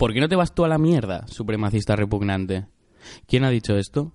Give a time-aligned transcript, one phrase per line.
[0.00, 2.64] ¿Por qué no te vas tú a la mierda, supremacista repugnante?
[3.26, 4.14] ¿Quién ha dicho esto?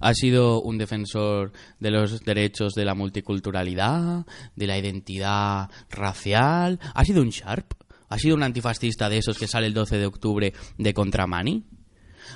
[0.00, 6.80] ¿Ha sido un defensor de los derechos de la multiculturalidad, de la identidad racial?
[6.96, 7.74] ¿Ha sido un Sharp?
[8.08, 11.64] ¿Ha sido un antifascista de esos que sale el 12 de octubre de Contramani?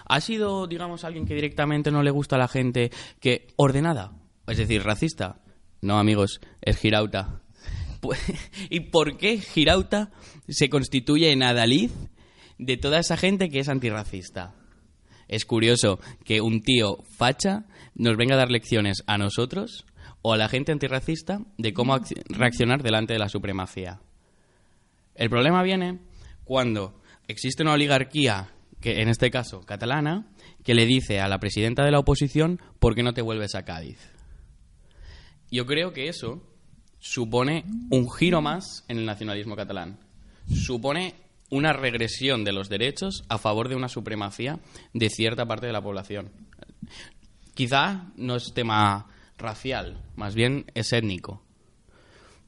[0.07, 4.13] ¿Ha sido, digamos, alguien que directamente no le gusta a la gente que ordenada,
[4.47, 5.43] es decir, racista?
[5.83, 7.41] No, amigos, es Girauta.
[8.01, 8.21] Pues,
[8.69, 10.13] ¿Y por qué Girauta
[10.47, 11.91] se constituye en adalid
[12.59, 14.55] de toda esa gente que es antirracista?
[15.29, 17.65] Es curioso que un tío facha
[17.95, 19.87] nos venga a dar lecciones a nosotros
[20.23, 24.01] o a la gente antirracista de cómo ac- reaccionar delante de la supremacía.
[25.15, 26.01] El problema viene
[26.45, 28.49] cuando existe una oligarquía,
[28.81, 30.27] que en este caso catalana,
[30.63, 33.65] que le dice a la presidenta de la oposición ¿por qué no te vuelves a
[33.65, 33.99] Cádiz?
[35.51, 36.43] Yo creo que eso
[36.99, 39.99] supone un giro más en el nacionalismo catalán.
[40.53, 41.15] Supone
[41.55, 44.59] una regresión de los derechos a favor de una supremacía
[44.93, 46.31] de cierta parte de la población.
[47.55, 49.07] Quizá no es tema
[49.39, 51.43] racial, más bien es étnico.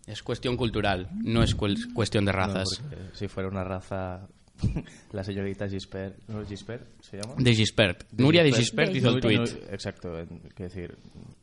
[0.06, 2.68] Es cuestión cultural, no es cuestión de razas.
[3.12, 4.26] si fuera una raza,
[5.12, 7.34] la señorita Gispert, ¿no es Gispert se llama?
[7.38, 8.04] De Gispert.
[8.12, 9.72] Nuria de Gispert hizo el Nuria- tweet.
[9.72, 10.12] Exacto,
[10.54, 10.96] quiero decir,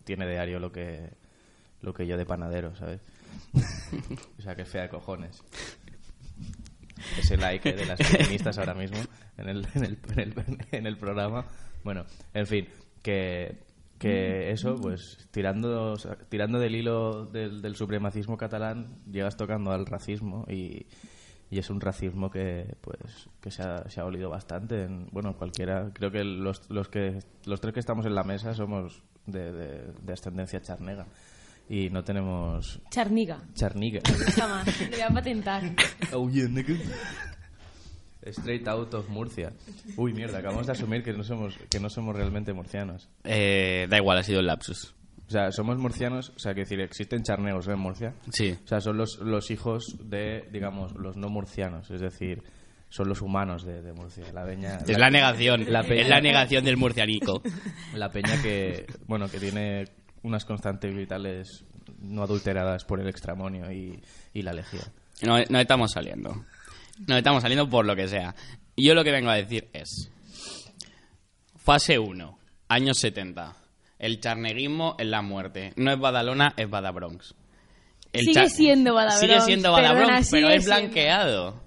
[0.03, 1.09] tiene diario lo que,
[1.81, 3.01] lo que yo de panadero, ¿sabes?
[4.37, 5.41] o sea, que es fea de cojones.
[7.17, 8.97] Ese like de las feministas ahora mismo
[9.37, 10.33] en el, en el, en el,
[10.71, 11.45] en el programa.
[11.83, 12.67] Bueno, en fin,
[13.01, 13.57] que,
[13.99, 15.95] que eso, pues tirando,
[16.29, 20.87] tirando del hilo del, del supremacismo catalán, llegas tocando al racismo y,
[21.49, 25.35] y es un racismo que pues que se ha, se ha olido bastante en, bueno
[25.37, 29.51] cualquiera creo que los, los que los tres que estamos en la mesa somos de,
[29.51, 31.05] de- de ascendencia charnega
[31.69, 33.41] y no tenemos Charniga.
[33.53, 34.01] charniga
[34.35, 34.81] Jamás.
[34.81, 35.63] Lo voy a patentar.
[38.25, 39.51] straight out of Murcia
[39.97, 43.97] uy mierda acabamos de asumir que no somos que no somos realmente murcianos Eh, da
[43.97, 44.93] igual, ha sido el lapsus.
[45.27, 48.55] o sea somos murcianos o sea que decir existen charneos en Murcia Sí.
[48.63, 52.43] O sea, son los, los hijos de, digamos, los no murcianos, es decir,
[52.89, 54.23] son los humanos de, de Murcia.
[54.33, 55.65] La peña, Es la negación.
[55.71, 57.41] La peña- es la negación del murcianico.
[57.95, 59.85] la peña que, bueno, que tiene
[60.23, 61.63] unas constantes vitales
[61.99, 64.01] no adulteradas por el extramonio y,
[64.33, 64.81] y la lejía.
[65.21, 66.45] No, no estamos saliendo.
[67.07, 68.35] No estamos saliendo por lo que sea.
[68.75, 70.09] Yo lo que vengo a decir es...
[71.55, 73.55] Fase 1, años 70.
[73.99, 75.71] El charneguismo es la muerte.
[75.77, 77.35] No es Badalona, es Badabronx.
[78.11, 80.81] El Sigue siendo Badabronx, Sigue siendo perdona, Badabronx, pero sigue es siendo.
[80.81, 81.63] blanqueado.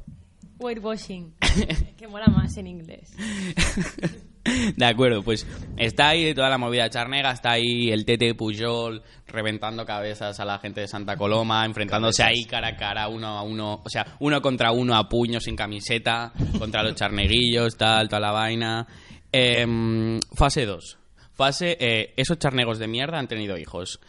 [0.59, 1.35] Whitewashing.
[1.97, 3.13] que mola más en inglés.
[4.77, 5.47] De acuerdo, pues
[5.77, 10.59] está ahí toda la movida charnega, está ahí el Tete Pujol reventando cabezas a la
[10.59, 14.41] gente de Santa Coloma, enfrentándose ahí cara a cara, uno a uno, o sea, uno
[14.41, 18.87] contra uno a puño sin camiseta, contra los charneguillos, tal, toda la vaina.
[19.33, 20.99] Em, fase 2.
[21.35, 24.01] Fase, eh, esos charnegos de mierda han tenido hijos.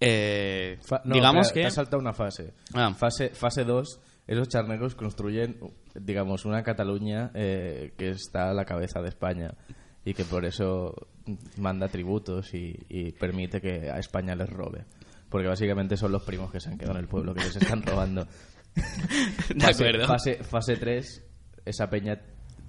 [0.00, 1.60] Eh, no, digamos espera, que...
[1.60, 2.54] te has saltado una fase.
[2.72, 2.94] Ah.
[2.94, 5.58] Fase fase 2, esos charnegos construyen,
[5.94, 9.52] digamos, una Cataluña eh, que está a la cabeza de España
[10.04, 10.94] y que por eso
[11.58, 14.84] manda tributos y, y permite que a España les robe.
[15.28, 17.82] Porque básicamente son los primos que se han quedado en el pueblo que les están
[17.82, 18.26] robando.
[19.54, 20.06] De acuerdo.
[20.06, 21.24] Fase, fase 3,
[21.64, 22.20] esa peña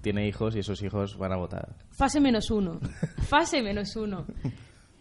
[0.01, 1.75] tiene hijos y esos hijos van a votar.
[1.91, 2.79] Fase menos uno.
[3.27, 4.25] Fase menos uno.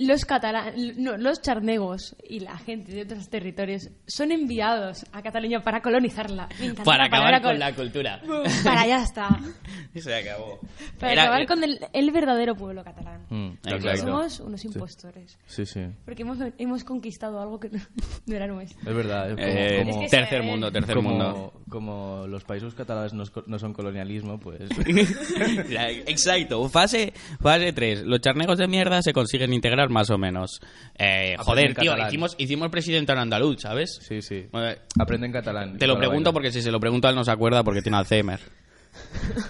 [0.02, 5.60] Los catalanes, no, los charnegos y la gente de otros territorios son enviados a Cataluña
[5.62, 6.48] para colonizarla.
[6.84, 8.20] Para acabar con la cultura.
[8.64, 9.28] Para ya está.
[9.94, 10.58] Se acabó.
[10.98, 13.26] Para Era- acabar con el, el verdadero pueblo catalán.
[13.28, 13.96] Mm, Exacto.
[13.98, 15.38] Somos unos impostores.
[15.46, 15.80] Sí, sí.
[16.06, 17.80] Porque hemos, hemos conquistado algo que no,
[18.26, 18.78] no era nuestro.
[18.88, 19.28] Es verdad.
[19.30, 21.52] es como- Eh, como- Es que tercer mundo, tercer como, mundo.
[21.68, 24.62] como los países catalanes no, no son colonialismo, pues
[26.06, 26.68] Exacto.
[26.68, 28.02] Fase, fase 3.
[28.04, 30.60] Los charnegos de mierda se consiguen integrar más o menos.
[30.98, 32.08] Eh, joder, tío, catalán.
[32.08, 33.98] hicimos, hicimos presidente en andaluz, ¿sabes?
[34.02, 34.46] sí, sí.
[34.50, 35.76] Bueno, Aprenden catalán.
[35.78, 37.98] te lo pregunto porque si se lo pregunto a él no se acuerda porque tiene
[37.98, 38.40] Alzheimer.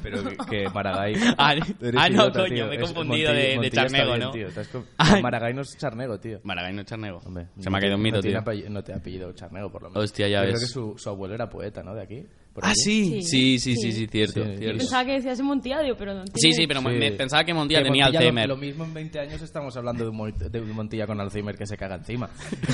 [0.02, 1.14] Pero que, que Maragall...
[1.38, 1.54] Ah,
[1.96, 2.66] ah, no, idiota, coño, tío.
[2.66, 4.30] me he confundido de- de charnego, bien, ¿no?
[4.32, 4.48] tío.
[5.22, 6.40] Maragall no es charnego, tío.
[6.44, 7.20] Maragall no es charnego.
[7.24, 8.38] Hombre, se me ha caído un mito, tío.
[8.38, 10.04] apellido- no te ha apellido charnego, por lo menos.
[10.04, 10.50] Hostia, ya Yo ves.
[10.56, 11.94] Creo que su, su abuelo era poeta, ¿no?
[11.94, 12.26] De aquí.
[12.52, 12.80] Por Ah, aquí.
[12.80, 14.06] sí, sí, sí, sí, sí, Sí.
[14.08, 14.78] cierto, Sí, cierto.
[14.78, 16.98] Pensaba que decías digo, pero no Sí, tiene- sí, pero me- Sí.
[16.98, 18.48] me pensaba que Montilla Que tenía Alzheimer.
[18.48, 21.96] Lo, mismo en 20 años estamos hablando de un, Montilla con Alzheimer que se caga
[21.96, 22.28] encima.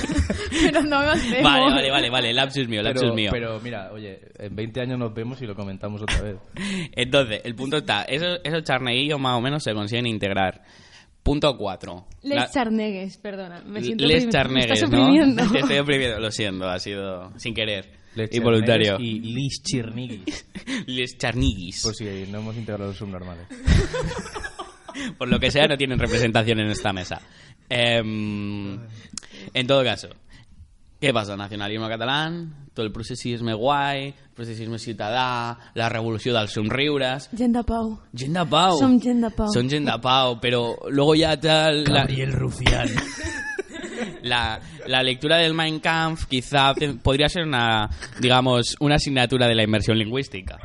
[0.49, 1.43] pero no me hacemos.
[1.43, 3.29] Vale, vale, vale, vale, lapsus mío, lapsus mío.
[3.31, 6.37] pero mira, oye, en 20 años nos vemos y lo comentamos otra vez.
[6.95, 10.61] Entonces, el punto está, esos, esos charneguillos más o menos se consiguen integrar.
[11.23, 12.07] Punto 4.
[12.23, 13.61] Les charnegues, perdona.
[13.65, 15.05] Me siento Les charnegues, estás ¿no?
[15.51, 17.91] Te estoy oprimiendo, lo siento, ha sido sin querer.
[18.17, 18.97] Les y voluntario.
[18.97, 20.45] Cherniguis Y Lis Chirniguis.
[20.87, 21.83] Les charniguis.
[21.83, 23.47] Por si no hemos integrado los subnormales.
[25.17, 27.21] Por lo que sea, no tienen representación en esta mesa.
[27.69, 28.79] Em,
[29.53, 30.09] en todo caso,
[30.99, 31.37] ¿qué passa?
[31.37, 37.29] Nacionalisme catalán, tot el processisme guai, processisme ciutadà, la revolució dels somriures...
[37.37, 37.93] Gent de pau.
[38.13, 38.79] Gent de pau.
[38.79, 39.51] Som gent de pau.
[39.53, 41.83] Son gent de pau, pero luego ya tal...
[41.83, 42.89] La, Gabriel Rufián.
[44.21, 46.73] la, la lectura del Mein Kampf quizá
[47.03, 47.89] podría ser una,
[48.19, 50.57] digamos, una asignatura de la inmersión lingüística.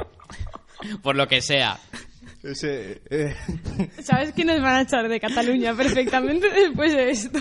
[1.03, 1.79] Por lo que sea.
[2.43, 3.37] Ese, eh,
[4.03, 7.39] ¿Sabes que nos van a echar de Cataluña perfectamente después de esto?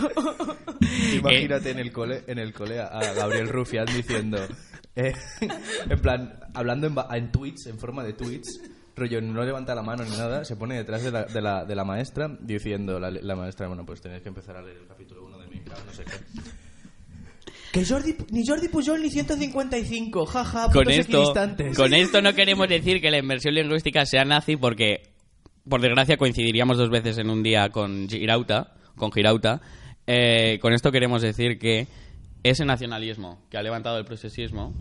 [1.16, 4.38] Imagínate en el cole, en el cole a Gabriel Rufián diciendo,
[4.96, 5.14] eh,
[5.90, 8.62] en plan, hablando en, ba- en tweets, en forma de tweets,
[8.96, 11.76] rollo, no levanta la mano ni nada, se pone detrás de la, de la, de
[11.76, 15.21] la maestra diciendo, la, la maestra, bueno, pues tenéis que empezar a leer el capítulo
[15.66, 16.12] 1 de Minecraft, no sé qué.
[17.72, 21.34] Que Jordi, ni Jordi Pujol ni 155, jaja, Con esto,
[21.74, 25.04] con esto no queremos decir que la inmersión lingüística sea nazi porque,
[25.70, 29.62] por desgracia, coincidiríamos dos veces en un día con Girauta, con Girauta.
[30.06, 31.88] Eh, con esto queremos decir que
[32.44, 34.74] ese nacionalismo que ha levantado el procesismo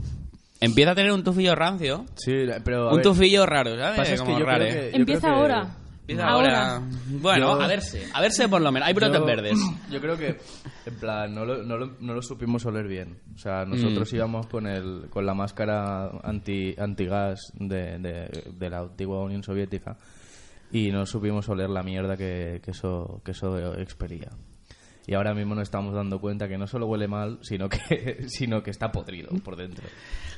[0.61, 2.33] empieza a tener un tufillo rancio, Sí,
[2.65, 3.99] pero un ver, tufillo raro, ¿sabes?
[3.99, 4.65] pasa es que Como yo creo raro.
[4.65, 5.77] que- yo Empieza creo que- ahora.
[6.13, 6.83] Empieza ahora.
[7.21, 8.89] Bueno, Yo- a verse, a verse por lo menos.
[8.89, 9.59] Hay brotes Yo- verdes.
[9.91, 10.39] Yo creo que,
[10.87, 13.19] en plan, no lo, no lo, no lo supimos oler bien.
[13.35, 14.17] O sea, nosotros Mm.
[14.17, 19.97] íbamos con, el, con la máscara anti, antigas de, de, de la antigua Unión Soviética
[20.73, 24.31] y no supimos oler la mierda que, que, eso, que eso expelía.
[25.07, 28.63] Y ahora mismo nos estamos dando cuenta que no solo huele mal, sino que, sino
[28.63, 29.85] que está podrido por dentro.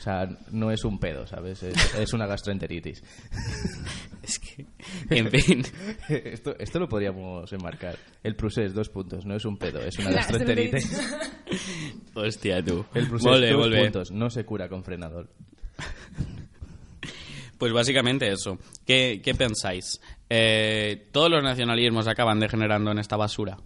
[0.03, 1.63] O sea, no es un pedo, ¿sabes?
[1.63, 3.05] Es, es una gastroenteritis.
[4.23, 4.67] Es que,
[5.11, 5.65] en fin.
[6.09, 7.99] Esto, esto lo podríamos enmarcar.
[8.23, 9.27] El procés, dos puntos.
[9.27, 11.01] No es un pedo, es una gastroenteritis.
[12.15, 12.85] Hostia, tú.
[12.95, 14.11] El procés, Volve, dos puntos.
[14.13, 15.29] No se cura con frenador.
[17.59, 18.59] Pues básicamente eso.
[18.85, 20.01] ¿Qué, qué pensáis?
[20.29, 23.57] Eh, ¿Todos los nacionalismos acaban degenerando en esta basura?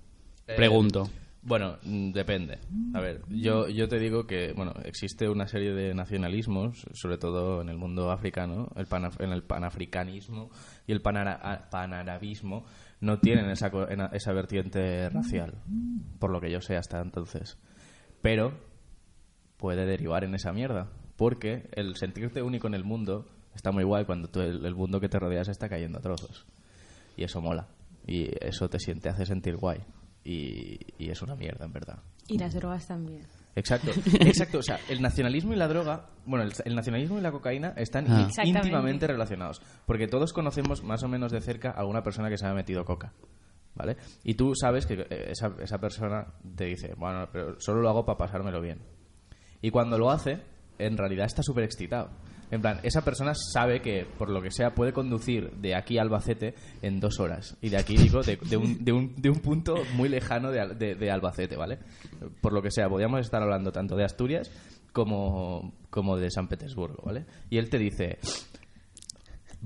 [0.44, 1.08] Pregunto.
[1.08, 2.58] Eh, bueno, mm, depende.
[2.94, 7.62] A ver, yo, yo te digo que bueno existe una serie de nacionalismos, sobre todo
[7.62, 10.50] en el mundo africano, el panaf- en el panafricanismo
[10.86, 12.64] y el panara- panarabismo,
[13.00, 13.70] no tienen esa,
[14.12, 15.54] esa vertiente racial,
[16.18, 17.58] por lo que yo sé hasta entonces.
[18.22, 18.52] Pero
[19.56, 24.04] puede derivar en esa mierda, porque el sentirte único en el mundo está muy guay
[24.04, 26.46] cuando tú- el, el mundo que te rodea se está cayendo a trozos.
[27.16, 27.68] Y eso mola.
[28.06, 29.78] Y eso te siente, hace sentir guay.
[30.28, 31.98] Y, y es una mierda, en verdad.
[32.26, 33.22] Y las drogas también.
[33.54, 34.58] Exacto, exacto.
[34.58, 38.06] O sea, el nacionalismo y la droga, bueno, el, el nacionalismo y la cocaína están
[38.10, 38.28] Ah.
[38.44, 39.62] íntimamente relacionados.
[39.86, 42.84] Porque todos conocemos más o menos de cerca a alguna persona que se ha metido
[42.84, 43.12] coca.
[43.76, 43.96] ¿Vale?
[44.24, 46.26] Y tú sabes que eh, esa, esa persona
[46.56, 48.80] te dice, bueno, pero solo lo hago para pasármelo bien.
[49.62, 50.40] Y cuando lo hace,
[50.78, 52.10] en realidad está súper excitado.
[52.50, 56.02] En plan, esa persona sabe que, por lo que sea, puede conducir de aquí a
[56.02, 57.56] Albacete en dos horas.
[57.60, 60.94] Y de aquí, digo, de, de un, de, un, de un punto muy lejano de,
[60.94, 61.78] de Albacete, ¿vale?
[62.40, 64.50] Por lo que sea, podríamos estar hablando tanto de Asturias
[64.92, 67.26] como, como de San Petersburgo, ¿vale?
[67.50, 68.18] Y él te dice,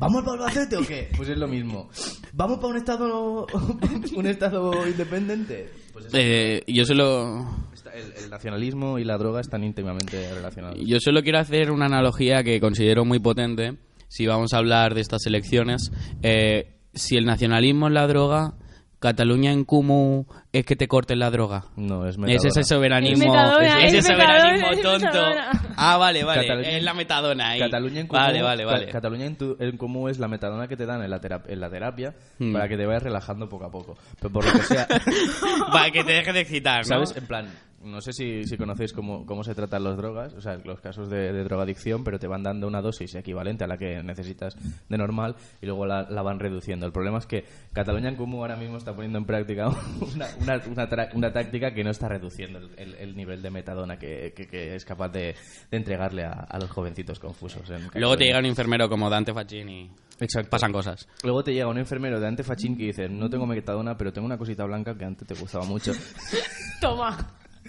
[0.00, 1.08] ¿vamos para Albacete o qué?
[1.16, 1.88] Pues es lo mismo.
[2.32, 3.46] ¿Vamos para un estado,
[4.16, 5.70] un estado independiente?
[5.92, 7.46] Pues es Eh, yo solo
[7.94, 10.78] El, el nacionalismo y la droga están íntimamente relacionados.
[10.84, 13.76] Yo solo quiero hacer una analogía que considero muy potente
[14.08, 15.92] si vamos a hablar de estas elecciones.
[16.22, 18.54] Eh, si el nacionalismo es la droga,
[19.00, 21.64] Cataluña en Comú es que te corten la droga.
[21.76, 22.48] No, es Es metadona.
[22.50, 25.64] ese soberanismo, Es metadona, ese es soberanismo metadona, es tonto.
[25.76, 27.60] Ah, vale, vale, Cataluña- es la metadona ahí.
[27.60, 28.86] Cataluña en común, Vale, vale, vale.
[28.86, 31.48] Ca- Cataluña en, tu- en común es la metadona que te dan en la, terap-
[31.48, 32.52] en la terapia Hmm.
[32.52, 33.96] para que te vayas relajando poco a poco.
[34.20, 34.86] Pero por lo que sea,
[35.72, 36.84] Para que te dejes de excitar, ¿no?
[36.84, 37.16] ¿sabes?
[37.16, 37.46] En plan,
[37.82, 41.08] no sé si, si conocéis cómo, cómo se tratan las drogas, o sea, los casos
[41.08, 44.54] de, de drogadicción, pero te van dando una dosis equivalente a la que necesitas
[44.88, 46.84] de normal y luego la, la van reduciendo.
[46.86, 49.68] El problema es que Cataluña en común ahora mismo está poniendo en práctica
[50.14, 53.50] una, una, una, tra- una táctica que no está reduciendo el, el- el nivel de
[53.50, 55.34] metadona que, que- que es capaz de,
[55.70, 57.68] de entregarle a, a los jovencitos confusos.
[57.70, 59.82] en Luego te llega un enfermero como Dante Facchini
[60.20, 60.50] y Exacto.
[60.50, 61.08] pasan cosas.
[61.22, 64.36] Luego te llega un enfermero de antefachín que dice, no tengo metadona, pero tengo una
[64.36, 65.92] cosita blanca que antes te gustaba mucho.
[66.82, 67.16] Toma.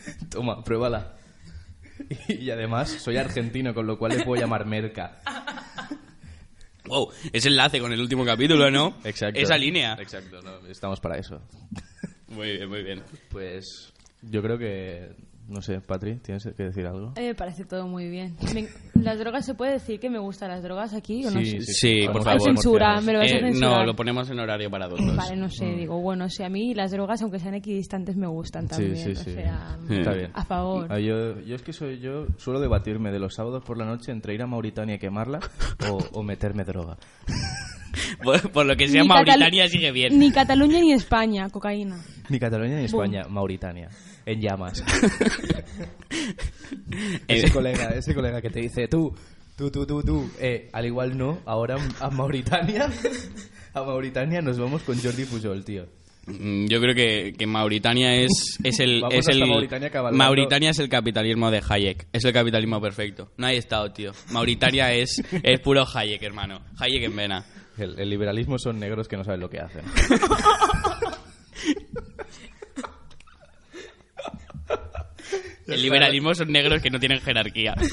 [0.30, 1.18] Toma, pruébala.
[2.28, 5.22] Y además soy argentino, con lo cual le puedo llamar merca.
[6.86, 8.98] Wow, ese enlace con el último capítulo, ¿no?
[9.04, 9.98] Esa línea.
[10.00, 11.42] Exacto, no, estamos para eso.
[12.28, 13.04] Muy bien, muy bien.
[13.30, 15.12] Pues yo creo que
[15.52, 17.12] No sé, Patri, ¿tienes que decir algo?
[17.18, 18.38] Eh, me parece todo muy bien.
[18.56, 18.70] Me-
[19.04, 21.42] ¿Las drogas se puede decir que me gustan las drogas aquí o no?
[21.42, 22.42] Sí, Sí, por favor.
[22.42, 23.80] censura, me lo vais a Eh, censurar.
[23.80, 25.14] no, lo ponemos en horario para adultos.
[25.16, 28.68] Vale, no sé, digo, bueno, sí, a mí las drogas, aunque sean equidistantes, me gustan
[28.70, 28.96] también.
[28.96, 29.32] sí, sí.
[29.32, 30.32] O sea, Está bien.
[30.34, 30.88] a favor.
[30.90, 34.12] Ah, yo, yo es que soy yo suelo debatirme de los sábados por la noche
[34.14, 35.40] entre ir a Mauritania y quemarla
[35.90, 36.98] o, o meterme droga.
[38.24, 40.18] Por, por lo que sea, Ni Mauritania Catalu- sigue bien.
[40.18, 42.00] Ni Cataluña ni España, cocaína.
[42.30, 43.90] Ni Cataluña ni España, Mauritania.
[44.26, 44.84] En llamas.
[47.28, 49.14] ese Eh, colega, ese colega que te dice, tú,
[49.58, 52.90] tú, tú, tú, tú, eh, al igual no, ahora a Mauritania,
[53.74, 55.86] a Mauritania nos vamos con Jordi Pujol, tío.
[56.28, 59.02] Mm, Yo creo que, que Mauritania es, es el...
[59.02, 60.24] Vamos es hasta el Mauritania cabalgando.
[60.24, 62.08] Mauritania es el capitalismo de Hayek.
[62.14, 63.32] Es el capitalismo perfecto.
[63.38, 64.12] No hay Estado, tío.
[64.32, 66.62] Mauritania es, es puro Hayek, hermano.
[66.80, 67.44] Hayek en vena.
[67.78, 69.82] El, el liberalismo son negros que no saben lo que hacen.
[75.74, 77.76] El liberalismo son negros que no tienen jerarquía.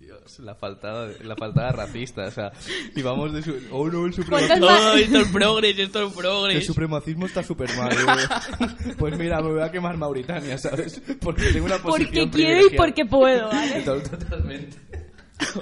[0.00, 2.52] Dios, la faltada, la faltada racista, o sea,
[2.94, 3.52] y vamos de su...
[3.70, 6.66] Oh no, el ¿Cuántas supremacismo, ma- ¡Oh, esto es progres, esto es el progres!
[6.66, 7.92] supremacismo está súper mal.
[7.92, 8.94] eh.
[8.98, 11.00] Pues mira, me voy a quemar Mauritania, ¿sabes?
[11.20, 12.76] Porque tengo una posición Porque quiero y privilegiada.
[12.76, 13.80] porque puedo, ¿vale?
[13.84, 14.76] Total- Totalmente.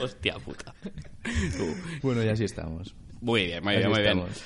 [0.01, 0.75] Hostia puta.
[2.03, 2.95] Bueno, ya sí estamos.
[3.21, 4.19] Muy bien, muy Así bien, muy bien.
[4.19, 4.43] estamos.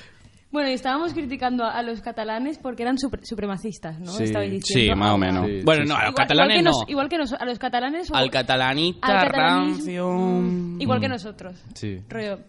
[0.49, 4.11] Bueno, y estábamos criticando a, a los catalanes porque eran supre- supremacistas, ¿no?
[4.13, 4.23] Sí.
[4.23, 4.93] Estabais diciendo.
[4.93, 5.45] Sí, más o menos.
[5.45, 6.71] Sí, bueno, sí, no, a los Igual- catalanes igual que no.
[6.71, 8.11] nos- igual que nos- a los catalanes.
[8.11, 10.41] o- Al catalanita, al rancio.
[10.79, 11.63] Igual que nosotros.
[11.75, 11.97] Sí.
[12.07, 12.39] Rollo,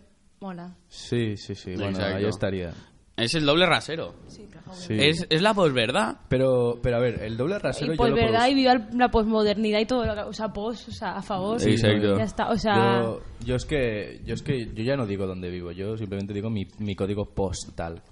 [0.41, 0.77] mola.
[0.89, 1.73] Sí, sí, sí.
[1.75, 2.17] Bueno, Exacto.
[2.19, 2.71] ahí estaría.
[3.19, 4.15] Es el doble rasero.
[4.29, 4.73] Sí, claro.
[4.73, 4.95] Sí.
[4.99, 6.17] Es, es la posverdad.
[6.29, 9.11] Pero, pero a ver, el doble rasero Y yo lo verdad, puedo- y viva la
[9.11, 11.59] posmodernidad y todo, lo que- o sea, pos, o sea, a favor.
[11.61, 12.17] Sí, exacto.
[12.19, 15.27] Ya está, o sea, Yo, yo es que yo es que yo ya no digo
[15.27, 18.03] dónde vivo, yo simplemente digo mi, mi código postal.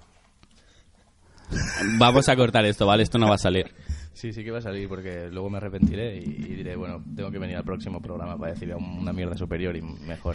[1.99, 3.03] Vamos a cortar esto, ¿vale?
[3.05, 3.67] Esto no va a salir.
[4.13, 7.31] Sí, sí que va a salir porque luego me arrepentiré y, y diré, bueno, tengo
[7.31, 10.35] que venir al próximo programa para decir una mierda superior y mejor.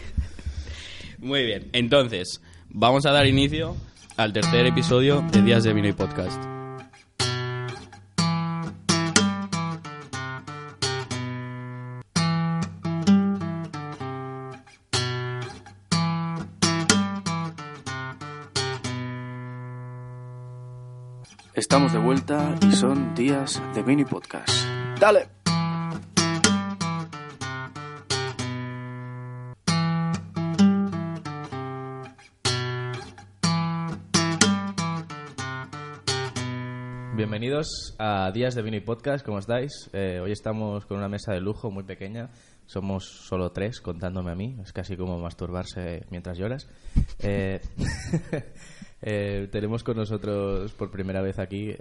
[1.18, 3.76] Muy bien, entonces, vamos a dar inicio
[4.16, 6.40] al tercer episodio de Días de Vino y Podcast.
[21.54, 24.48] Estamos de vuelta y son días de mini podcast.
[24.98, 25.41] ¡Dale!
[37.32, 39.88] Bienvenidos a Días de Vino y Podcast, ¿cómo estáis?
[39.94, 42.28] Eh, hoy estamos con una mesa de lujo muy pequeña.
[42.66, 44.58] Somos solo tres, contándome a mí.
[44.62, 46.68] Es casi como masturbarse mientras lloras.
[47.20, 47.58] Eh,
[49.00, 51.72] eh, tenemos con nosotros por primera vez aquí,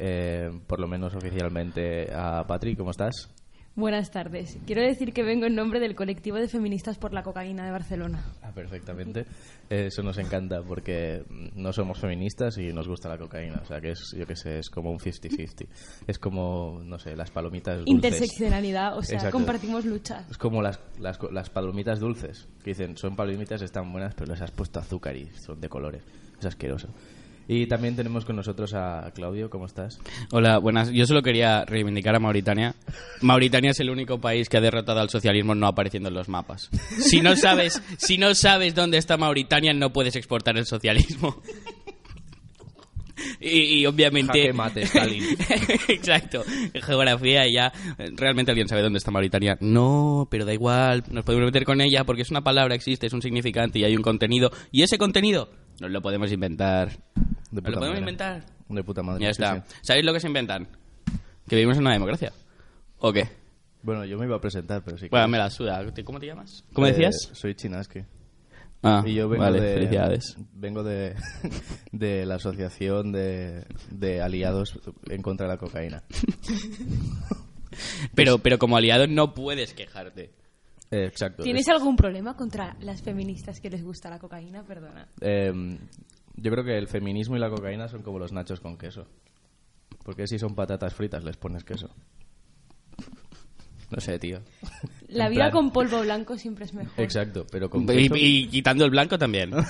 [0.68, 2.78] por lo menos oficialmente, a Patri.
[2.78, 3.30] ¿Cómo estás?
[3.76, 4.58] Buenas tardes.
[4.66, 8.24] Quiero decir que vengo en nombre del colectivo de feministas por la cocaína de Barcelona.
[8.42, 9.26] Ah, perfectamente.
[9.70, 11.24] Eso nos encanta porque
[11.56, 13.60] no somos feministas y nos gusta la cocaína.
[13.62, 15.68] O sea que es, yo qué sé, es como un 50-50.
[16.08, 17.94] Es como, no sé, las palomitas dulces.
[17.94, 19.38] Interseccionalidad, o sea, Exacto.
[19.38, 20.30] compartimos luchas.
[20.30, 24.42] Es como las, las, las palomitas dulces, que dicen, son palomitas, están buenas, pero les
[24.42, 26.04] has puesto azúcar y son de colores.
[26.40, 26.90] Es asqueroso.
[27.48, 30.00] Y también tenemos con nosotros a Claudio, ¿cómo estás?
[30.32, 30.90] Hola, buenas.
[30.92, 32.76] Yo solo quería reivindicar a Mauritania.
[33.22, 36.70] Mauritania es el único país que ha derrotado al socialismo no apareciendo en los mapas.
[37.00, 41.42] Si no sabes, si no sabes dónde está Mauritania, no puedes exportar el socialismo.
[43.40, 44.40] Y, y obviamente...
[44.40, 45.24] Jaque mate, Stalin.
[45.88, 46.44] Exacto.
[46.74, 47.72] En geografía ya...
[48.16, 49.58] ¿Realmente alguien sabe dónde está Mauritania?
[49.62, 51.04] No, pero da igual.
[51.10, 53.96] Nos podemos meter con ella porque es una palabra, existe, es un significante y hay
[53.96, 54.52] un contenido.
[54.72, 55.50] Y ese contenido
[55.80, 56.90] nos lo podemos inventar.
[56.90, 58.00] De ¿Nos puta lo podemos madre.
[58.00, 58.46] inventar?
[58.70, 59.24] De puta madre.
[59.24, 59.64] Ya está.
[59.68, 59.76] sí.
[59.82, 60.68] ¿Sabéis lo que se inventan?
[61.48, 62.32] ¿Que vivimos en una democracia?
[63.00, 63.28] ¿O qué?
[63.84, 65.08] Bueno, yo me iba a presentar, pero sí.
[65.10, 65.84] Bueno, que- me la suda.
[66.06, 66.64] ¿Cómo te llamas?
[66.72, 67.16] ¿Cómo Eh, decías?
[67.34, 68.02] soy Chinaski.
[68.84, 69.74] Ah, Y yo vengo vale, de...
[69.76, 70.36] felicidades.
[70.54, 71.16] Vengo de,
[71.92, 76.04] de la asociación de, de aliados en contra de la cocaína.
[78.16, 80.32] Pero, pero como aliado no puedes quejarte.
[80.92, 81.42] Eh, exacto.
[81.44, 84.64] ¿Tienes Es- algún problema contra las feministas que les gusta la cocaína?
[84.64, 85.08] Perdona.
[85.22, 85.78] eh,
[86.36, 89.08] yo creo que el feminismo y la cocaína son como los nachos con queso.
[90.04, 91.90] Porque si son patatas fritas les pones queso.
[93.92, 94.40] No sé, tío.
[95.10, 96.94] La En vida plan- con polvo blanco siempre es mejor.
[97.04, 99.52] Exacto, pero con Y, y quitando el blanco también.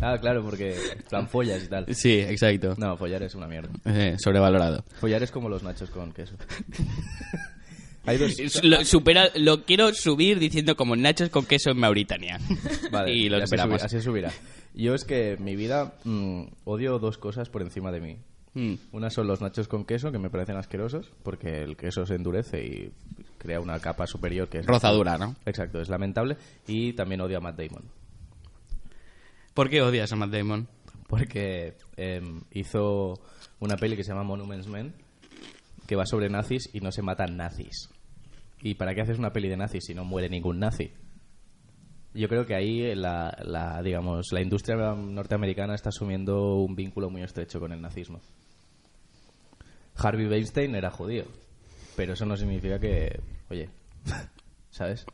[0.00, 1.86] Ah, claro, porque en plan follas y tal.
[1.94, 2.74] Sí, exacto.
[2.76, 3.70] No, follar es una mierda.
[3.86, 4.84] Eh, sobrevalorado.
[5.00, 6.34] Follar es como los nachos con queso.
[8.06, 8.62] Hay dos...
[8.64, 12.38] Lo, supera, lo quiero subir diciendo como nachos con queso en Mauritania.
[12.90, 13.80] Vale, y lo así, superamos.
[13.80, 14.32] subi- así subirá.
[14.74, 18.18] Yo es que mi vida mm, odio dos cosas por encima de mí.
[18.54, 18.74] Mm.
[18.92, 22.64] Una son los nachos con queso, que me parecen asquerosos, porque el queso se endurece
[22.64, 22.92] y
[23.38, 24.66] crea una capa superior que es...
[24.66, 25.34] Rozadura, ¿no?
[25.44, 26.36] Exacto, es lamentable.
[26.66, 27.82] Y también odio a Matt Damon.
[29.54, 30.68] ¿Por qué odias a Matt Damon?
[31.08, 33.20] Porque em, hizo
[33.60, 34.94] una peli que se llama Monuments Men,
[35.86, 37.90] que va sobre nazis y no se matan nazis.
[38.62, 40.92] ¿Y para qué haces una peli de nazis si no muere ningún nazi?
[42.14, 47.22] Yo creo que ahí la, la, digamos, la industria norteamericana está asumiendo un vínculo muy
[47.22, 48.20] estrecho con el nazismo.
[49.96, 51.24] Harvey Weinstein era judío,
[51.96, 53.20] pero eso no significa que,
[53.50, 53.68] oye,
[54.70, 55.06] ¿sabes?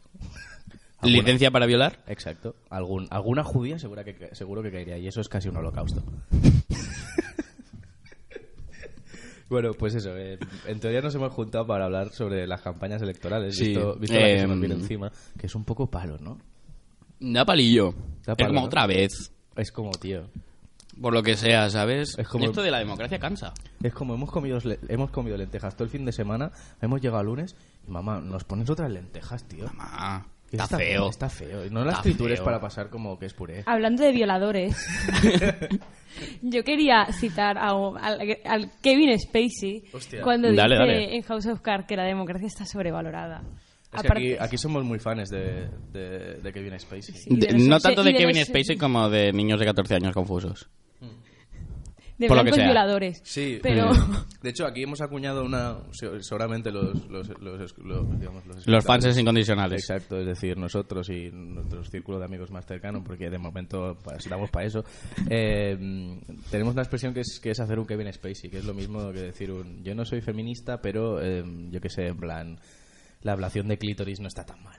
[0.99, 1.99] Alguna- ¿Licencia para violar?
[2.07, 2.55] Exacto.
[2.71, 6.03] Algún, alguna judía segura que, seguro que caería y eso es casi un holocausto.
[9.49, 10.17] bueno, pues eso.
[10.17, 13.57] eh, en teoría nos hemos juntado para hablar sobre las campañas electorales.
[13.57, 16.19] Sí, Visto, visto la que se nos em, viene encima, que es un poco palo,
[16.19, 16.39] ¿no?
[17.19, 17.93] Da palillo.
[18.25, 18.67] Da es palo, como ¿no?
[18.67, 19.33] otra vez.
[19.57, 20.29] Es como, tío.
[21.01, 22.19] Por lo que sea, ¿sabes?
[22.19, 23.55] Es como- Esto de la democracia cansa.
[23.83, 26.51] Es como hemos comido, hemos comido lentejas todo el fin de semana,
[26.83, 29.65] hemos llegado al lunes y mamá, nos pones otras lentejas, tío.
[30.53, 31.09] Y está, feo.
[31.09, 31.71] Está feo.
[31.71, 32.45] No las Está tritures feo.
[32.45, 33.63] para pasar como que es puré.
[33.67, 34.77] Hablando de violadores,
[36.43, 40.23] yo quería citar a- al, al Kevin Spacey Hostia.
[40.23, 41.17] cuando Dale, dice dale.
[41.17, 43.43] en House of Cards que la democracia está sobrevalorada.
[43.93, 47.15] Es que Aparte- aquí, aquí somos muy fans de, de, de Kevin Spacey.
[47.15, 47.29] Sí.
[47.33, 49.67] Y de De- los- no tanto de de Kevin los- Spacey como de niños de
[49.67, 50.69] 14 años confusos.
[52.21, 52.65] De por lo que blancos sea.
[52.67, 53.21] violadores.
[53.25, 53.91] Sí, pero
[54.43, 55.79] De hecho, aquí hemos acuñado una.
[55.91, 57.09] se- Seguramente los.
[57.09, 59.83] Los, los, los- digamos, los, Los fans incondicionales.
[59.83, 64.29] Exacto, es decir, nosotros y nuestro círculo de amigos más cercano, porque de momento pues,
[64.29, 64.85] damos para eso.
[65.31, 65.77] eh,
[66.51, 69.11] tenemos una expresión que es, que es hacer un Kevin Spacey, que es lo mismo
[69.13, 69.83] que decir un.
[69.83, 72.59] Yo no soy feminista, pero eh, yo que sé, en plan.
[73.23, 74.79] La ablación de clítoris no está tan mal.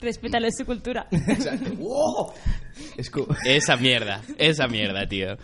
[0.00, 1.08] respétale su cultura.
[1.10, 1.74] Exacto.
[1.78, 2.32] ¡Wow!
[2.96, 3.10] Es.
[3.44, 5.36] Esa mierda, esa mierda, tío.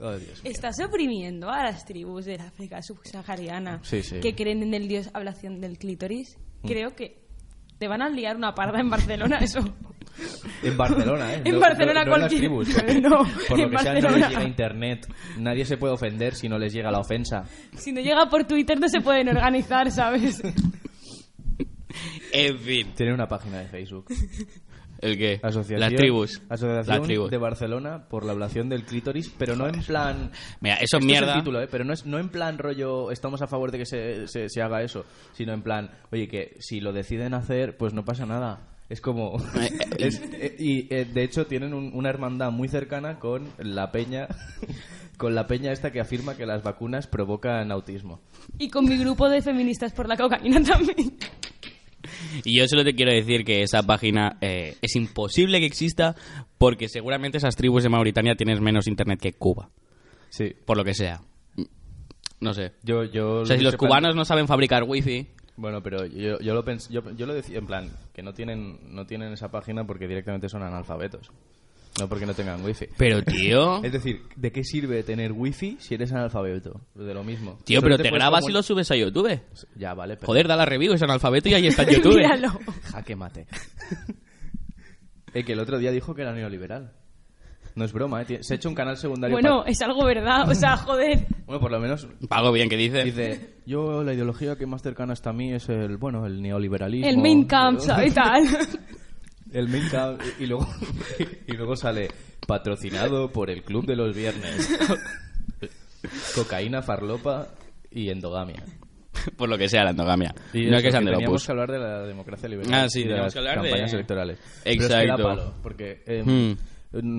[0.00, 0.12] Oh.
[0.44, 4.20] Estás oprimiendo a las tribus del África subsahariana Sí, sí.
[4.20, 6.38] que creen en el dios ablación del clítoris.
[6.64, 7.24] Creo que
[7.78, 9.58] te van a liar una parda en Barcelona, eso.
[10.62, 11.42] En Barcelona, ¿eh?
[11.44, 13.78] En No- Barcelona no- no en las cualquier- tribus, porque No, por lo en que
[13.78, 15.06] sea no les llega internet.
[15.38, 17.44] Nadie se puede ofender si no les llega la ofensa.
[17.76, 20.42] Si no llega por Twitter no se pueden organizar, ¿sabes?
[22.32, 22.92] En fin.
[22.94, 24.06] Tiene una página de Facebook.
[25.00, 25.40] ¿El qué?
[25.42, 26.42] Asociación, Las tribus.
[26.48, 27.30] Asociación Las tribus.
[27.30, 30.30] de Barcelona por la ablación del clítoris, pero no en plan...
[30.60, 31.34] Mira, eso es mierda.
[31.34, 31.68] el título, ¿eh?
[31.70, 34.62] Pero no, es, no en plan rollo, estamos a favor de que se, se, se
[34.62, 38.68] haga eso, sino en plan, oye, que si lo deciden hacer, pues no pasa nada.
[38.88, 39.36] Es como...
[39.98, 44.28] es- eh, y eh, de hecho tienen un- una hermandad muy cercana con la peña...
[45.18, 48.20] Con la peña esta que afirma que las vacunas provocan autismo.
[48.56, 51.16] Y con mi grupo de feministas por la cocaína también.
[52.44, 56.14] Y yo solo te quiero decir que esa página eh, es imposible que exista
[56.58, 59.70] porque seguramente esas tribus de Mauritania tienen menos internet que Cuba.
[60.30, 60.54] Sí.
[60.64, 61.20] Por lo que sea.
[62.40, 62.72] No sé.
[62.82, 66.54] Yo, yo O sea, si los cubanos no saben fabricar wifi, Bueno, pero yo, yo
[66.54, 70.06] lo yo, yo lo decía en plan que no tienen no tienen esa página porque
[70.06, 71.30] directamente son analfabetos,
[71.98, 72.86] no porque no tengan wifi.
[72.96, 76.80] pero tío, Es decir, ¿de qué sirve tener wifi si eres analfabeto?
[76.94, 77.58] De lo mismo.
[77.64, 79.40] tío, Solo pero te puedes grabas y lo subes a YouTube.
[79.76, 80.16] Ya, vale.
[80.16, 80.26] Pero...
[80.26, 82.16] Joder, da la review, es analfabeto y ahí está en YouTube.
[82.16, 82.48] Míralo.
[82.92, 83.46] Jaque mate.
[85.34, 86.92] Eh, que el otro día dijo que era neoliberal.
[87.74, 88.38] No es broma, ¿eh?
[88.42, 89.34] Se ha hecho un canal secundario.
[89.36, 90.48] Bueno, es algo verdad.
[90.48, 91.26] O sea, joder.
[91.46, 93.04] Bueno, por lo menos Pago bien, que dice?
[93.04, 97.06] dice, yo la ideología que más cercana está a mí es el, bueno, el neoliberalismo.
[97.08, 98.14] El main camp, ¿sabes?
[98.14, 98.42] Tal.
[99.52, 100.66] El main camp, y luego
[101.46, 102.08] y luego sale
[102.46, 104.68] patrocinado por el club de los viernes.
[106.34, 107.48] Cocaína, farlopa
[107.90, 108.62] y endogamia.
[109.36, 110.34] Por lo que sea, la endogamia.
[110.52, 112.72] Y no es que sean de teníamos que hablar de la democracia liberal.
[112.72, 114.38] Ah, sí, y de las que hablar de- campañas electorales.
[114.38, 115.22] Pero es que Exacto.
[115.22, 116.56] da palo, porque eh, Hmm.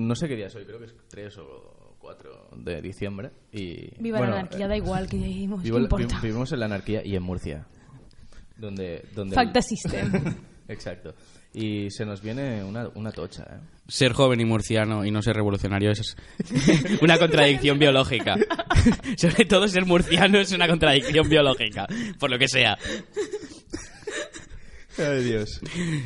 [0.08, 3.30] no sé qué día es hoy, creo que es 3 o 4 de diciembre.
[3.52, 5.62] Y, Viva bueno, la anarquía, eh, da igual que vivimos.
[5.62, 6.16] vivo- ¿Qué importa?
[6.20, 7.66] vi- vivimos en la anarquía y en Murcia.
[8.56, 10.12] Donde, donde Facta system.
[10.68, 11.14] Exacto.
[11.52, 13.58] Y se nos viene una, una tocha, ¿eh?
[13.88, 16.16] Ser joven y murciano y no ser revolucionario es
[17.02, 18.36] una contradicción biológica.
[19.16, 21.88] Sobre todo ser murciano es una contradicción biológica.
[22.20, 22.78] Por lo que sea.
[24.98, 25.60] Ay, Dios.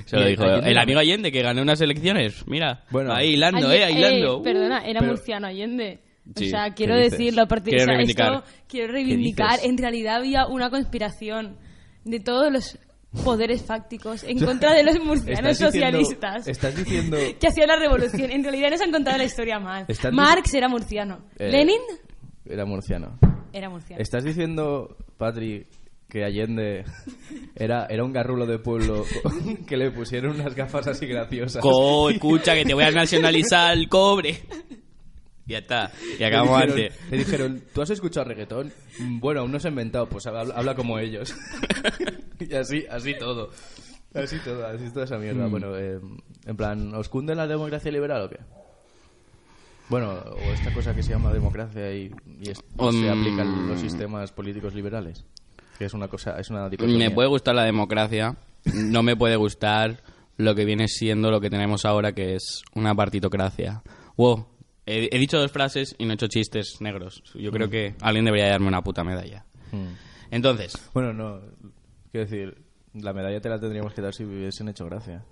[0.07, 2.47] Se lo dijo el amigo Allende que ganó unas elecciones.
[2.47, 3.13] Mira, Bueno.
[3.13, 4.43] ahí hilando, eh, hilando.
[4.43, 6.01] perdona, era Pero- murciano Allende.
[6.37, 7.47] O sea, ¿qué quiero decirlo.
[7.47, 8.35] Sea, reivindicar.
[8.35, 9.59] esto quiero reivindicar.
[9.63, 11.59] En realidad había una conspiración
[12.05, 12.79] de todos los
[13.22, 16.48] poderes fácticos en contra de los murcianos Estás diciendo- socialistas.
[16.48, 17.16] estás diciendo...
[17.40, 18.31] Que hacían la revolución.
[18.31, 19.87] En realidad nos han contado la historia mal.
[20.12, 21.24] Marx era murciano.
[21.38, 21.81] Eh, Lenin
[22.46, 23.18] Era murciano.
[23.53, 24.03] era murciano.
[24.03, 25.66] ¿Estás diciendo, Patri,
[26.09, 26.85] que Allende
[27.57, 29.05] era, era un garrulo de pueblo
[29.66, 31.62] que le pusieron unas gafas así graciosas?
[31.62, 34.40] Co, escucha, que te voy a nacionalizar el cobre.
[35.47, 35.91] Ya está.
[36.15, 37.11] Y Le acabamos dijeron- antes.
[37.11, 38.73] Le dijeron, ¿tú has escuchado reggaetón?
[38.99, 41.35] "Mm, Bueno, aún no se ha inventado, pues habla, habla como ellos.
[42.41, 43.51] y así, así todo.
[44.15, 45.21] Así todo, así toda esa Mm.
[45.21, 45.47] mierda.
[45.49, 46.01] Bueno, eh,
[46.47, 48.39] en plan, ¿os cunde la democracia liberal o qué?
[49.89, 53.69] Bueno, o esta cosa que se llama democracia y, y es- y se Um, aplican
[53.69, 55.25] los sistemas políticos liberales.
[55.79, 57.09] Que es una cosa, es una dicotomía.
[57.11, 58.37] Me puede gustar la democracia,
[58.73, 60.03] no me puede gustar
[60.37, 63.83] lo que viene siendo lo que tenemos ahora, que es una partitocracia.
[64.17, 64.47] Wow,
[64.87, 67.23] he, he dicho dos frases y no he hecho chistes negros.
[67.35, 69.44] Yo creo que alguien debería darme una puta medalla.
[69.73, 69.94] Mm.
[70.31, 71.40] Entonces, Bueno, no,
[72.11, 72.59] quiero decir,
[72.94, 75.25] la medalla te la tendríamos que dar si hubiesen hecho gracia.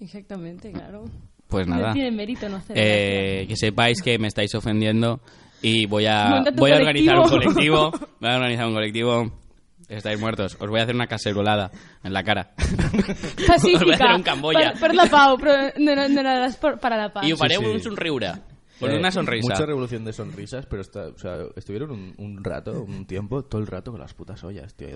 [0.00, 1.04] Exactamente, claro.
[1.48, 1.88] pues nada.
[1.88, 5.20] No tiene mérito no hacer Eh, que sepáis que me estáis ofendiendo
[5.62, 7.90] y voy a, voy a organizar un colectivo.
[7.90, 8.08] colectivo.
[8.20, 9.32] Voy a organizar un colectivo.
[9.90, 10.56] Estáis muertos.
[10.60, 11.70] Os voy a hacer una cacerolada
[12.04, 12.52] en la cara.
[13.46, 13.78] Pacífica.
[13.78, 14.72] Os voy a hacer un Camboya.
[14.72, 17.26] Per, per la pau, però no, no, no era per, para la paz.
[17.26, 18.32] Y os faré Sí, sonriure.
[18.80, 19.48] Con Eh, una sonrisa.
[19.52, 23.60] Mucha revolución de sonrisas, pero está, o sea, estuvieron un, un rato, un tiempo, todo
[23.60, 24.88] el rato con las putas ollas, tío.
[24.88, 24.92] y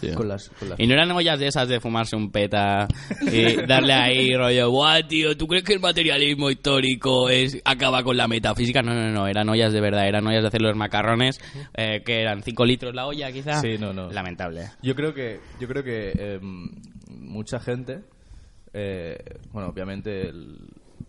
[0.00, 0.14] tío.
[0.14, 2.88] Con las, con las- Y no eran ollas de esas de fumarse un peta
[3.30, 8.16] y darle ahí rollo, guau, tío, ¿tú crees que el materialismo histórico es acaba con
[8.16, 8.80] la metafísica?
[8.82, 11.38] No, no, no, eran ollas de verdad, eran ollas de hacer los macarrones,
[11.76, 13.60] eh, que eran 5 litros la olla, quizá.
[13.60, 14.10] Sí, no, no.
[14.10, 14.70] Lamentable.
[14.82, 16.40] Yo creo que, yo creo que eh,
[17.08, 18.00] mucha gente,
[18.72, 19.16] eh,
[19.52, 20.56] bueno, obviamente el,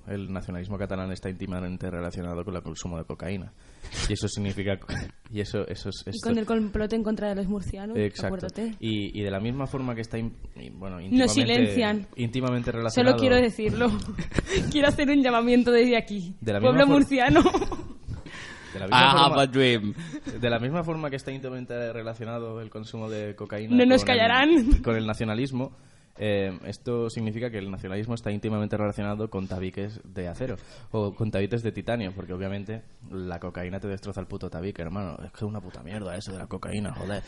[0.08, 3.52] el nacionalismo catalán está íntimamente relacionado con el consumo de cocaína.
[4.10, 4.80] Y eso significa,
[5.32, 6.04] y eso, eso es...
[6.06, 8.28] Y esto- con el complot en contra de los murcianos, Exacto.
[8.36, 8.76] acuérdate.
[8.80, 10.34] Y, y de la misma forma que está, in-
[10.74, 12.08] bueno, íntimamente, silencian.
[12.16, 13.18] íntimamente relacionado...
[13.18, 13.92] Solo quiero decirlo.
[14.72, 16.36] quiero hacer un llamamiento desde aquí.
[16.42, 17.42] De la Pueblo murciano.
[18.74, 19.94] De la I misma have forma- a dream.
[20.40, 24.12] De la misma forma que está íntimamente relacionado el consumo de cocaína No nos con
[24.12, 24.82] el- callarán.
[24.84, 25.72] con el nacionalismo,
[26.20, 30.56] eh, esto significa que el nacionalismo está íntimamente relacionado con tabiques de acero
[30.92, 35.18] o con tabiques de titanio, porque obviamente la cocaína te destroza el puto tabique, hermano.
[35.24, 37.24] Es que es una puta mierda eso de la cocaína, joder.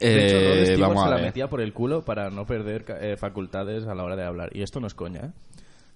[0.00, 2.44] De hecho, Rod Eh, Stewart vamos se a la metía por el culo para no
[2.46, 4.50] perder eh, facultades a la hora de hablar.
[4.54, 5.32] Y esto no es coña, ¿eh?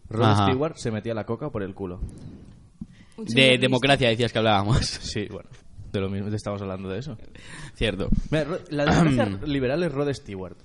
[0.09, 0.47] Rod Ajá.
[0.47, 2.01] Stewart se metía la coca por el culo.
[3.17, 4.79] De democracia decías que hablábamos.
[4.87, 5.49] Sí, bueno.
[5.93, 7.19] De lo mismo, estamos hablando de eso.
[7.75, 8.09] Cierto.
[8.31, 10.57] Mira, la democracia liberal es Rod Stewart.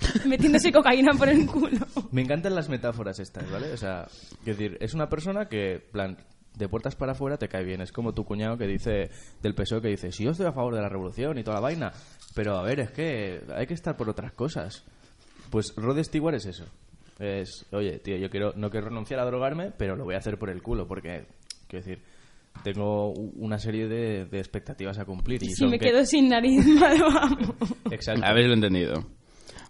[0.26, 1.78] Metiéndose cocaína por el culo.
[2.12, 3.72] Me encantan las metáforas estas, ¿vale?
[3.72, 4.06] O sea,
[4.40, 6.16] es decir, es una persona que, plan,
[6.56, 7.80] de puertas para afuera te cae bien.
[7.80, 9.10] Es como tu cuñado que dice,
[9.42, 11.60] del PSOE que dice, sí, yo estoy a favor de la revolución y toda la
[11.62, 11.92] vaina,
[12.34, 14.84] pero a ver, es que hay que estar por otras cosas.
[15.50, 16.64] Pues Rod Stewart es eso.
[17.18, 20.38] Es, oye, tío, yo quiero, no quiero renunciar a drogarme, pero lo voy a hacer
[20.38, 21.26] por el culo, porque,
[21.68, 22.02] quiero decir,
[22.64, 25.42] tengo una serie de, de expectativas a cumplir.
[25.42, 27.54] Y Si son me que- quedo sin nariz, mal vamos.
[27.90, 28.22] Exacto.
[28.24, 28.94] Habéis lo entendido.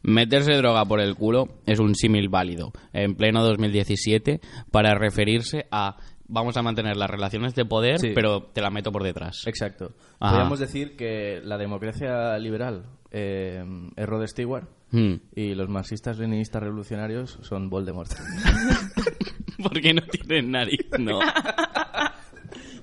[0.02, 5.96] Meterse droga por el culo es un símil válido en pleno 2017 para referirse a
[6.32, 8.12] vamos a mantener las relaciones de poder, Sí.
[8.14, 9.42] pero te la meto por detrás.
[9.46, 9.92] Exacto.
[10.20, 10.30] Ajá.
[10.32, 13.64] Podríamos decir que la democracia liberal eh,
[13.96, 15.14] es Rod Stewart Hmm.
[15.36, 18.10] y los marxistas leninistas revolucionarios son Voldemort.
[19.62, 21.18] Porque no tienen nariz, no.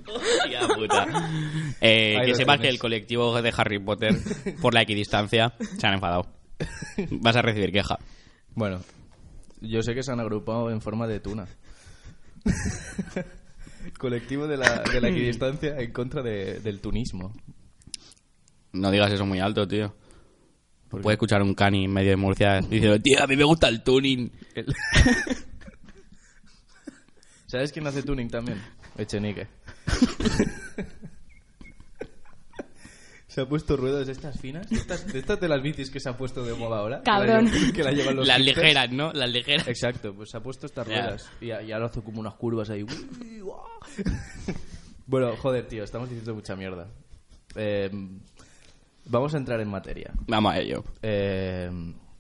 [0.08, 1.06] Hostia puta.
[1.82, 4.16] Eh, que sepas que el colectivo de Harry Potter,
[4.62, 6.28] por la equidistancia, se han enfadado.
[7.12, 7.98] Vas a recibir queja.
[8.56, 8.82] bueno,
[9.62, 11.48] yo sé que se han agrupado en forma de tuna.
[14.00, 17.34] Colectivo de la, de la equidistancia en contra de- del tunismo.
[18.74, 19.96] No digas eso muy alto, tío.
[20.90, 23.84] Puede escuchar un cani en medio de Murcia diciendo, tío, a mí me gusta el
[23.84, 24.32] tuning.
[24.56, 24.68] El-
[27.48, 28.62] ¿Sabes quién hace tuning también?
[28.98, 29.48] Echenique.
[33.38, 36.00] Se ha puesto ruedas de estas finas, de estas, de estas de las bicis que
[36.00, 37.04] se ha puesto de moda ahora.
[37.04, 37.46] Cabrón.
[37.46, 38.58] llevan- Que la llevan los Las hipsters.
[38.58, 39.14] ligeras, ¿no?
[39.14, 39.68] Las ligeras.
[39.68, 42.72] Exacto, pues se ha puesto estas ruedas y, a- y ahora hace como unas curvas
[42.72, 42.84] ahí.
[45.06, 46.88] Bueno, joder, tío, estamos diciendo mucha mierda.
[47.56, 47.90] Eh,
[49.06, 50.12] vamos a entrar en materia.
[50.28, 50.84] Vamos a ello.
[51.04, 51.70] Eh,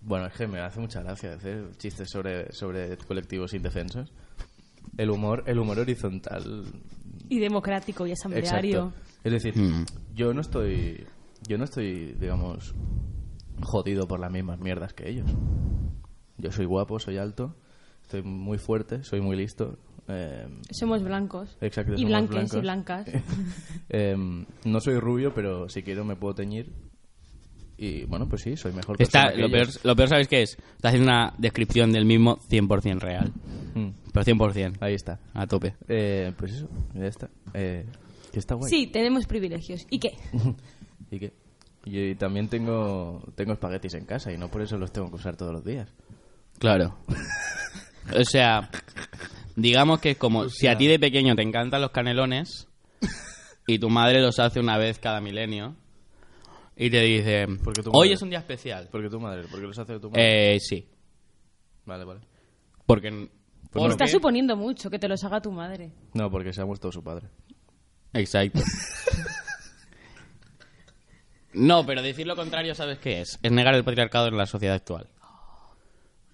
[0.02, 4.10] bueno, es que me hace mucha gracia hacer chistes sobre, sobre colectivos indefensos.
[4.98, 6.64] El humor, el humor horizontal.
[7.28, 8.94] Y democrático y asambleario.
[8.94, 9.08] Exacto.
[9.28, 9.86] Es decir, Mm.
[10.16, 11.06] yo no estoy,
[11.48, 12.74] yo no estoy, digamos,
[13.62, 15.30] jodido por las mismas mierdas que ellos.
[16.38, 17.56] Yo soy guapo, soy alto,
[18.04, 19.78] estoy muy fuerte, soy muy listo.
[20.08, 21.58] eh, Somos blancos.
[21.60, 23.06] Exacto, Y somos blanques y blancos.
[23.06, 23.08] blancas.
[23.90, 26.72] em, no soy rubio, pero si quiero me puedo teñir.
[27.80, 29.80] Y bueno, pues sí, soy mejor Está, que lo, peor, ellos.
[29.84, 30.58] lo peor, ¿sabéis qué es?
[30.76, 33.32] Está haciendo una descripción del mismo 100% real.
[33.76, 34.78] Mm, Pero 100%.
[34.80, 35.20] ahí está.
[35.36, 35.76] A tope.
[35.88, 37.30] Eh, pues eso, ya está.
[37.54, 37.86] Eh,
[38.32, 38.70] que está guay.
[38.70, 39.86] Sí, tenemos privilegios.
[39.90, 40.18] ¿Y qué?
[41.12, 41.34] ¿Y qué?
[41.86, 45.36] Y también tengo, tengo espaguetis en casa y no por eso los tengo que usar
[45.38, 45.90] todos los días.
[46.60, 46.98] Claro.
[48.18, 48.70] O sea,
[49.56, 52.68] Digamos que es como si a ti de pequeño te encantan los canelones
[53.66, 55.76] y tu madre los hace una vez cada milenio
[56.76, 58.88] y te dice, Porque tu hoy es un día especial.
[58.92, 59.48] ¿Por qué tu madre?
[59.48, 60.56] ¿Por qué los hace tu madre?
[60.56, 60.88] Eh, sí,
[61.86, 62.20] Vale, vale.
[62.86, 63.10] porque...
[63.10, 63.30] Pues
[63.72, 65.92] porque- Estás suponiendo mucho que te los haga tu madre.
[66.13, 67.28] No, porque se ha muerto su padre.
[68.13, 68.62] Exacto.
[71.54, 73.39] No, pero decir lo contrario, ¿sabes qué es?
[73.41, 75.08] Es negar el patriarcado en la sociedad actual.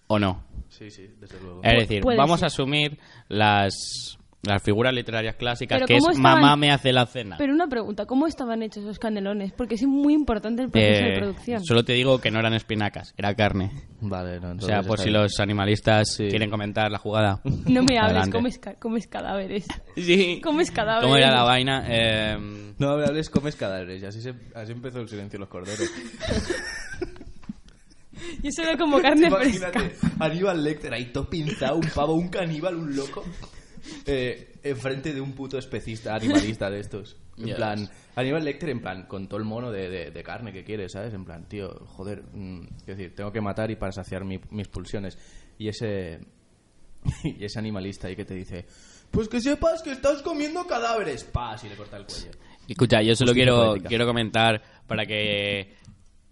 [0.07, 0.43] ¿O no?
[0.69, 1.61] Sí, sí, desde luego.
[1.63, 2.45] Es decir, puede vamos ser.
[2.45, 6.91] a asumir las, las figuras literarias clásicas, Pero que es ¿cómo estaban- mamá me hace
[6.91, 7.35] la cena.
[7.37, 9.53] Pero una pregunta, ¿cómo estaban hechos esos canelones?
[9.53, 11.63] Porque es muy importante el proceso de Eh, producción.
[11.63, 13.71] solo te digo que no eran espinacas, era carne.
[14.01, 15.21] Vale, no, O sea, por si bien.
[15.21, 16.27] los animalistas Sí.
[16.27, 17.39] quieren comentar la jugada.
[17.43, 19.65] No me hables, comes, ca- comes cadáveres.
[19.95, 20.41] Sí.
[20.43, 21.03] Comes cadáveres.
[21.05, 21.85] ¿Cómo era la vaina?
[21.87, 24.03] Eh, No hables, comes cadáveres.
[24.03, 25.79] Y así, se, así empezó el silencio de los corderos.
[28.43, 29.69] Yo solo como carne fresca.
[29.69, 33.23] Imagínate, Aníbal Lecter ahí todo pinzado, un pavo, un caníbal, un loco.
[34.05, 37.17] Eh, enfrente de un puto especista, animalista de estos.
[37.37, 40.63] En plan, Aníbal Lecter, en plan, con todo el mono de, de- de carne que
[40.63, 41.13] quiere, ¿sabes?
[41.15, 44.67] En plan, tío, joder, mm, es decir, tengo que matar y para saciar mi- mis
[44.67, 45.17] pulsiones.
[45.57, 46.19] Y ese.
[47.23, 48.65] Y ese animalista ahí que te dice.
[49.11, 51.23] Pues que sepas que estás comiendo cadáveres.
[51.23, 52.31] Paz, y le corta el cuello.
[52.67, 53.89] Escucha, yo solo quiero, poética.
[53.89, 55.75] quiero comentar para que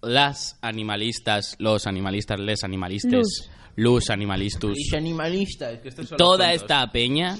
[0.01, 3.49] las animalistas, los animalistas, les animalistes, Luz.
[3.75, 7.37] Los animalistus, animalista, es que estos son toda esta peña,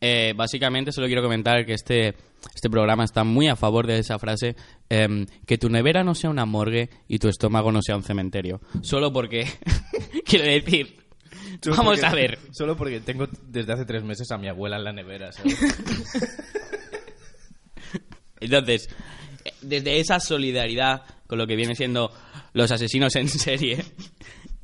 [0.00, 2.14] eh, básicamente solo quiero comentar que este,
[2.54, 4.56] este programa está muy a favor de esa frase,
[4.88, 8.60] em, que tu nevera no sea una morgue y tu estómago no sea un cementerio.
[8.82, 9.46] Solo porque,
[10.26, 10.96] quiero decir,
[11.62, 14.76] Solo vamos porque- a ver, Solo porque tengo desde hace tres meses a mi abuela
[14.76, 15.56] en la nevera, ¿sabes?
[18.40, 18.88] Entonces,
[19.60, 22.12] desde esa solidaridad con lo que viene siendo
[22.52, 23.84] los asesinos en serie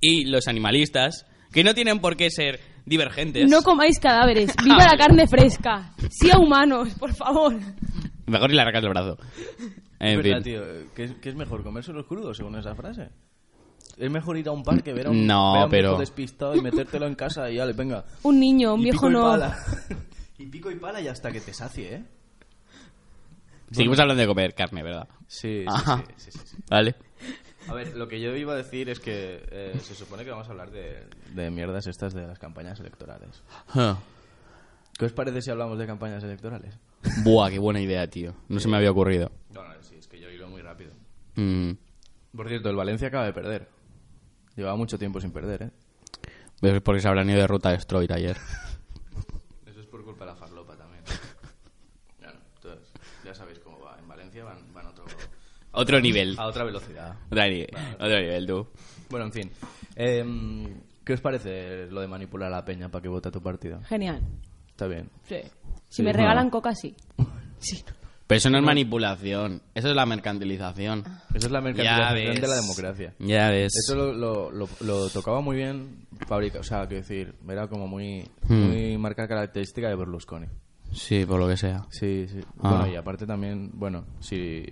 [0.01, 3.49] y los animalistas, que no tienen por qué ser divergentes.
[3.51, 4.55] No comáis cadáveres.
[4.65, 5.93] ¡Viva la carne fresca!
[6.11, 7.55] ¡Sí a humanos, por favor!
[8.27, 9.19] Mejor ni le arrancas el brazo.
[10.01, 10.43] En verdad, fin.
[10.45, 10.63] tío.
[10.95, 13.09] ¿Qué, es- qué es mejor, comérselos crudos, según esa frase?
[13.97, 16.01] Es mejor ir a un parque, ver a un, No, ver a un pero- viejo
[16.01, 18.05] despistado y metértelo en casa y ya le venga.
[18.23, 19.23] Un niño, un Y viejo pico y no.
[19.23, 19.59] pala.
[20.39, 22.05] y pico y pala y hasta que te sacie, ¿eh?
[23.71, 25.09] Seguimos hablando de comer carne, ¿verdad?
[25.27, 26.03] Sí, sí, Ajá.
[26.17, 26.57] sí, sí, sí, sí.
[26.71, 26.95] Vale.
[27.69, 30.49] A ver, lo que yo iba a decir es que eh, se supone que vamos
[30.49, 33.43] a hablar de, de mierdas estas de las campañas electorales.
[34.99, 36.75] ¿Qué os parece si hablamos de campañas electorales?
[37.23, 38.35] Buah, qué buena idea, tío.
[38.49, 39.31] No se me había ocurrido.
[39.53, 40.93] No, no, sí, es que yo iba muy rápido.
[41.37, 41.73] Mm.
[42.37, 43.69] Por cierto, el Valencia acaba de perder.
[44.57, 45.71] Llevaba mucho tiempo sin perder, ¿eh?
[46.63, 48.37] Es porque se habrán ido de ruta destroyed ayer.
[49.67, 51.05] Eso es por culpa de la farlopa también.
[52.19, 52.93] Bueno, entonces,
[53.25, 53.97] ya sabéis cómo va.
[54.01, 55.05] En Valencia van, van a, otro,
[55.81, 56.35] Otro nivel.
[56.39, 57.17] a otra velocidad.
[57.31, 58.67] Otro nivel, otro nivel, tú.
[59.11, 59.51] Bueno, en fin.
[59.97, 63.41] Em, ¿Qué os parece lo de manipular a la peña para que vote a tu
[63.43, 63.81] partido?
[63.85, 64.21] Genial.
[64.69, 65.09] Está bien.
[65.27, 65.37] Sí.
[65.89, 66.95] Si Sí, me regalan coca, sí.
[67.59, 67.83] Sí.
[68.27, 69.63] Pero eso no es manipulación.
[69.75, 71.01] Eso es la mercantilización.
[71.35, 73.15] Esa es la mercantilización de la democracia.
[73.21, 73.73] Ya ves.
[73.75, 76.61] Eso lo, lo, lo- lo tocaba muy bien Fábrica.
[76.61, 78.67] O sea, quiero decir, era como muy, Hmm.
[78.69, 80.47] muy marca característica de Berlusconi.
[80.93, 81.87] Sí, por lo que sea.
[81.91, 82.41] Sí, sí.
[82.61, 82.69] Ah.
[82.71, 84.63] Bueno, y aparte también, bueno, si,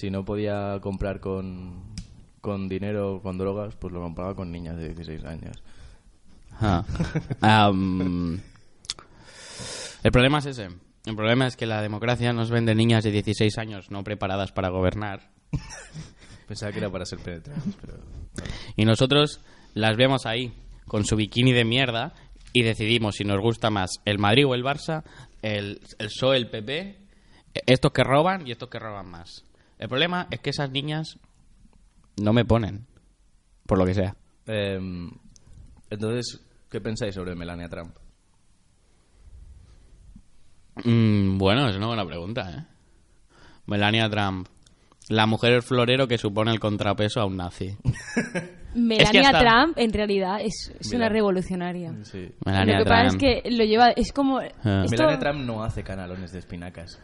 [0.00, 1.82] si no podía comprar con,
[2.40, 5.62] con dinero, con drogas, pues lo compraba con niñas de 16 años.
[6.58, 6.82] Ah.
[10.02, 10.68] El problema es ese.
[11.04, 14.70] El problema es que la democracia nos vende niñas de 16 años no preparadas para
[14.70, 15.30] gobernar.
[16.48, 17.98] Pensaba que era para ser penetrantes, pero...
[18.76, 19.42] Y nosotros
[19.74, 20.54] las vemos ahí,
[20.86, 22.14] con su bikini de mierda,
[22.54, 25.04] y decidimos si nos gusta más el Madrid o el Barça,
[25.42, 26.96] el, el PSOE, el PP,
[27.66, 29.44] estos que roban y estos que roban más.
[29.80, 31.18] El problema es que esas niñas
[32.20, 32.86] no me ponen,
[33.66, 34.14] por lo que sea.
[34.46, 35.10] Em,
[35.88, 36.38] entonces,
[36.70, 37.96] ¿qué pensáis sobre Melania Trump?
[40.84, 42.64] Mm, bueno, es una buena pregunta, ¿eh?
[43.66, 44.48] Melania Trump.
[45.08, 47.74] La mujer florero que supone el contrapeso a un nazi.
[48.74, 51.92] Melania hasta- Trump, en realidad, es, una revolucionaria.
[52.04, 52.30] Sí.
[52.44, 53.88] Melania lo que pasa es que lo lleva...
[53.92, 54.40] Es como...
[54.40, 54.82] Ah.
[54.84, 57.00] esto- Melania Trump no hace canalones de espinacas.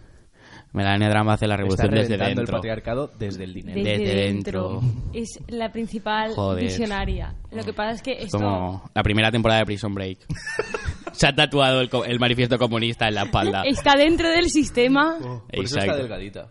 [0.76, 2.56] Melania Trump hace la Está revolución desde reventando el dentro.
[2.58, 3.76] patriarcado desde el dinero.
[3.82, 4.80] desde, desde dentro.
[4.82, 5.10] dentro.
[5.14, 6.62] Es la principal Joder.
[6.64, 7.34] visionaria.
[7.50, 8.38] Lo que pasa es que esto...
[8.38, 10.18] Como la primera temporada de Prison Break.
[11.12, 13.62] Se ha tatuado el, co- el manifiesto comunista en la espalda.
[13.64, 15.16] Está dentro del sistema.
[15.18, 16.48] Por eso está delgadita.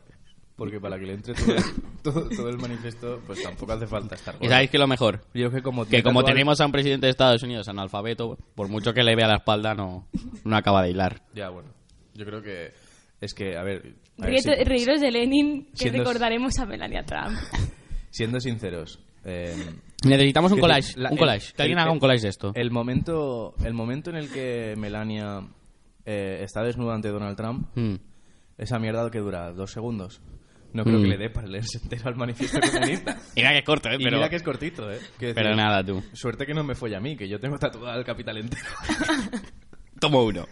[0.55, 1.55] Porque para que le entre todo,
[2.01, 4.51] todo, todo el manifiesto, pues tampoco hace falta estar ¿Y gorda.
[4.55, 5.19] sabéis que lo mejor?
[5.33, 8.69] Yo que como, Que como tatuado- tenemos a un presidente de Estados Unidos analfabeto, por
[8.69, 10.07] mucho que le vea la espalda, no,
[10.45, 11.21] no acaba de hilar.
[11.35, 11.69] Ya, bueno.
[12.15, 12.71] Yo creo que...
[13.21, 13.95] Es que, a ver...
[14.19, 17.37] a ver, sí, Reíros de Lenin, que Siendo- recordaremos a Melania Trump.
[18.09, 19.55] siendo sinceros, Eh,
[20.05, 20.81] Necesitamos un collage.
[20.81, 21.53] decir, la- un el- collage.
[21.53, 22.51] Que alguien el- haga un collage de esto.
[22.53, 25.39] El momento, el momento en el que Melania
[26.05, 27.95] eh, está desnuda ante Donald Trump, Mm.
[28.59, 30.21] esa mierda que dura dos segundos.
[30.73, 31.01] No creo Mm.
[31.03, 33.17] que le dé para leerse entero al manifiesto comunista.
[33.35, 33.95] Mira que es corto, ¿eh?
[33.99, 34.99] y Pero, mira que es cortito, ¿eh?
[35.17, 36.03] Quiero pero decir, nada, tú.
[36.13, 38.65] Suerte que no me folla a mí, que yo tengo tatuado el capital entero.
[39.99, 40.45] Tomo uno.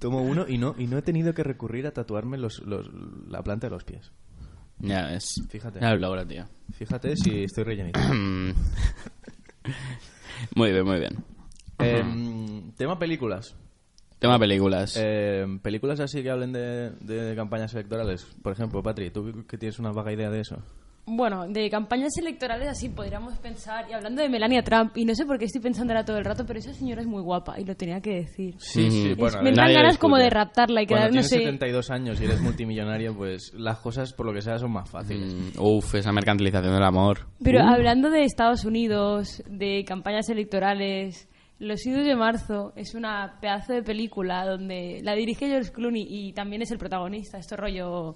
[0.00, 2.90] Tomo uno y no, y no he tenido que recurrir a tatuarme los, los-
[3.28, 4.10] la planta de los pies.
[4.78, 5.42] Ya ves.
[5.48, 5.78] Fíjate.
[5.78, 6.46] Ya lo logro, tío.
[6.72, 8.00] Fíjate si estoy rellenito.
[10.56, 11.22] Muy bien, muy bien.
[11.78, 13.54] Em, tema películas.
[14.18, 14.96] Tema películas.
[14.96, 18.26] Em, películas así que hablen de, de campañas electorales.
[18.42, 20.62] Por ejemplo, Patri, ¿tú que tienes una vaga idea de eso?
[21.06, 23.86] Bueno, de campañas electorales así podríamos pensar.
[23.90, 26.24] Y hablando de Melania Trump, y no sé por qué estoy pensando ahora todo el
[26.24, 28.54] rato, pero esa señora es muy guapa y lo tenía que decir.
[28.58, 31.28] Sí, sí, Es- bueno, me nadie ganas como de raptarla y Cuando quedar, no tienes
[31.30, 31.38] sé.
[31.38, 35.34] 72 años y eres multimillonario, pues las cosas, por lo que sea, son más fáciles.
[35.34, 37.26] Mm, Uf, esa mercantilización del amor.
[37.42, 37.68] Pero Uh.
[37.68, 41.28] hablando de Estados Unidos, de campañas electorales,
[41.60, 46.32] Los Idos de Marzo es una pedazo de película donde la dirige George Clooney y
[46.32, 47.38] también es el protagonista.
[47.38, 48.14] Esto rollo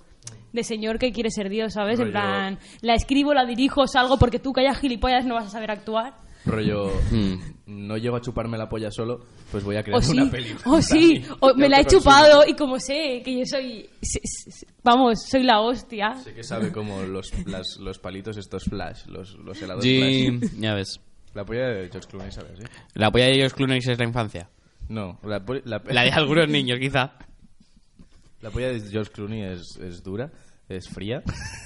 [0.52, 2.00] de señor que quiere ser Dios, ¿sabes?
[2.00, 5.50] En plan, la escribo, la dirijo, salgo porque tú que hayas gilipollas no vas a
[5.50, 6.14] saber actuar.
[6.46, 7.34] Rollo, Mm.
[7.88, 10.76] no llego a chuparme la polla solo, pues voy a crear O sí, una película.
[10.76, 13.88] o sí, o me la he chupado y como sé que yo soy,
[14.82, 16.14] vamos, soy la hostia.
[16.16, 20.50] Sé que sabe como los, las- los palitos estos flash, los, los helados Sí, flash.
[20.60, 21.00] ya ves.
[21.34, 22.58] La polla de George Clooney, ¿sabes?
[22.58, 22.64] ¿sí?
[22.94, 24.48] La polla de George Clooney es la infancia.
[24.88, 27.12] No, la, po- la, La de algunos niños, quizá.
[28.40, 30.30] la polla de George Clooney es, es dura,
[30.68, 31.22] es fría.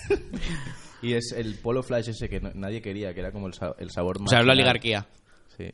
[1.02, 3.74] y es el polo flash ese que no- nadie quería, que era como el, sa-
[3.78, 4.30] el sabor O más...
[4.30, 5.06] sea, es la oligarquía.
[5.56, 5.70] Sí,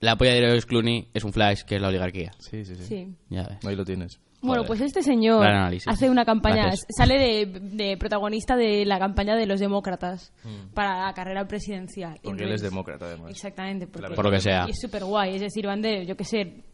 [0.00, 2.32] La polla de George Clooney es un flash que es la oligarquía.
[2.38, 2.74] sí, sí.
[2.76, 2.84] sí.
[2.84, 3.14] Sí.
[3.30, 3.64] Ya ves.
[3.64, 4.18] Ahí lo tienes.
[4.46, 5.46] Bueno, pues este señor
[5.86, 6.86] hace una campaña, Gracias.
[6.96, 10.32] sale de, de protagonista de la campaña de los demócratas
[10.74, 12.14] para la carrera presidencial.
[12.22, 12.24] Mm.
[12.24, 13.30] Porque él es demócrata, además.
[13.30, 13.86] Exactamente.
[13.86, 14.66] Porque, Por lo que sea.
[14.68, 16.64] Y es súper guay, es decir, van de, yo qué sé,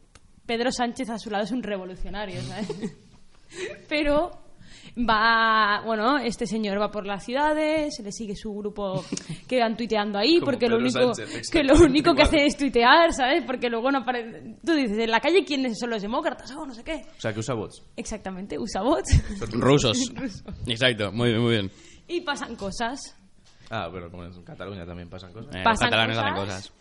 [0.46, 2.68] Pedro Sánchez a su lado es un revolucionario, ¿sabes?
[3.88, 4.41] Pero
[4.99, 9.05] va, bueno, este señor va por las ciudades, le sigue su grupo
[9.49, 12.47] que van tuiteando ahí, Como porque lo Pedro único Sánchez, que lo único que hace
[12.47, 13.42] es tuitear, ¿sabes?
[13.47, 14.57] Porque luego no aparece...
[14.64, 17.03] Tú dices, en la calle quiénes son los demócratas o no sé qué.
[17.16, 17.83] O sea, que usa bots.
[17.97, 20.12] Exactamente, usa bots Rusos.
[20.66, 21.71] Exacto, muy bien, muy bien.
[22.09, 23.16] y pasan cosas.
[23.71, 25.55] Ah, pero como en Cataluña también pasan cosas.
[25.55, 26.35] Eh, los Pasan hacen cosas.
[26.35, 26.73] cosas.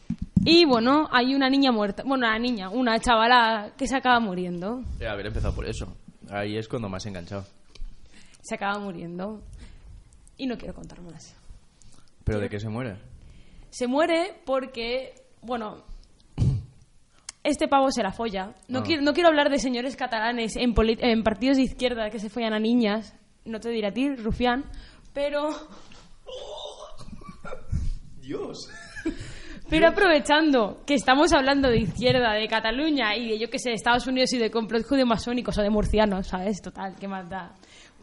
[0.44, 4.82] Y bueno, hay una niña muerta, bueno, una niña, una chavala que se acaba muriendo.
[5.00, 5.96] Eh, haber empezado por eso.
[6.30, 7.46] Ahí es cuando más enganchado.
[8.42, 9.42] Se acaba muriendo.
[10.38, 11.36] Y no quiero contar más.
[12.24, 12.98] ¿Pero de qué se muere?
[13.70, 15.84] Se muere porque, bueno,
[17.44, 18.54] este pavo se la folla.
[18.68, 18.84] No, Ah.
[18.84, 20.74] quiero, no quiero hablar de señores catalanes en,
[21.24, 23.16] partidos de izquierda que se follan a niñas.
[23.46, 24.66] No te diré a ti, Rufián.
[25.14, 25.50] Pero,
[28.20, 28.70] Dios.
[29.70, 33.76] pero aprovechando que estamos hablando de izquierda, de Cataluña y de, yo que sé, de
[33.76, 36.62] Estados Unidos y de complot judeo-masónicos o de murcianos, ¿sabes?
[36.62, 37.54] Total, ¿qué más da?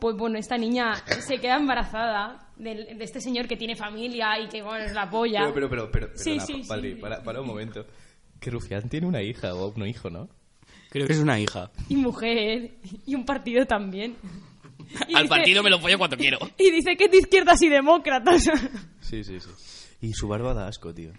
[0.01, 4.49] Pues bueno, esta niña se queda embarazada de, de este señor que tiene familia y
[4.49, 5.41] que, bueno, es la polla.
[5.53, 6.69] Pero, pero, pero, pero, Sí, perdona, sí, sí.
[6.69, 7.87] Padri, Para, para un momento.
[8.41, 10.29] Que Rufián tiene una hija o un hijo, ¿no?
[10.91, 11.71] Creo que es una hija.
[11.89, 14.17] y mujer y un partido también.
[15.09, 16.39] Y Al dice- partido me lo follo cuando quiero.
[16.59, 18.45] Y dice que es de izquierdas y demócratas.
[19.01, 19.49] Sí, sí, sí.
[20.01, 21.11] Y su barba da asco, tío.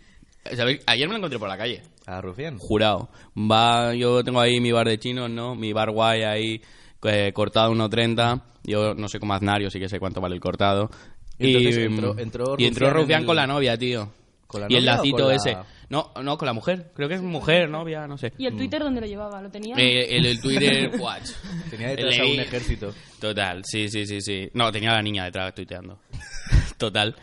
[0.55, 0.81] ¿Sabéis?
[0.87, 1.83] Ayer me lo encontré por la calle.
[2.07, 2.57] ¿A Rufián?
[2.57, 3.09] Jurado.
[3.37, 5.53] Va, yo tengo ahí mi bar de chinos, ¿no?
[5.53, 6.61] Mi bar guay ahí,
[7.03, 8.41] eh, cortado 1.30.
[8.69, 10.89] Yo no sé cómo Aznario, sí que sé cuánto vale el cortado.
[11.37, 14.11] Y entonces mm, entró- entró y entró Rufián en Rufián el- con la novia, tío.
[14.47, 15.57] ¿Con la y el novia lacito la- ese.
[15.89, 16.91] No, no, con la mujer.
[16.95, 18.33] Creo que es mujer, novia, no sé.
[18.37, 19.41] ¿Y el Twitter dónde lo llevaba?
[19.41, 19.75] ¿Lo tenía?
[19.77, 21.29] Eh, el, el Twitter, watch.
[21.69, 22.93] Tenía detrás a un ejército.
[23.19, 24.49] Total, sí, sí, sí, sí.
[24.53, 25.99] No, tenía a la niña detrás tuiteando.
[26.77, 27.15] Total.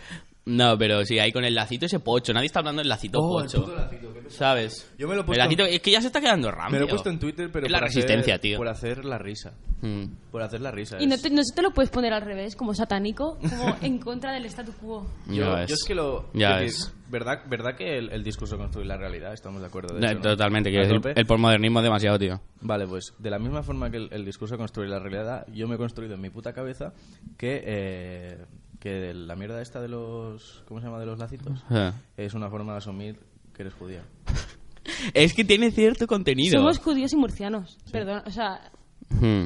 [0.46, 2.32] No, pero sí, ahí con el lacito ese pocho.
[2.32, 3.64] Nadie está hablando del lacito Oh, el pocho.
[3.64, 4.38] puto lacito, qué pesado.
[4.38, 4.92] ¿Sabes?
[4.96, 6.70] Yo me lo he El puesto- lacito, es que ya se está quedando rancio.
[6.72, 8.56] Me lo he puesto en Twitter, pero Es la por resistencia, hacer, tío.
[8.59, 9.54] Por hacer la risa.
[9.82, 10.04] Mm.
[10.30, 10.98] Por hacer la risa.
[11.00, 13.38] ¿Y no te, no te lo puedes poner al revés, como satánico?
[13.40, 15.06] Como en contra del statu quo.
[15.26, 16.30] Yo, Ya yo es que lo...
[16.32, 16.92] Ya es.
[17.09, 19.32] ¿verdad, ¿Verdad que el, el discurso construye la realidad?
[19.32, 19.94] Estamos de acuerdo.
[19.96, 20.22] de No, eso, ¿no?
[20.22, 22.40] Totalmente, quiero el posmodernismo es demasiado, tío.
[22.61, 25.74] Vale, pues de la misma forma que el, el discurso construye la realidad, yo me
[25.74, 26.92] he construido en mi puta cabeza
[27.37, 28.38] que, eh,
[28.87, 30.62] que la mierda esta de los...
[30.68, 31.01] ¿Cómo se llama?
[31.01, 31.64] De los lacitos.
[31.70, 31.92] Eh.
[32.16, 33.18] Es una forma de asumir
[33.55, 34.03] que eres judía.
[35.14, 36.59] Es que tiene cierto contenido.
[36.61, 37.77] Somos judíos y murcianos.
[37.90, 38.70] Perdón, o sea,
[39.11, 39.44] Mm.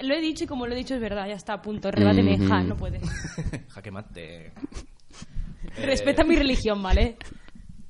[0.00, 1.90] lo he dicho y como lo he dicho es verdad, ya está a punto.
[1.90, 2.48] Rebáteme, Mhm.
[2.48, 3.02] ja, no puedes.
[3.70, 4.52] Jaque mate.
[5.82, 7.16] Respeta mi religión, ¿vale?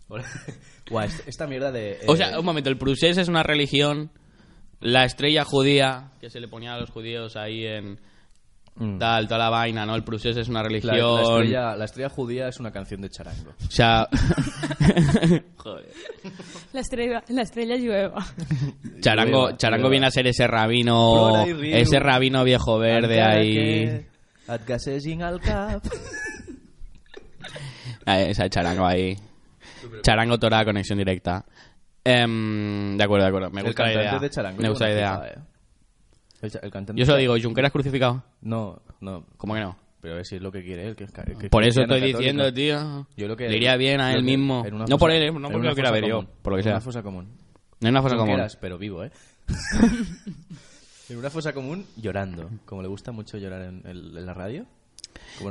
[0.08, 1.98] Guau, est- esta mierda de...
[2.06, 4.10] O eh, sea, un momento, el prusés es una religión,
[4.80, 7.98] la estrella judía que se le ponía a los judíos ahí en,
[8.78, 8.98] Mm.
[8.98, 9.94] tal, toda la vaina, ¿no?
[9.96, 10.94] El procés es una religión.
[10.96, 13.50] la estrella, la estrella judía es una canción de charango.
[13.50, 14.08] O sea...
[15.56, 15.86] Joder.
[16.72, 18.24] La estrella, la estrella llueva.
[19.00, 19.90] Charango, Llueva, Charango llueva.
[19.90, 24.06] viene a ser ese rabino, ese rabino viejo verde ahí.
[24.46, 25.82] al cap.
[28.06, 29.16] Esa charango ahí.
[30.02, 31.44] Charango Torah, conexión directa.
[32.02, 33.50] Em, de acuerdo, de acuerdo.
[33.50, 34.18] Me el gusta la idea.
[34.18, 34.62] de charango.
[34.62, 35.22] Me gusta la idea.
[35.26, 35.38] eh.
[36.40, 38.22] El, el cantante Yo solo digo, ¿Junqueras crucificado?
[38.42, 39.24] No, no.
[39.36, 39.76] ¿Cómo que no?
[40.00, 40.94] Pero si es lo que quiere él.
[40.96, 42.18] Que, que Por eso estoy católico.
[42.18, 43.06] diciendo, tío.
[43.16, 44.64] Yo lo que Le iría bien a él mismo.
[44.64, 46.52] en No fosa- por él, eh, no en porque lo quiera fosa ver yo, por
[46.52, 46.72] lo que En sea.
[46.74, 47.28] una fosa común.
[47.82, 48.40] Hay una cosa común.
[48.60, 49.10] Pero vivo, ¿eh?
[51.08, 52.50] en una fosa común llorando.
[52.64, 54.66] Como le gusta mucho llorar en, el- en la radio.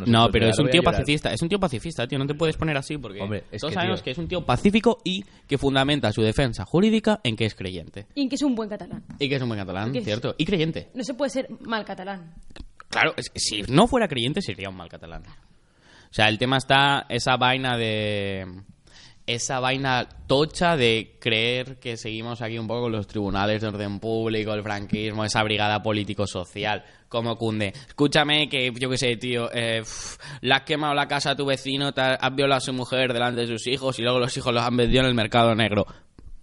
[0.05, 1.31] No, pero es un tío pacifista.
[1.31, 2.19] Es un tío pacifista, tío.
[2.19, 4.27] No te puedes poner así porque Hombre, es todos que, sabemos tío- que es un
[4.27, 8.07] tío pacífico y que fundamenta su defensa jurídica en que es creyente.
[8.15, 9.03] Y en que es un buen catalán.
[9.19, 10.35] Y que es un buen catalán, Porque es- ¿cierto?
[10.37, 10.89] Y creyente.
[10.93, 12.33] No se puede ser mal catalán.
[12.89, 15.23] Claro, es que si no fuera creyente sería un mal catalán.
[15.25, 18.45] O sea, el tema está esa vaina de
[19.27, 23.99] esa vaina tocha de creer que seguimos aquí un poco con los tribunales de orden
[23.99, 27.73] público, el franquismo, esa brigada político-social, como cunde.
[27.87, 29.83] Escúchame que, yo qué sé, tío, eh,
[30.41, 33.41] le has quemado la casa a tu vecino, te has violado a su mujer delante
[33.41, 35.85] de sus hijos y luego los hijos los han vendido en el mercado negro.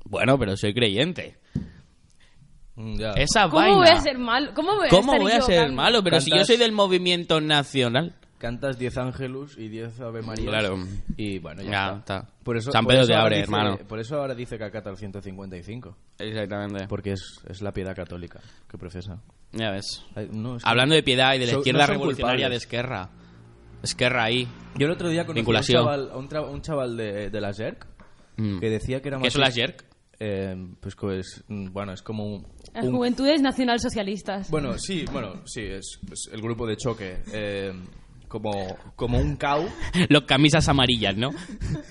[0.04, 1.38] Bueno, pero soy creyente.
[2.76, 3.12] Mm, ya.
[3.12, 3.76] Esa ¿Cómo vaina...
[3.76, 4.52] voy a ser malo?
[4.54, 6.04] ¿Cómo voy a, ¿Cómo estar voy a ser malo?
[6.04, 8.14] Pero si yo soy del movimiento nacional...
[8.44, 10.46] Cantas 10 ángelus y 10 ave marías.
[10.48, 10.76] Claro.
[11.16, 12.16] Y bueno, ya, Ya, está.
[12.18, 12.28] está.
[12.44, 13.78] Por eso, San por Pedro eso te ahora abre, dice- hermano.
[13.88, 15.96] Por eso ahora dice que acata el 155.
[16.18, 16.86] Exactamente.
[16.86, 19.22] Porque es, es la piedad católica que profesa.
[19.52, 20.04] Ya ves.
[20.14, 22.58] Ay, no, es que- Hablando de piedad y de la Son- izquierda no revolucionaria de
[22.58, 22.62] culpables.
[22.62, 23.10] Esquerra.
[23.82, 24.46] Esquerra ahí.
[24.76, 25.82] Yo el otro día conocí a un Vinculación.
[25.84, 27.86] chaval, un, tra- un chaval de, de la JERC
[28.36, 28.58] Mm.
[28.58, 29.66] que decía que era ¿Qué son las machista.
[29.72, 29.84] jerk?
[30.20, 32.46] Eh, pues, pues, bueno, es como un...
[32.74, 34.50] Las un- juventudes nacionalsocialistas.
[34.50, 37.18] Bueno, sí, bueno, sí, es, es el grupo de choque.
[37.32, 37.72] eh,
[38.34, 39.68] como, como un CAU.
[40.08, 41.30] Los camisas amarillas, ¿no?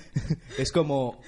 [0.58, 1.20] Es como,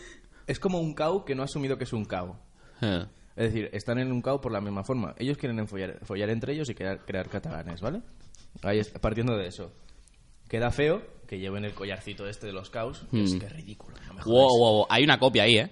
[0.47, 2.37] es como un CAU que no ha asumido que es un CAU.
[2.83, 3.07] Eh.
[3.35, 5.15] Es decir, están en un CAU por la misma forma.
[5.19, 8.03] Ellos quieren enfollar- follar entre ellos y crear, crear catalanes, ¿vale?
[8.63, 9.73] Ahí es- partiendo de eso.
[10.49, 12.79] Queda feo que lleven el collarcito este de los que
[13.13, 13.97] Es que es ridículo.
[14.07, 14.27] No me jodas.
[14.27, 14.87] Wow, wow, wow.
[14.91, 15.71] Hay una copia ahí, ¿eh?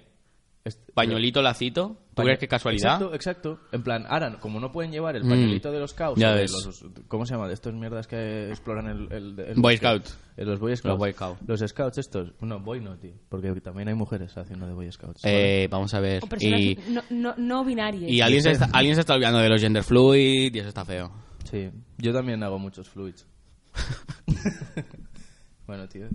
[0.65, 1.89] Este- Pañuelito, lacito.
[1.89, 2.95] ¿Tú Paño- crees que es casualidad?
[2.95, 3.61] Exacto, exacto.
[3.73, 6.53] En plan, ahora, como no pueden llevar el pañuelito de los o de ves.
[6.53, 7.49] los, ¿cómo se llama?
[7.49, 9.13] De estos mierdas que exploran el...
[9.13, 9.77] el- el Boy.
[9.77, 10.07] Scout.
[10.37, 10.89] Eh, los Boy Scouts.
[10.91, 11.39] Los Boy Scout.
[11.47, 12.33] Los Scouts estos.
[12.41, 13.13] No, Boy no, tío.
[13.29, 15.21] Porque también hay mujeres haciendo de Boy Scouts.
[15.25, 16.25] Eh, vamos a ver.
[16.25, 18.11] o personas Y, no, no, no binarias.
[18.11, 20.85] y alguien, se está, alguien se está olvidando de los gender fluid y eso está
[20.87, 21.13] feo.
[21.51, 21.69] Sí.
[21.99, 23.27] Yo también hago muchos fluids.
[25.67, 26.07] bueno, tío.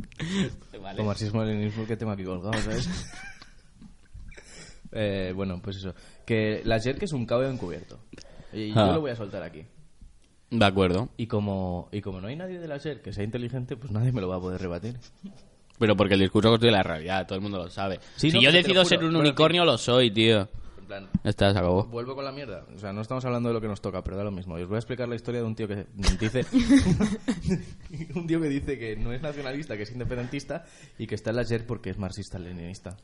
[0.96, 2.90] Con marxismo-leninismo que tengo aquí colgado, ¿sabes?
[4.92, 5.94] eh, bueno, pues eso.
[6.26, 8.00] Que la JERC es un cabo encubierto.
[8.54, 8.88] Y Ah.
[8.88, 9.64] yo lo voy a soltar aquí.
[10.52, 11.10] De acuerdo.
[11.18, 14.12] Y como, y como no hay nadie de la SER que sea inteligente, pues nadie
[14.12, 14.98] me lo va a poder rebatir.
[15.78, 18.00] Pero porque el discurso construye la realidad, todo el mundo lo sabe.
[18.16, 18.86] Sí, si no, yo decido juro.
[18.86, 20.50] ser un unicornio, lo soy, tío.
[20.80, 21.86] En plan, Está, se acabó.
[21.86, 22.66] vuelvo con la mierda.
[22.76, 24.58] O sea, no estamos hablando de lo que nos toca, pero da lo mismo.
[24.58, 25.86] Y os voy a explicar la historia de un tío que
[26.20, 26.44] dice...
[28.16, 30.66] un tío que dice que no es nacionalista, que es independentista
[30.98, 32.98] y que está en la SER porque es marxista-leninista.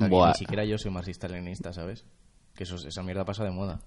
[0.00, 2.04] O sea, que ni siquiera yo soy marxista-leninista, ¿sabes?
[2.54, 3.80] Que eso, esa mierda pasa de moda.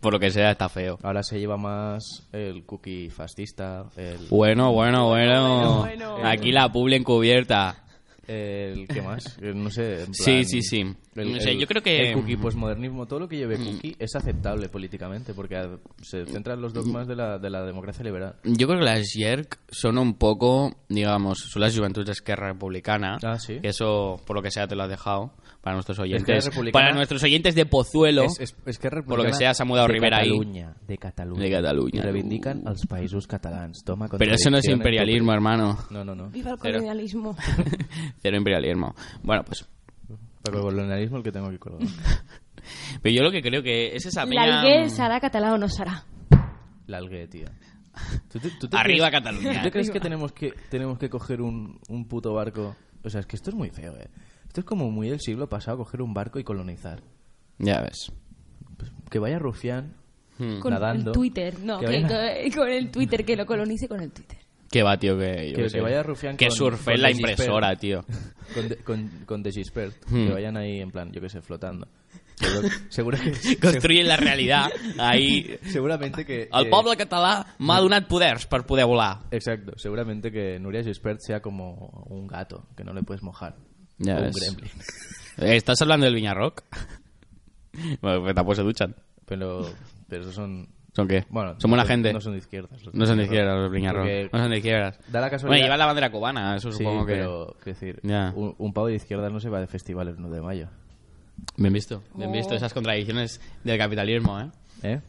[0.00, 0.98] Por lo que sea, está feo.
[1.02, 4.18] Ahora se lleva más el cookie fascista, el...
[4.30, 5.78] Bueno, bueno, bueno.
[5.80, 6.28] Bueno, bueno.
[6.28, 7.82] Aquí la publi encubierta.
[8.26, 9.38] El, ¿Qué más?
[9.40, 10.02] Eh, No sé.
[10.02, 10.80] en Sí, plan, sí, sí.
[11.14, 12.08] el- No sé, el- yo creo que-.
[12.10, 16.60] El cookie postmodernismo, todo lo que lleve cookie es aceptable políticamente porque se centra en
[16.60, 18.34] los dogmas de la, de la democracia liberal.
[18.42, 23.18] Yo creo que las JERC son un poco, digamos, son las Juventudes de Esquerra Republicana.
[23.22, 23.60] Ah, sí.
[23.60, 25.30] Que eso, por lo que sea, te lo has dejado
[25.66, 26.48] para nuestros oyentes.
[26.72, 28.22] Para nuestros oyentes de Pozuelo.
[28.22, 30.30] Es, es, es que Por lo que sea, se ha mudado de Rivera ahí.
[30.86, 31.44] De Catalunya.
[31.44, 31.98] De Catalunya.
[31.98, 33.82] I reivindican els països catalans.
[33.82, 35.76] Toma Pero eso no es imperialismo, hermano.
[35.90, 36.30] No, no, no.
[36.30, 37.34] Viva el colonialismo.
[38.22, 38.94] Cero imperialismo.
[39.24, 39.66] Bueno, pues.
[40.44, 41.84] Pero el colonialismo el que tengo aquí colgado.
[43.02, 44.46] Pero yo lo que creo que es esa peña.
[44.46, 46.04] L'Alguer serà català o no serà?
[46.86, 47.46] L'Alguer, tío.
[48.30, 49.62] ¿Tú te- tú te Arriba crees- Cataluña.
[49.64, 52.76] ¿Tú crees que tenemos que tenemos que coger un, un puto barco?
[53.02, 54.08] O sea, es que esto es muy feo, ¿eh?
[54.56, 57.02] Esto es como muy del siglo pasado, coger un barco y colonizar.
[57.58, 58.10] Ya ves.
[58.78, 59.92] Pues que vaya rufián
[60.38, 60.60] Hmm.
[60.60, 61.10] Con nadando.
[61.10, 61.60] el Twitter.
[61.60, 64.38] No, Que que, vaya- que- con el Twitter, que lo colonice con el Twitter.
[64.70, 65.50] Que va, tío, que.
[65.50, 68.02] yo Que- que vaya Rufián Que con- surfe con la impresora, tío.
[68.54, 69.10] Con, de, con.
[70.08, 70.26] Hmm.
[70.26, 71.86] Que vayan ahí, en plan, yo qué sé, flotando.
[72.36, 75.58] Seguro, seguro que, Construyen la realidad ahí.
[75.64, 76.48] seguramente que...
[76.52, 79.18] El que- poble català m'ha donat poders per poder volar.
[79.30, 83.54] Exacto, seguramente que Nuria Gispert sea como un gato, que no le puedes mojar.
[83.98, 84.36] Ya un ves.
[84.36, 84.70] gremlin.
[85.54, 86.62] ¿Estás hablando del Viñarrock?
[88.00, 88.94] bueno, pues tampoco se duchan.
[89.26, 89.68] Pero,
[90.08, 91.24] pero esos son, ¿Son qué?
[91.28, 92.12] Bueno, son no buena son- gente.
[92.12, 92.82] No son de izquierdas.
[92.84, 93.68] los No son de izquierdas los.
[93.70, 94.98] Porque No son de izquierdas.
[94.98, 95.64] Da la Bueno, casualidad...
[95.64, 97.12] llevan la bandera cubana, eso Sí, supongo que...
[97.14, 98.32] pero, quiero decir, Ya.
[98.34, 100.68] un, un pavo de izquierdas no se va de festival el 1 de mayo.
[101.58, 102.32] Bien visto, bien Oh.
[102.32, 104.50] visto esas contradicciones del capitalismo, ¿eh?
[104.82, 105.00] ¿Eh?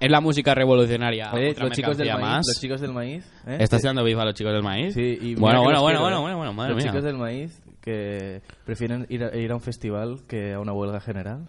[0.00, 1.32] Es la música revolucionaria.
[1.32, 2.46] Oye, otra los chicos del maíz, más.
[2.48, 3.58] los chicos del maíz, ¿eh?
[3.60, 4.94] ¿Estás tirando bifa a los chicos del maíz?
[4.94, 6.90] Sí, y bueno, que bueno, bueno, bueno, bueno, bueno, madre Los mía.
[6.92, 11.00] chicos del maíz que prefieren ir a, ir a un festival que a una huelga
[11.00, 11.48] general.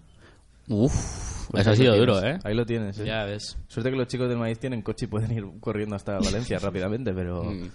[0.69, 2.38] Uf, Pues eso ha sido duro, ¿eh?
[2.43, 3.05] Ahí lo tienes, ¿eh?
[3.05, 3.57] Ya ves.
[3.67, 7.11] Suerte que los chicos del maíz tienen coche y pueden ir corriendo hasta Valencia rápidamente,
[7.13, 7.69] pero Mm.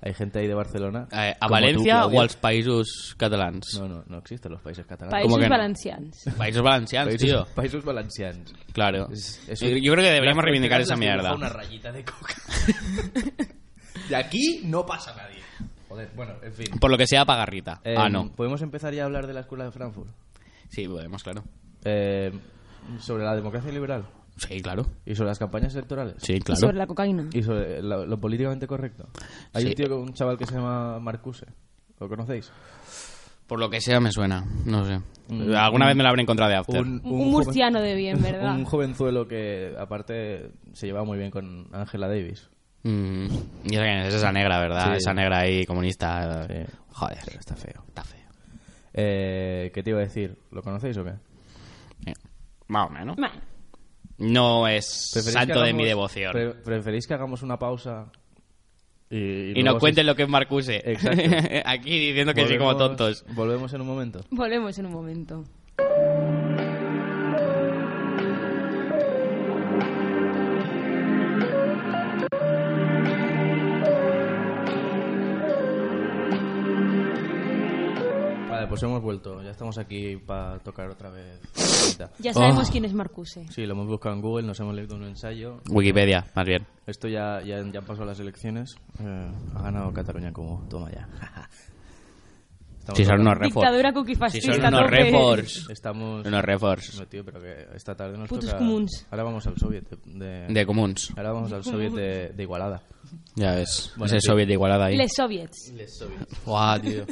[0.00, 1.06] hay gente ahí de Barcelona.
[1.12, 2.18] Eh, ¿A como Valencia tú, Claudia.
[2.18, 3.66] o als països catalans?
[3.78, 5.22] No, no, no existen los países catalanes.
[5.22, 5.56] ¿Cómo Països que no?
[5.56, 6.24] valencians.
[6.38, 7.46] Països valencians, Países, tío.
[7.54, 8.54] países valencians.
[8.72, 9.08] Claro.
[9.12, 11.34] Es- es yo, un- yo creo que deberíamos reivindicar esa mierda.
[11.34, 12.34] Una rayita de coca.
[14.08, 15.37] de aquí no pasa nadie.
[15.88, 16.66] Joder, bueno, en fin.
[16.80, 17.80] Por lo que sea, pagarrita.
[17.84, 18.30] Eh, ah, no.
[18.32, 20.10] ¿Podemos empezar ya a hablar de la escuela de Frankfurt?
[20.68, 21.44] Sí, podemos, claro.
[21.84, 22.32] Eh,
[22.98, 24.04] sobre la democracia liberal
[24.36, 24.86] Sí, claro.
[25.06, 26.60] y sobre las campañas electorales Sí, Y claro.
[26.60, 27.28] sobre la cocaína.
[27.32, 29.08] y sobre lo, lo políticamente correcto.
[29.52, 29.68] Hay Sí.
[29.68, 31.46] un tío, un chaval que se llama Marcuse.
[31.98, 32.52] ¿Lo conocéis?
[33.46, 34.44] Por lo que sea, me suena.
[34.66, 35.00] No sé.
[35.28, 35.54] Mm.
[35.54, 36.82] Alguna vez me la habré encontrado de after.
[36.82, 38.54] Un, murciano de bien, ¿verdad?
[38.54, 42.50] Un jovenzuelo que, aparte, se lleva muy bien con Angela Davis.
[42.84, 43.26] Mm,
[43.70, 44.14] y es?
[44.14, 44.92] esa negra, ¿verdad?
[44.92, 44.98] Sí.
[44.98, 46.46] Esa negra ahí, comunista.
[46.46, 46.54] Sí.
[46.92, 47.82] Joder, Está feo.
[47.88, 48.18] está feo.
[48.94, 50.36] Eh, ¿Qué te iba a decir?
[50.50, 51.12] ¿Lo conocéis o qué?
[52.06, 52.14] Eh,
[52.68, 53.16] Más o menos.
[54.18, 56.32] No es ¿Preferís santo de mi devoción.
[56.32, 58.10] pre- ¿Preferís que hagamos una pausa
[59.10, 60.82] y, y nos cuenten lo que es Marcuse.
[60.84, 61.22] Exacto.
[61.64, 63.24] Aquí diciendo que sí como Volvemos- tontos.
[63.34, 64.20] Volvemos en un momento.
[64.30, 65.44] volvemos en un momento.
[78.78, 79.42] Pues hemos vuelto.
[79.42, 81.40] Ya estamos aquí para tocar otra vez.
[82.20, 82.72] Ya sabemos Oh.
[82.72, 83.46] quién es Marcuse.
[83.50, 85.60] Sí, lo hemos buscado en Google, nos hemos leído un ensayo.
[85.70, 86.64] Wikipedia, más bien.
[86.86, 88.76] Esto ya, ya, ya pasó las elecciones.
[89.00, 90.64] Eh, ha ganado Cataluña como.
[90.68, 91.08] Toma ya.
[92.78, 93.62] Estamos Si son unos refor.
[93.62, 95.68] Dictadura cookie Si son unos refors.
[95.70, 96.24] Estamos.
[96.26, 96.98] Unos refors.
[96.98, 98.58] No, tío, pero que esta tarde nos Putos toca.
[98.58, 99.06] comuns.
[99.10, 100.46] Ahora vamos al soviet de.
[100.48, 101.12] de- comuns.
[101.16, 102.80] Ahora vamos al soviet de, de Igualada.
[103.34, 103.92] Ya ves.
[103.96, 104.96] Bueno, Ese soviet de igualada ahí.
[104.96, 105.72] Les soviets.
[106.46, 107.04] Buah, tío.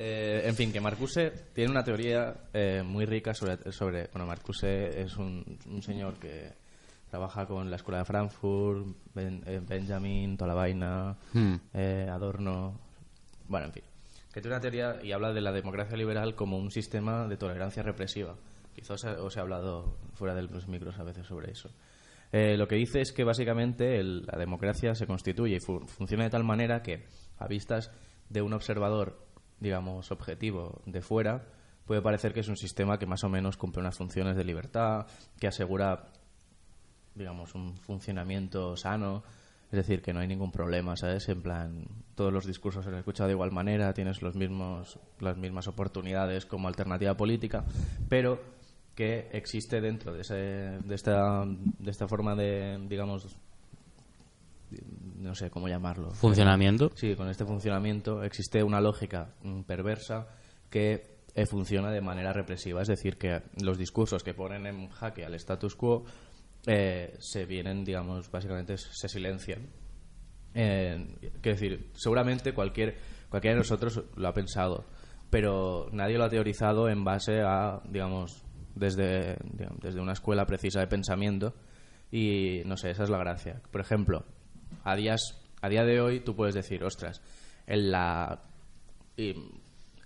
[0.00, 4.06] Eh, en fin, que Marcuse tiene una teoría eh, muy rica sobre, sobre...
[4.12, 6.52] Bueno, Marcuse es un, un señor que
[7.10, 11.54] trabaja con la Escuela de Frankfurt, Ben- eh, Benjamin, toda la vaina, Hmm.
[11.74, 12.78] eh, Adorno...
[13.48, 13.82] Bueno, en fin.
[14.32, 17.82] Que tiene una teoría y habla de la democracia liberal como un sistema de tolerancia
[17.82, 18.36] represiva.
[18.76, 21.70] Quizás os he hablado fuera de los micros a veces sobre eso.
[22.30, 26.30] Lo que dice es que básicamente el- la democracia se constituye y fu- funciona de
[26.30, 27.06] tal manera que,
[27.38, 27.90] a vistas
[28.28, 29.18] de un observador,
[29.60, 31.44] digamos, objetivo de fuera,
[31.84, 35.06] puede parecer que es un sistema que más o menos cumple unas funciones de libertad,
[35.40, 36.12] que asegura,
[37.14, 39.22] digamos, un funcionamiento sano.
[39.70, 41.28] Es decir, que no hay ningún problema, ¿sabes?
[41.28, 41.84] En plan,
[42.14, 46.46] todos los discursos se han escuchado de igual manera, tienes los mismos, las mismas oportunidades
[46.46, 47.64] como alternativa política,
[48.08, 48.40] pero
[48.94, 53.36] que existe dentro de, ese, de, esta, de esta forma de, digamos,
[55.20, 56.10] no sé cómo llamarlo.
[56.12, 56.90] Funcionamiento.
[56.94, 60.28] Sí, con este funcionamiento existe una lógica mm, perversa
[60.70, 62.82] que eh, funciona de manera represiva.
[62.82, 66.04] Es decir, que los discursos que ponen en jaque al status quo
[66.66, 69.68] eh, se vienen, digamos, básicamente se silencian.
[70.54, 71.06] Eh,
[71.40, 72.96] quiero decir, seguramente cualquier,
[73.28, 74.86] cualquiera de nosotros lo ha pensado,
[75.30, 78.44] pero nadie lo ha teorizado en base a, digamos,
[78.74, 81.54] desde, digamos, desde una escuela precisa de pensamiento.
[82.10, 83.60] Y no sé, esa es la gracia.
[83.70, 84.24] Por ejemplo,
[84.84, 87.22] a, días, a día de hoy tú puedes decir, ostras,
[87.66, 88.42] en la.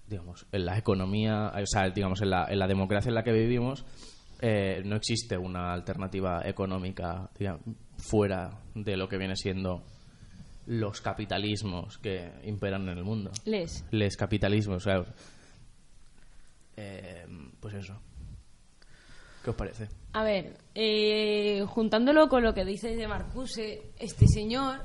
[0.08, 3.32] digamos, en la economía, o sea, digamos, en la, en la democracia en la que
[3.32, 3.84] vivimos,
[4.40, 7.62] eh, no existe una alternativa económica digamos,
[7.96, 9.84] fuera de lo que viene siendo
[10.66, 13.30] los capitalismos que imperan en el mundo.
[13.44, 13.84] Les.
[13.90, 15.04] Les capitalismos, o sea,
[16.76, 17.26] eh,
[17.60, 18.00] pues eso.
[19.42, 19.88] ¿Qué os parece?
[20.12, 24.80] A ver, eh, juntándolo con lo que dices de Marcuse, este señor,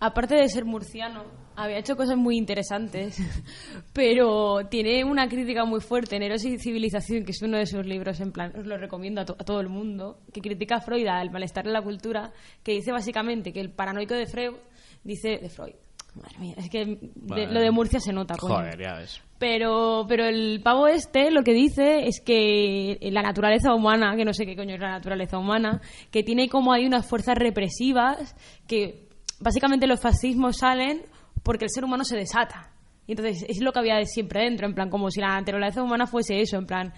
[0.00, 1.24] aparte de ser murciano,
[1.56, 3.18] había hecho cosas muy interesantes,
[3.92, 7.84] pero tiene una crítica muy fuerte en Eros y Civilización, que es uno de sus
[7.84, 10.80] libros, en plan, os lo recomiendo a, to- a todo el mundo, que critica a
[10.80, 12.32] Freud, al malestar en la cultura,
[12.62, 14.54] que dice básicamente que el paranoico de Freud,
[15.02, 15.74] dice, de Freud,
[16.14, 17.52] madre mía, es que de- Vale.
[17.52, 18.54] lo de Murcia se nota, coño.
[18.54, 19.20] Joder, ya ves.
[19.38, 24.32] Pero, pero el pavo este lo que dice es que la naturaleza humana, que no
[24.32, 25.80] sé qué coño es la naturaleza humana,
[26.10, 28.34] que tiene como hay unas fuerzas represivas
[28.66, 29.08] que
[29.38, 31.02] básicamente los fascismos salen
[31.42, 32.72] porque el ser humano se desata.
[33.06, 36.06] Y entonces es lo que había siempre dentro, en plan, como si la naturaleza humana
[36.06, 36.92] fuese eso, en plan,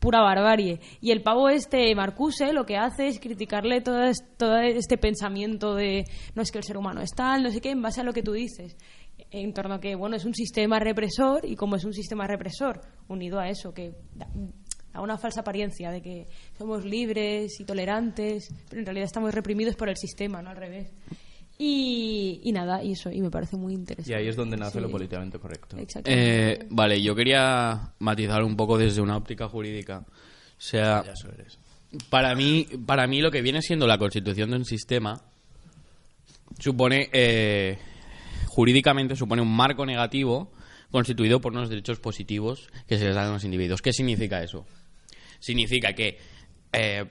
[0.00, 0.80] pura barbarie.
[1.00, 6.42] Y el pavo este, Marcuse, lo que hace es criticarle todo este pensamiento de no
[6.42, 8.22] es que el ser humano es tal, no sé qué, en base a lo que
[8.22, 8.76] tú dices.
[9.34, 12.80] En torno a que, bueno, es un sistema represor y como es un sistema represor,
[13.08, 14.28] unido a eso, que da,
[14.92, 16.26] da una falsa apariencia de que
[16.58, 20.92] somos libres y tolerantes, pero en realidad estamos reprimidos por el sistema, no al revés.
[21.58, 24.10] Y, y nada, y eso, y me parece muy interesante.
[24.12, 24.80] Y ahí es donde nace Sí.
[24.80, 25.76] lo políticamente correcto.
[25.78, 26.10] Exacto.
[26.12, 30.04] Eh, vale, yo quería matizar un poco desde una óptica jurídica.
[30.06, 30.10] O
[30.60, 31.58] sea, Ya eso eres.
[32.10, 35.20] para mí, para mí lo que viene siendo la constitución de un sistema
[36.58, 37.78] supone, eh,
[38.52, 40.52] jurídicamente supone un marco negativo
[40.90, 43.80] constituido por unos derechos positivos que se les dan a los individuos.
[43.80, 44.66] ¿Qué significa eso?
[45.40, 46.18] Significa que
[46.70, 47.06] eh,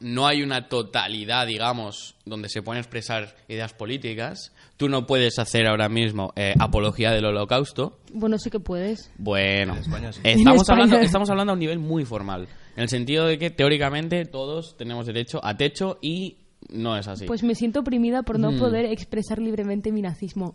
[0.00, 4.52] no hay una totalidad, digamos, donde se pueden expresar ideas políticas.
[4.76, 7.98] Tú no puedes hacer ahora mismo eh, apología del holocausto.
[8.12, 9.10] Bueno, sí que puedes.
[9.16, 10.20] Bueno, En España sí.
[10.24, 10.68] estamos.
[10.68, 12.48] Hablando, estamos hablando a un nivel muy formal.
[12.76, 16.36] En el sentido de que teóricamente todos tenemos derecho a techo y
[16.70, 17.26] no es así.
[17.26, 18.58] Pues me siento oprimida por no Mm.
[18.58, 20.54] poder expresar libremente mi nazismo.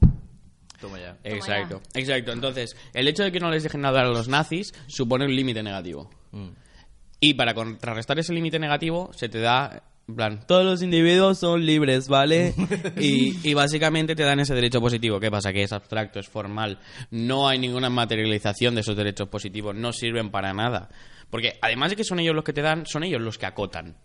[0.79, 1.17] Toma ya.
[1.23, 2.31] exacto, exacto.
[2.31, 5.63] Entonces, el hecho de que no les dejen hablar a los nazis supone un límite
[5.63, 6.09] negativo.
[6.31, 6.49] Mm.
[7.19, 11.65] Y para contrarrestar ese límite negativo, se te da, en plan, todos los individuos son
[11.65, 12.53] libres, ¿vale?
[12.95, 15.19] y, y básicamente te dan ese derecho positivo.
[15.19, 15.51] ¿Qué pasa?
[15.51, 16.77] Que es abstracto, es formal.
[17.09, 19.73] No hay ninguna materialización de esos derechos positivos.
[19.75, 20.89] No sirven para nada.
[21.31, 23.97] Porque además de que son ellos los que te dan, son ellos los que acotan.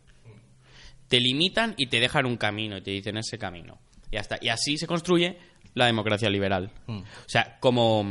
[1.12, 3.78] Te limitan y te dejan un camino y te dicen ese camino.
[4.10, 5.36] Y, hasta, y así se construye
[5.74, 6.70] la democracia liberal.
[6.88, 8.06] O sea, como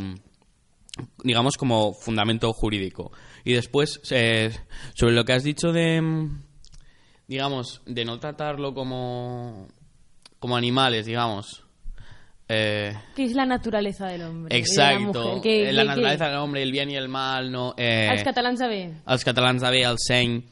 [1.24, 3.12] digamos, como fundamento jurídico.
[3.44, 4.52] Y después, eh,
[4.94, 6.44] sobre lo que has dicho de, mm,
[7.28, 9.68] digamos, de no tratarlo como,
[10.40, 11.64] como animales, digamos.
[12.54, 14.56] Eh, Que es la naturaleza del hombre.
[14.56, 15.42] y de la exacto.
[15.72, 17.74] la naturaleza del hombre, el bien y el mal, no...
[17.78, 18.60] Eh, Els catalans
[19.24, 20.44] catalans de bé, al seny.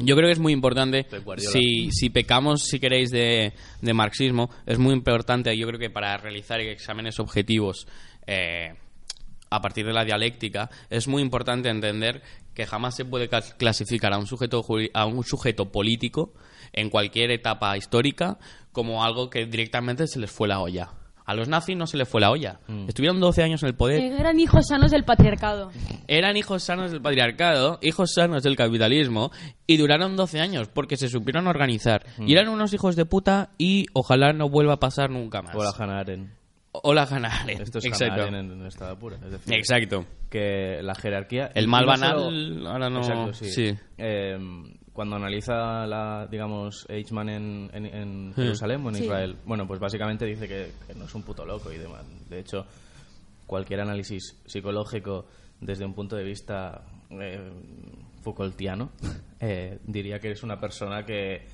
[0.00, 1.04] Yo creo que es muy importante,
[1.52, 6.16] si, si pecamos, si queréis, de, de marxismo, es muy importante, yo creo que para
[6.16, 7.86] realizar exámenes objetivos
[8.26, 8.74] eh,
[9.50, 12.22] a partir de la dialéctica, es muy importante entender
[12.54, 16.32] que jamás se puede clas- clasificar a un sujeto, a un sujeto político
[16.72, 18.38] en cualquier etapa histórica
[18.72, 20.90] como algo que directamente se les fue la olla.
[21.28, 22.58] A los nazis no se les fue la olla.
[22.88, 24.00] Estuvieron 12 años en el poder.
[24.00, 25.70] Eran hijos sanos del patriarcado.
[26.06, 29.30] Eran hijos sanos del patriarcado, hijos sanos del capitalismo,
[29.66, 32.06] y duraron 12 años porque se supieron organizar.
[32.18, 35.54] Y eran unos hijos de puta y ojalá no vuelva a pasar nunca más.
[35.54, 36.30] O la Hannah Arendt.
[36.72, 37.60] O la Hannah Arendt.
[37.60, 38.22] Esto es Exacto.
[38.22, 39.16] Hannah Arendt en, en estado puro.
[39.16, 40.06] Es decir, Exacto.
[40.30, 41.50] que la jerarquía...
[41.54, 43.50] El mal banal, solo- ahora no- Exacto, sí.
[43.50, 43.74] sí.
[43.98, 44.38] Eh,
[44.98, 49.04] cuando analiza, la, digamos, Eichmann en, en, en Jerusalén o en Sí.
[49.04, 52.04] Israel, bueno, pues básicamente dice que, que no es un puto loco y demás.
[52.28, 52.66] De hecho,
[53.46, 55.26] cualquier análisis psicológico
[55.60, 57.48] desde un punto de vista eh,
[58.22, 58.90] Foucaultiano
[59.40, 61.46] eh, diría que es una persona que,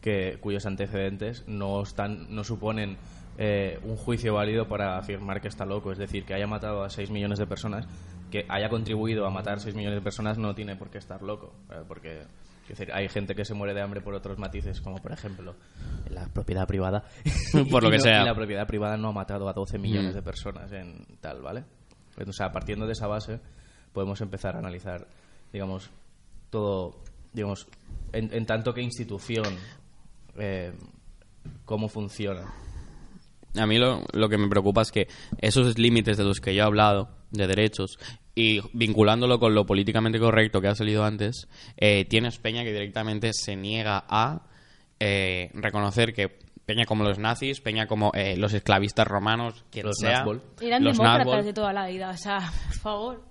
[0.00, 2.96] que cuyos antecedentes no están no suponen
[3.36, 6.88] eh, un juicio válido para afirmar que está loco es decir que haya matado a
[6.88, 7.86] 6 millones de personas
[8.30, 11.52] que haya contribuido a matar 6 millones de personas no tiene por qué estar loco
[11.70, 12.22] eh, porque
[12.72, 15.54] es decir, hay gente que se muere de hambre por otros matices, como por ejemplo
[16.10, 17.04] la propiedad privada.
[17.70, 18.22] Por lo que no- sea.
[18.22, 21.64] Y la propiedad privada no ha matado a 12 millones de personas en tal, ¿vale?
[22.26, 23.40] O sea, partiendo de esa base,
[23.92, 25.06] podemos empezar a analizar,
[25.52, 25.90] digamos,
[26.50, 26.96] todo,
[27.32, 27.66] digamos,
[28.12, 29.56] en, en tanto que institución,
[30.38, 30.72] eh,
[31.64, 32.42] cómo funciona.
[33.58, 35.08] A mí lo, lo que me preocupa es que
[35.38, 37.98] esos límites de los que yo he hablado, de derechos,
[38.36, 43.32] y vinculándolo con lo políticamente correcto que ha salido antes, eh, tienes Peña que directamente
[43.32, 44.42] se niega a
[45.00, 49.96] eh, reconocer que Peña como los nazis, Peña como eh, los esclavistas romanos, quien Los
[49.98, 50.42] sea, Nazbol.
[50.60, 52.10] Eran los demócratas Nazbol, de toda la vida.
[52.10, 53.24] O sea, por favor.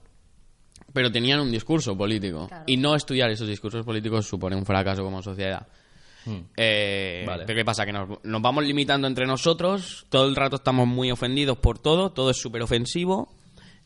[0.91, 2.47] pero tenían un discurso político.
[2.47, 2.63] Claro.
[2.65, 5.67] Y no estudiar esos discursos políticos supone un fracaso como sociedad.
[6.57, 7.43] Eh, Vale.
[7.45, 7.85] Pero ¿qué pasa?
[7.85, 12.11] Que nos, nos vamos limitando entre nosotros, todo el rato estamos muy ofendidos por todo,
[12.11, 13.29] todo es súper ofensivo,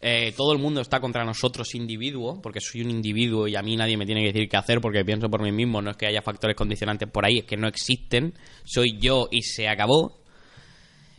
[0.01, 3.75] eh, todo el mundo está contra nosotros individuo, porque soy un individuo y a mí
[3.75, 6.07] nadie me tiene que decir qué hacer porque pienso por mí mismo, no es que
[6.07, 8.33] haya factores condicionantes por ahí, es que no existen,
[8.63, 10.19] soy yo y se acabó.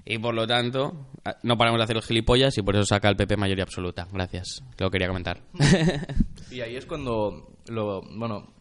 [0.07, 3.09] Y por lo tanto, ah, no paramos de hacer los gilipollas y por eso saca
[3.11, 4.09] el PP mayoría absoluta.
[4.11, 5.43] Gracias, lo quería comentar.
[6.51, 8.53] Y ahí es cuando, lo, bueno,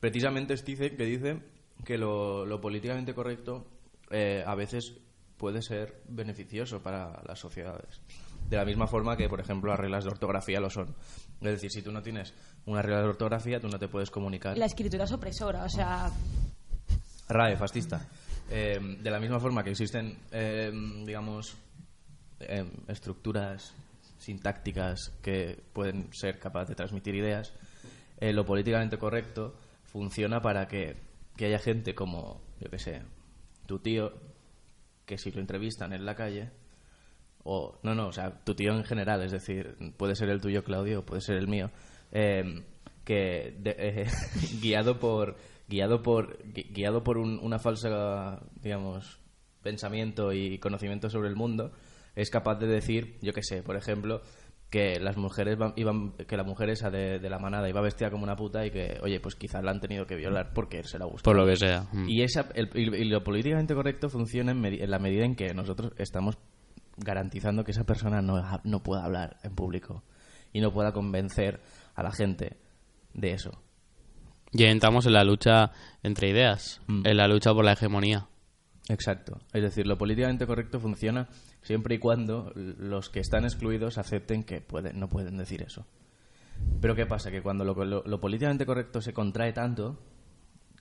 [0.00, 1.38] precisamente dice que dice
[1.82, 3.64] que lo, lo políticamente correcto
[4.10, 4.98] eh, a veces
[5.38, 8.02] puede ser beneficioso para las sociedades.
[8.48, 10.94] De la misma forma que, por ejemplo, las reglas de ortografía lo son.
[11.40, 12.32] Es decir, si tú no tienes
[12.64, 14.56] una regla de ortografía, tú no te puedes comunicar.
[14.56, 15.64] La escritura es opresora.
[15.64, 16.10] O sea,
[17.28, 18.08] RAE, fascista.
[18.50, 20.72] Eh, de la misma forma que existen, eh,
[21.04, 21.56] digamos,
[22.40, 23.74] eh, estructuras
[24.18, 27.52] sintácticas que pueden ser capaces de transmitir ideas,
[28.20, 30.96] lo políticamente correcto funciona para que,
[31.36, 33.02] que haya gente como, yo qué sé,
[33.66, 34.12] tu tío,
[35.06, 36.50] que si lo entrevistan en la calle,
[37.44, 40.64] o no, no, o sea, tu tío en general, es decir, puede ser el tuyo,
[40.64, 41.70] Claudio, puede ser el mío,
[42.12, 42.62] eh,
[43.04, 44.06] que de- eh,
[44.62, 45.36] guiado por
[45.68, 49.20] guiado por gui- guiado por un- una falsa, digamos,
[49.62, 51.72] pensamiento y conocimiento sobre el mundo,
[52.16, 54.22] es capaz de decir, yo qué sé, por ejemplo,
[54.70, 58.10] que las mujeres van- iban que la mujer esa de, de la manada iba vestida
[58.10, 60.98] como una puta y que, oye, pues quizás la han tenido que violar porque se
[60.98, 61.22] la gusta.
[61.24, 61.86] Por lo que sea.
[61.92, 62.08] Mm.
[62.08, 66.36] Y, esa, el- y lo políticamente correcto funciona en la medida en que nosotros estamos
[66.98, 70.02] garantizando que esa persona no, no pueda hablar en público
[70.52, 71.60] y no pueda convencer
[71.94, 72.56] a la gente
[73.14, 73.52] de eso.
[74.52, 75.72] Y entramos en la lucha
[76.02, 77.06] entre ideas, Mm.
[77.06, 78.26] en la lucha por la hegemonía.
[78.88, 79.38] Exacto.
[79.52, 81.28] Es decir, lo políticamente correcto funciona
[81.60, 85.86] siempre y cuando los que están excluidos acepten que pueden, no pueden decir eso.
[86.80, 87.30] Pero ¿qué pasa?
[87.30, 89.98] Que cuando lo, lo- lo políticamente correcto se contrae tanto,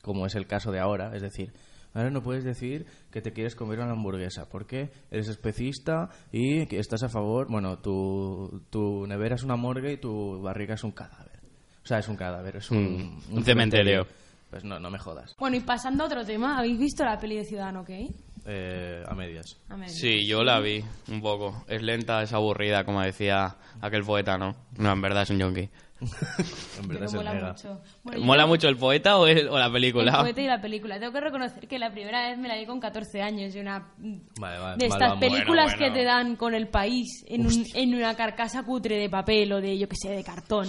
[0.02, 1.52] como es el caso de ahora, es decir,
[1.94, 6.80] ahora no puedes decir que te quieres comer una hamburguesa porque eres especista y que
[6.80, 10.92] estás a favor, bueno, tu, tu nevera es una morgue y tu barriga es un
[10.92, 11.40] cadáver.
[11.84, 14.06] O sea, es un cadáver, es un, Mm, un cementerio.
[14.50, 15.36] Pues no, no me jodas.
[15.38, 18.12] Bueno, y pasando a otro tema, ¿habéis visto la peli de Ciudadano Kane?
[18.46, 19.58] Eh, a medias.
[19.68, 19.90] A ver.
[19.90, 21.66] Sí, yo la vi un poco.
[21.68, 24.56] Es lenta, es aburrida, como decía aquel poeta, ¿no?
[24.78, 25.70] No, en verdad es un yonki.
[26.82, 27.48] En verdad mola nega.
[27.54, 27.82] mucho.
[28.04, 30.12] Bueno, yo- ¿Mola mucho el poeta o, el- o la película?
[30.12, 31.00] El poeta y la película.
[31.00, 33.94] Tengo que reconocer que la primera vez me la vi con 14 años y una
[34.40, 35.20] Vale, vale, de estas vamos.
[35.20, 35.94] películas Bueno, bueno.
[35.94, 39.62] que te dan con el país en, un- en una carcasa cutre de papel o
[39.62, 40.68] de, yo que sé, de cartón.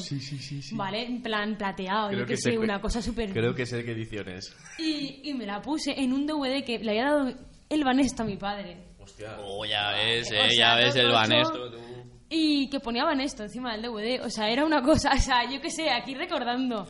[0.72, 3.30] Vale, en plan plateado, yo que, sé, sé- una cosa súper...
[3.32, 4.56] Creo que sé qué edición es.
[4.78, 7.32] Y, y me la puse en un DVD que le había dado
[7.68, 8.84] el Banesto a mi padre.
[9.40, 11.12] Oh, ya ves, O eh, sea, ya ves el eso-
[12.30, 14.24] Y que ponía Banesto encima del DVD.
[14.24, 16.86] O sea, era una cosa, o sea, yo qué sé, aquí recordando.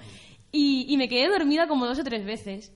[0.51, 2.73] Y, y me quedé dormida como dos o tres veces.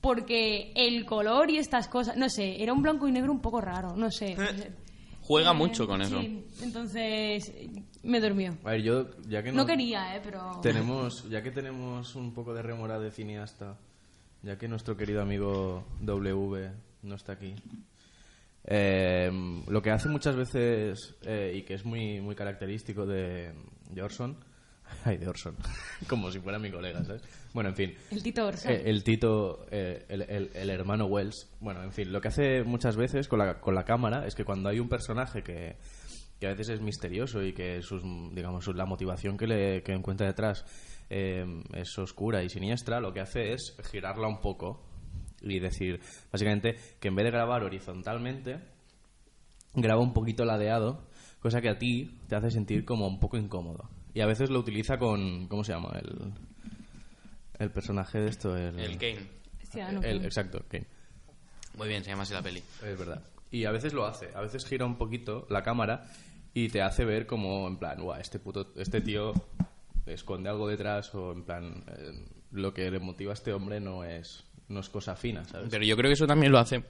[0.00, 3.60] Porque el color y estas cosas, no sé, era un blanco y negro un poco
[3.60, 4.36] raro, no sé.
[5.22, 6.20] Juega Eh, mucho con eso.
[6.20, 7.52] Sí, entonces
[8.04, 8.56] me durmió.
[8.64, 10.60] A ver, yo, ya que No quería, eh, pero...
[10.62, 13.76] Tenemos, ya que tenemos un poco de remora de cineasta,
[14.42, 16.70] ya que nuestro querido amigo W
[17.02, 17.54] no está aquí,
[18.66, 19.30] eh,
[19.68, 23.52] lo que hace muchas veces eh, y que es muy, muy característico de,
[23.90, 24.36] de Orson,
[25.04, 25.56] ay, de Orson,
[26.08, 27.22] como si fuera mi colega, ¿sabes?
[27.52, 28.70] Bueno, en fin, El Tito Orson.
[28.72, 31.48] eh, el Tito, eh, el, el- el hermano Wells.
[31.60, 34.44] Bueno, en fin, lo que hace muchas veces con la, con la cámara es que
[34.44, 35.76] cuando hay un personaje que,
[36.38, 38.02] que a veces es misterioso y que sus,
[38.34, 40.64] digamos, la motivación que, le, que encuentra detrás
[41.08, 44.82] eh, es oscura y siniestra, lo que hace es girarla un poco
[45.40, 46.00] y decir,
[46.32, 48.58] básicamente, que en vez de grabar horizontalmente,
[49.74, 51.06] graba un poquito ladeado,
[51.40, 53.88] cosa que a ti te hace sentir como un poco incómodo.
[54.14, 55.98] Y a veces lo utiliza con, ¿cómo se llama?
[56.00, 56.32] El,
[57.58, 58.78] el personaje de esto, el...
[58.78, 59.26] El Kane.
[59.70, 60.24] Ciudadano el- Kane.
[60.26, 60.86] exacto, Kane.
[61.76, 62.60] Muy bien, se llama así la peli.
[62.82, 63.22] Es verdad.
[63.50, 66.06] Y a veces lo hace, a veces gira un poquito la cámara
[66.54, 69.32] y te hace ver como, en plan, Guau, este, puto, este tío
[70.06, 74.04] esconde algo detrás o, en plan, eh, lo que le motiva a este hombre no
[74.04, 75.68] es, no es cosa fina, ¿sabes?
[75.70, 76.82] Pero yo creo que eso también lo hace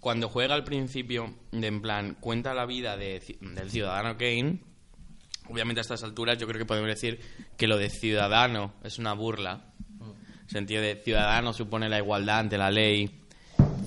[0.00, 4.58] cuando juega al principio, de en plan, cuenta la vida de ci- del ciudadano Kane.
[5.48, 7.20] Obviamente a estas alturas yo creo que podemos decir
[7.56, 9.64] que lo de ciudadano es una burla.
[10.42, 13.20] En sentido de ciudadano supone la igualdad ante la ley.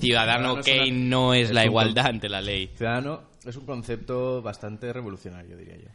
[0.00, 2.70] Ciudadano es una- Kane no es, es la igualdad ante la ley.
[2.76, 5.88] Ciudadano es un concepto bastante revolucionario, diría yo.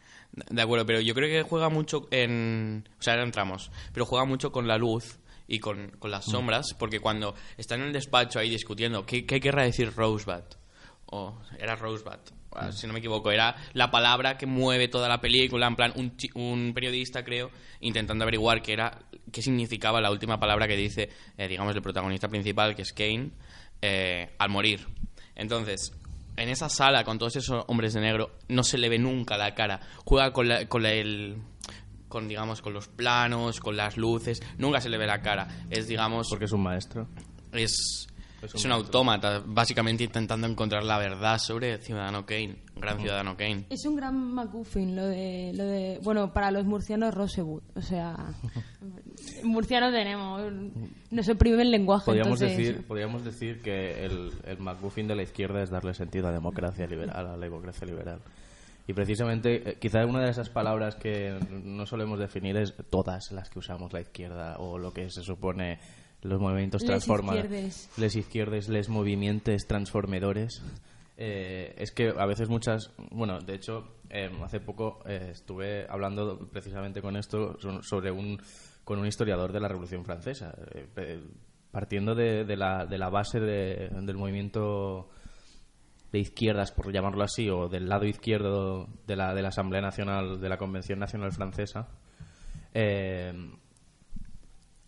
[0.50, 2.88] De acuerdo, pero yo creo que juega mucho en...
[3.00, 3.72] O sea, ahora entramos.
[3.94, 7.88] Pero juega mucho con la luz y con, con las sombras, porque cuando están en
[7.88, 10.44] el despacho ahí discutiendo, ¿qué, qué querrá decir Rosebud?
[11.08, 12.12] O era Rosebud,
[12.54, 13.30] ah, si no me equivoco.
[13.32, 18.24] Era la palabra que mueve toda la película, en plan, un, un periodista, creo, intentando
[18.24, 19.00] averiguar qué, era,
[19.32, 23.32] qué significaba la última palabra que dice, eh, digamos, el protagonista principal, que es Kane,
[23.82, 24.88] eh, al morir.
[25.36, 25.92] Entonces,
[26.38, 29.54] en esa sala con todos esos hombres de negro no se le ve nunca la
[29.54, 29.82] cara.
[30.06, 31.38] Juega con la, con la- el
[32.14, 35.48] con digamos con los planos, con las luces, nunca se le ve la cara.
[35.72, 37.08] Es digamos Porque es un maestro.
[37.52, 38.08] es
[38.44, 43.36] Es es un un autómata, básicamente intentando encontrar la verdad sobre Ciudadano Kane, gran Ciudadano
[43.36, 43.66] Kane.
[43.70, 46.00] Es un gran MacGuffin lo de, lo de...
[46.04, 47.64] Bueno, para los murcianos Rosebud.
[47.76, 48.16] O sea,
[49.44, 50.42] murcianos tenemos...
[51.10, 52.06] Nos oprime el lenguaje.
[52.06, 56.28] Podríamos entonces- decir, podríamos decir que el, el McGuffin de la izquierda es darle sentido
[56.28, 58.20] a democracia liberal, a la democracia liberal.
[58.88, 63.50] Y precisamente, eh, quizá una de esas palabras que no solemos definir es todas las
[63.50, 65.80] que usamos la izquierda o lo que se supone
[66.22, 67.46] los movimientos Les transformadores.
[67.46, 67.90] izquierdes.
[67.98, 70.62] Les izquierdes, les movimientos transformadores.
[71.16, 72.92] Eh, es que a veces muchas...
[73.12, 78.42] Bueno, de hecho, eh, hace poco eh, estuve hablando precisamente con esto so- sobre un,
[78.84, 80.54] con un historiador de la Revolución Francesa,
[81.72, 85.10] partiendo de, de la, de la base de- del movimiento
[86.14, 90.40] de izquierdas, por llamarlo así, o del lado izquierdo de la, de la Asamblea Nacional,
[90.40, 91.90] de la Convención Nacional Francesa,
[92.74, 93.34] eh,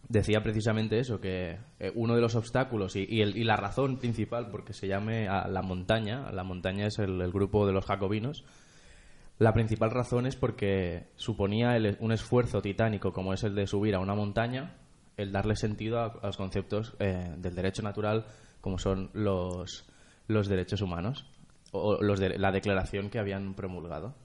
[0.08, 4.50] decía precisamente eso, que eh, uno de los obstáculos y, el- y la razón principal
[4.52, 8.46] porque se llame a la montaña, la montaña es el, el grupo de los jacobinos,
[9.40, 13.96] la principal razón es porque suponía el- un esfuerzo titánico como es el de subir
[13.96, 14.76] a una montaña,
[15.18, 18.26] el darle sentido a, a los conceptos eh, del derecho natural
[18.62, 19.88] como son los,
[20.28, 21.26] los derechos humanos
[21.72, 24.16] o los de la declaración que habían promulgado.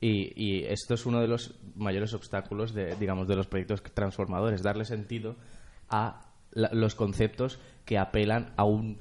[0.00, 4.62] Y, y esto es uno de los mayores obstáculos de, digamos, de los proyectos transformadores,
[4.62, 5.34] darle sentido
[5.90, 6.20] a
[6.52, 8.98] la- los conceptos que apelan a un,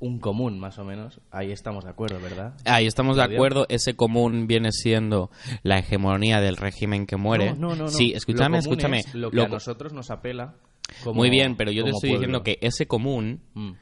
[0.00, 1.20] un común, más o menos.
[1.30, 2.54] Ahí estamos de acuerdo, ¿verdad?
[2.64, 3.66] Ahí estamos de acuerdo.
[3.68, 5.30] Ese común viene siendo
[5.62, 7.50] la hegemonía del régimen que muere.
[7.50, 7.88] No, no, no, no.
[7.90, 8.98] Sí, escúchame, Lo común escúchame.
[9.00, 10.54] es lo que Lo a nosotros nos apela.
[11.04, 13.72] como- Muy bien, pero yo te estoy diciendo que ese común Mm.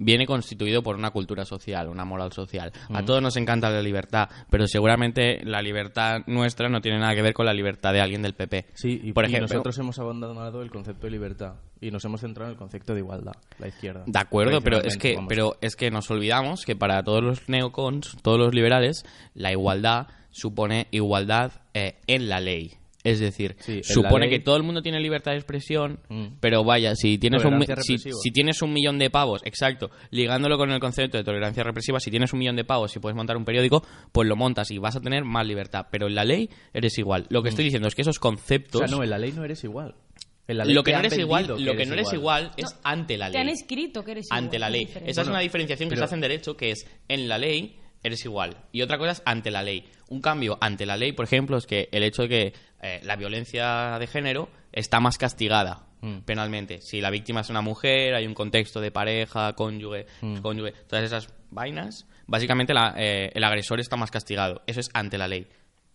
[0.00, 2.72] Viene constituido por una cultura social, una moral social.
[2.92, 7.22] A todos nos encanta la libertad, pero seguramente la libertad nuestra no tiene nada que
[7.22, 8.66] ver con la libertad de alguien del PP.
[8.74, 12.20] Sí, y, por y ejemplo, nosotros hemos abandonado el concepto de libertad y nos hemos
[12.20, 14.02] centrado en el concepto de igualdad, la izquierda.
[14.06, 15.28] De acuerdo, pero es que, vamos.
[15.28, 20.08] pero es que nos olvidamos que para todos los neocons, todos los liberales, la igualdad
[20.30, 22.79] supone igualdad eh, en la ley.
[23.02, 26.26] Es decir, Sí, supone ley- que todo el mundo tiene libertad de expresión, Mm.
[26.40, 30.70] pero vaya, si tienes, un, si, si tienes un millón de pavos, exacto, ligándolo con
[30.70, 33.44] el concepto de tolerancia represiva, si tienes un millón de pavos y puedes montar un
[33.46, 33.82] periódico,
[34.12, 35.86] pues lo montas y vas a tener más libertad.
[35.90, 37.26] Pero en la ley eres igual.
[37.30, 38.20] Lo que estoy diciendo es que esos Mm.
[38.20, 38.80] O conceptos...
[38.82, 39.94] sea, no, en la ley no eres igual.
[40.46, 43.38] Ley lo que no eres igual, lo que no eres igual es ante la Te
[43.38, 44.44] han ley escrito que eres igual.
[44.44, 44.88] ante la ley.
[45.06, 47.76] Esa es una diferenciación que pero- se hace en derecho, que es en la ley
[48.02, 48.56] eres igual.
[48.72, 49.88] Y otra cosa es ante la ley.
[50.08, 53.16] Un cambio ante la ley, por ejemplo, es que el hecho de que eh, la
[53.16, 56.20] violencia de género está más castigada Mm.
[56.20, 56.80] penalmente.
[56.80, 60.38] Si la víctima es una mujer, hay un contexto de pareja, cónyuge, Mm.
[60.38, 64.62] cónyuge, todas esas vainas, básicamente la- eh, el agresor está más castigado.
[64.66, 65.46] Eso es ante la ley.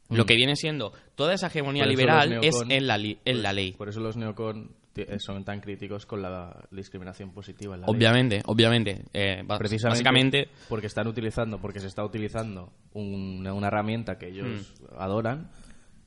[0.10, 1.90] Lo que viene siendo toda esa hegemonía Mm.
[1.90, 3.72] Liberal es en la, li- en por- la ley.
[3.72, 4.76] Por eso los neocon
[5.20, 7.96] son tan críticos con la discriminación positiva en la ley.
[7.96, 9.04] Obviamente, obviamente.
[9.14, 14.74] eh, Precisamente básicamente, porque están utilizando, porque se está utilizando un- una herramienta que ellos
[14.80, 14.86] Hmm.
[14.98, 15.50] adoran,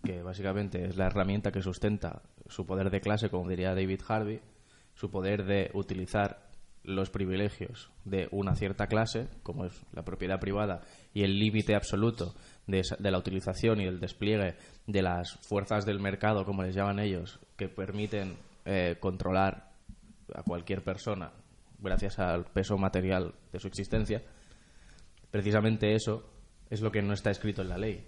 [0.04, 4.40] que básicamente es la herramienta que sustenta su poder de clase, como diría David Harvey,
[4.94, 6.46] su poder de utilizar
[6.84, 10.80] los privilegios de una cierta clase, como es la propiedad privada,
[11.12, 12.34] y el límite absoluto
[12.66, 14.54] de, esa- de la utilización y el despliegue
[14.86, 18.36] de las fuerzas del mercado, como les llaman ellos, que permiten
[18.70, 19.72] eh, controlar
[20.34, 21.32] a cualquier persona
[21.78, 24.22] gracias al peso material de su existencia,
[25.30, 26.28] precisamente eso
[26.68, 28.04] es lo que no está escrito en la ley.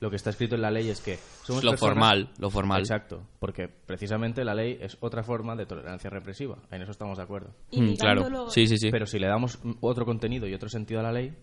[0.00, 2.80] Lo que está escrito en la ley es que somos lo personas- formal, lo formal.
[2.80, 6.56] Exacto, porque precisamente la ley es otra forma de tolerancia represiva.
[6.70, 7.52] En eso estamos de acuerdo.
[7.72, 8.48] Y Mm, claro.
[8.50, 8.90] Sí, sí, sí.
[8.92, 11.36] Pero si le damos otro contenido y otro sentido a la ley,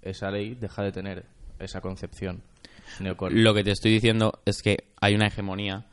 [0.00, 1.26] esa ley deja de tener
[1.58, 2.42] esa concepción.
[3.00, 5.86] Lo que te estoy diciendo es que hay una hegemonía,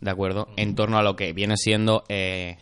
[0.00, 0.48] ¿de acuerdo?
[0.56, 2.58] En torno a lo que viene siendo eh,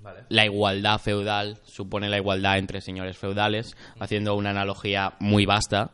[0.00, 0.24] Vale.
[0.28, 5.92] la igualdad feudal, supone la igualdad entre señores feudales, haciendo una analogía muy vasta.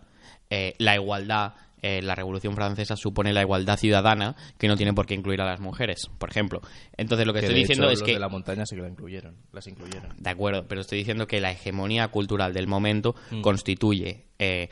[0.50, 5.06] Eh, la igualdad, eh, la Revolución Francesa supone la igualdad ciudadana, que no tiene por
[5.06, 6.60] qué incluir a las mujeres, por ejemplo.
[6.96, 8.14] Entonces lo que, Que estoy diciendo hecho, es los que...
[8.14, 10.12] de la montaña sí que la incluyeron, las incluyeron.
[10.18, 13.42] De acuerdo, pero estoy diciendo que la hegemonía cultural del momento Mm.
[13.42, 14.68] constituye, eh,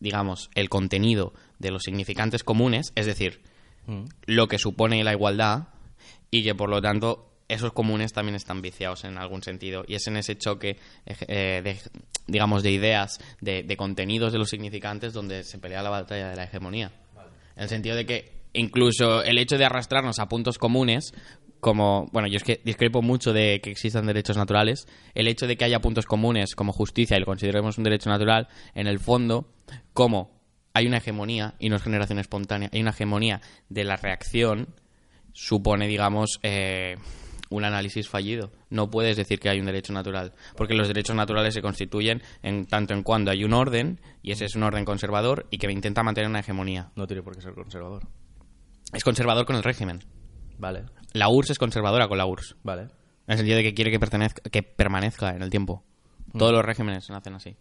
[0.00, 3.40] digamos, el contenido de los significantes comunes, es decir,
[3.86, 4.04] Mm.
[4.26, 5.68] lo que supone la igualdad,
[6.30, 9.84] y que por lo tanto esos comunes también están viciados en algún sentido.
[9.86, 11.76] Y es en ese choque, eh, de,
[12.26, 16.36] digamos, de ideas, de, de contenidos de los significantes donde se pelea la batalla de
[16.36, 16.90] la hegemonía.
[17.56, 21.12] En el sentido de que incluso el hecho de arrastrarnos a puntos comunes,
[21.60, 25.56] como, bueno, yo es que discrepo mucho de que existan derechos naturales, el hecho de
[25.56, 29.46] que haya puntos comunes como justicia y lo consideremos un derecho natural, en el fondo,
[29.92, 30.41] como
[30.74, 34.68] hay una hegemonía y no es generación espontánea, hay una hegemonía de la reacción,
[35.32, 36.96] supone, digamos, eh,
[37.50, 38.50] un análisis fallido.
[38.70, 42.66] No puedes decir que hay un derecho natural, porque los derechos naturales se constituyen en
[42.66, 46.02] tanto en cuando hay un orden, y ese es un orden conservador, y que intenta
[46.02, 46.90] mantener una hegemonía.
[46.96, 48.02] No tiene por qué ser conservador.
[48.92, 50.00] Es conservador con el régimen.
[50.58, 52.56] Vale, La URSS es conservadora con la URSS.
[52.62, 52.82] vale.
[53.24, 55.84] En el sentido de que quiere que, pertenezca, que permanezca en el tiempo.
[56.36, 57.56] Todos los regímenes nacen así.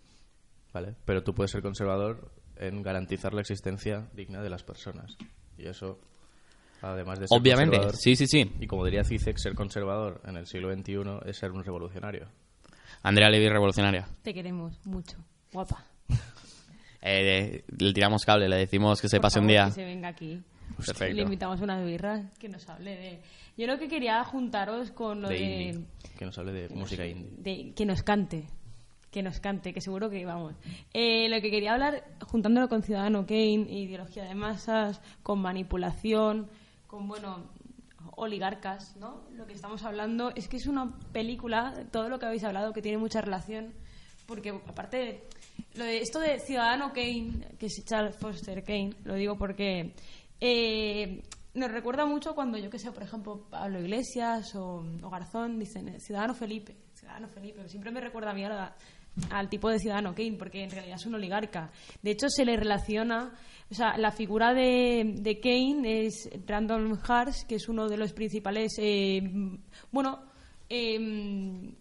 [0.74, 2.32] Vale, pero tú puedes ser conservador
[2.62, 5.18] en garantizar la existencia digna de las personas.
[5.58, 6.00] Y eso,
[6.82, 8.52] además de ser Obviamente, conservador- sí, sí, sí.
[8.60, 12.28] Y como diría Zizek, ser conservador en el siglo XXI es ser un revolucionario.
[13.04, 14.08] Andrea Levy, revolucionaria.
[14.22, 15.18] Te queremos mucho.
[15.52, 15.86] Guapa.
[17.04, 19.66] Eh, le tiramos cable, le decimos que se Por pase un favor, día.
[19.66, 20.40] Que se venga aquí.
[20.78, 21.16] Perfecto.
[21.16, 23.22] Le invitamos unas birras que nos hable de.
[23.58, 25.42] Yo lo que quería juntaros con lo de de.
[25.42, 25.86] indie.
[26.18, 27.32] Que nos hable de música indie.
[27.38, 28.46] de- que nos cante.
[29.12, 30.56] Que nos cante, que seguro que vamos.
[30.94, 36.50] Eh, lo que quería hablar, juntándolo con Ciudadano Kane, ideología de masas, con manipulación,
[36.88, 37.50] con, bueno,
[38.16, 39.22] oligarcas, ¿no?
[39.36, 42.82] Lo que estamos hablando es que es una película, todo lo que habéis hablado, que
[42.82, 43.74] tiene mucha relación,
[44.26, 45.24] porque aparte de,
[45.76, 49.94] lo de esto de Ciudadano Kane, que es Charles Foster Kane, lo digo porque
[50.40, 56.00] eh, nos recuerda mucho cuando, yo que sé, por ejemplo, Pablo Iglesias o, Garzón dicen
[56.00, 58.76] Ciudadano Felipe, Ciudadano Felipe, siempre me recuerda a mí a
[59.30, 61.70] al tipo de Ciudadano Kane, porque en realidad es un oligarca.
[62.02, 63.34] De hecho, se le relaciona,
[63.70, 68.14] o sea, la figura de, de Kane es Randolph Hearst, que es uno de los
[68.14, 69.22] principales, eh,
[69.92, 70.20] bueno,
[70.70, 71.76] em,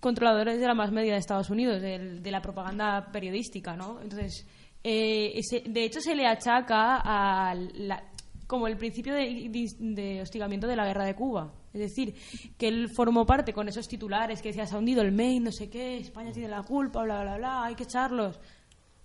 [0.00, 4.00] controladores de la más media de Estados Unidos, del- de, la propaganda periodística, ¿no?
[4.00, 4.46] Entonces,
[4.84, 8.02] eh, ese- de hecho se le achaca a la-
[8.46, 11.52] como el principio de, de hostigamiento de la guerra de Cuba.
[11.72, 12.14] Es decir,
[12.56, 15.52] que él formó parte con esos titulares que decía, se ha hundido el Maine, no
[15.52, 18.38] sé qué, España tiene la culpa, bla, bla, bla, hay que echarlos.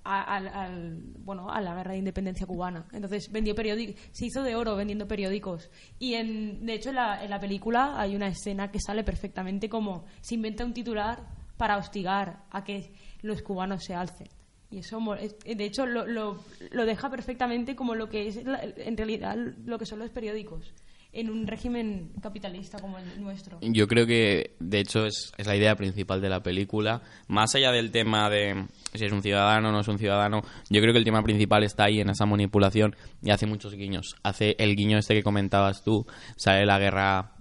[0.04, 2.88] A, al- bueno, a la guerra de independencia cubana.
[2.92, 5.70] Entonces vendió periódicos, se hizo de oro vendiendo periódicos.
[6.00, 9.70] Y en, de hecho en la, en la película hay una escena que sale perfectamente
[9.70, 11.20] como se inventa un titular
[11.56, 14.28] para hostigar a que los cubanos se alcen.
[14.72, 16.38] Y eso, es- de hecho, lo, lo,
[16.86, 20.74] deja perfectamente como lo que es en realidad lo que son los periódicos
[21.14, 23.58] en un régimen capitalista como el nuestro.
[23.62, 27.02] Yo creo que, de hecho, es, es la idea principal de la película.
[27.28, 30.80] Más allá del tema de si es un ciudadano o no es un ciudadano, yo
[30.80, 34.16] creo que el tema principal está ahí en esa manipulación y hace muchos guiños.
[34.24, 36.06] Hace el guiño este que comentabas tú,
[36.38, 37.34] sale la guerra,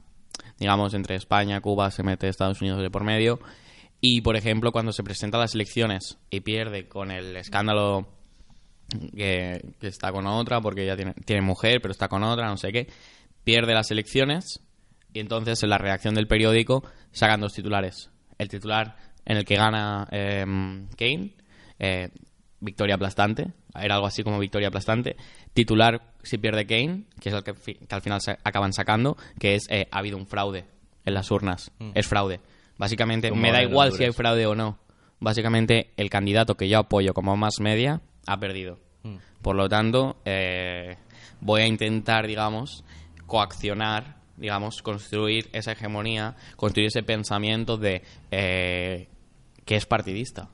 [0.59, 3.39] digamos, entre España, Cuba, se mete Estados Unidos de por medio.
[4.01, 8.09] Y, por ejemplo, cuando se presenta a las elecciones y pierde con el escándalo
[9.17, 12.57] que, que está con otra, porque ella tiene, tiene mujer, pero está con otra, no
[12.57, 12.89] sé qué,
[13.45, 14.61] pierde las elecciones
[15.13, 18.11] y entonces en la reacción del periódico sacan dos titulares.
[18.39, 20.45] El titular en el que gana eh,
[20.97, 21.35] Kane,
[21.79, 22.09] eh,
[22.61, 25.17] victoria aplastante, era algo así como victoria aplastante.
[25.53, 27.55] Titular si pierde Kane, que es el que,
[27.91, 30.65] al final se acaban sacando, que es eh, ha habido un fraude
[31.05, 31.71] en las urnas.
[31.95, 32.41] Es fraude.
[32.81, 34.79] Básicamente, me da igual si hay fraude o no.
[35.19, 38.79] Básicamente, el candidato que yo apoyo como más media ha perdido.
[39.43, 40.97] Por lo tanto, eh,
[41.43, 42.83] voy a intentar, digamos,
[43.27, 49.09] coaccionar, digamos, construir esa hegemonía, construir ese pensamiento de eh,
[49.67, 50.49] que es partidista.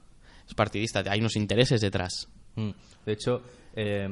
[0.48, 2.28] Es partidista, hay unos intereses detrás.
[2.56, 2.70] Mm.
[3.04, 3.40] De hecho,
[3.72, 4.08] eh,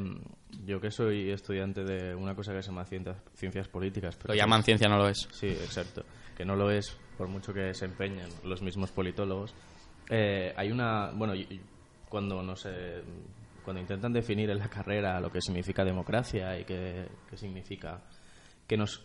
[0.64, 4.14] yo que soy estudiante de una cosa que se llama ciencias, ciencias políticas.
[4.14, 5.28] pero Lo llaman ciencia, no lo es.
[5.32, 6.04] Sí, exacto.
[6.36, 9.54] Que no lo es por mucho que se empeñen los mismos politólogos.
[10.10, 11.10] Eh, hay una.
[11.12, 11.34] Bueno,
[12.08, 13.02] cuando no sé.
[13.64, 18.02] Cuando intentan definir en la carrera lo que significa democracia y qué, qué significa.
[18.66, 19.02] qué nos,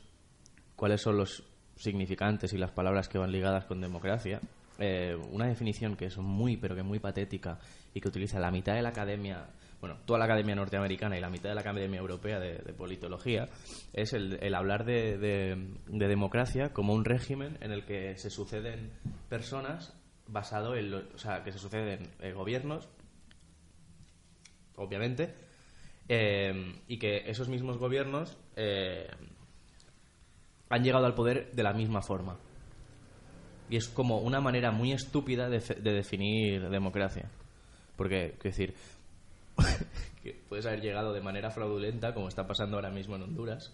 [0.76, 1.44] cuáles son los
[1.78, 4.42] significantes y las palabras que van ligadas con democracia.
[4.80, 7.60] eh, una definición que es muy, pero que muy patética
[7.94, 9.46] y que utiliza la mitad de la academia,
[9.82, 13.48] bueno, toda la academia norteamericana y la mitad de la academia europea de, politología,
[13.94, 18.92] es el, hablar de, de- de democracia como un régimen en el que se suceden
[19.30, 19.94] personas
[20.28, 22.90] basado en, lo- o sea, que se suceden eh, gobiernos,
[24.76, 25.34] obviamente,
[26.08, 29.08] eh, y que esos mismos gobiernos eh,
[30.70, 32.38] han llegado al poder de la misma forma.
[33.70, 37.30] Y es como una manera muy estúpida de, de definir democracia.
[37.96, 38.74] Porque, quiero decir,
[40.24, 43.74] que puedes haber llegado de manera fraudulenta, como está pasando ahora mismo en Honduras,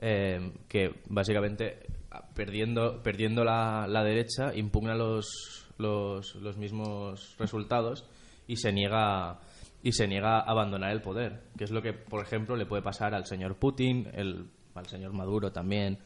[0.00, 8.04] eh, que básicamente a- perdiendo, perdiendo la, la derecha impugna los, los, los mismos resultados
[8.46, 9.38] y se niega
[9.82, 12.82] y se niega a abandonar el poder, que es lo que, por ejemplo, le puede
[12.82, 15.98] pasar al señor Putin, el, al señor Maduro también.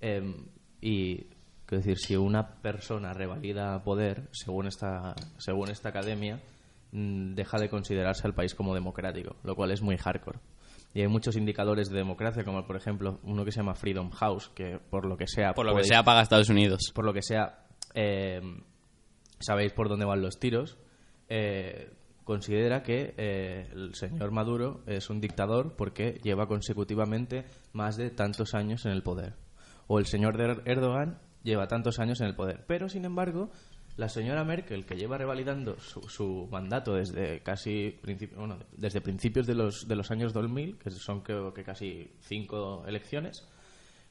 [0.00, 0.22] Eh,
[0.80, 1.16] y
[1.66, 6.40] quiero decir, si una persona revalida poder, según esta, según esta academia,
[6.90, 10.38] deja de considerarse al país como democrático, lo cual es muy hardcore.
[10.94, 14.50] Y hay muchos indicadores de democracia, como por ejemplo uno que se llama Freedom House,
[14.54, 15.52] que por lo que sea...
[15.52, 16.92] Por lo que sea, paga Estados Unidos.
[16.94, 18.40] por lo que sea, eh,
[19.38, 20.78] sabéis por dónde van los tiros,
[21.28, 21.92] eh,
[22.24, 28.54] considera que eh, el señor Maduro es un dictador porque lleva consecutivamente más de tantos
[28.54, 29.34] años en el poder.
[29.86, 32.64] O el señor Erdogan lleva tantos años en el poder.
[32.66, 33.50] Pero, sin embargo,
[33.98, 39.56] la señora Merkel, que lleva revalidando su, mandato desde casi principi- bueno, desde principios de
[39.56, 43.44] los, de los años 2000, que son creo que casi cinco elecciones,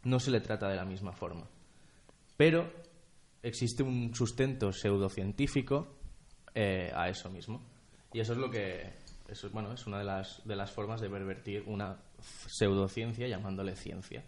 [0.04, 1.48] no se le trata de la misma forma.
[2.36, 2.70] Pero
[3.42, 5.88] existe un sustento pseudocientífico
[6.54, 7.62] eh, a eso mismo.
[8.12, 8.92] Y eso es lo que.
[9.30, 14.22] Eso, bueno, es una de las, de las formas de pervertir una pseudociencia llamándole ciencia.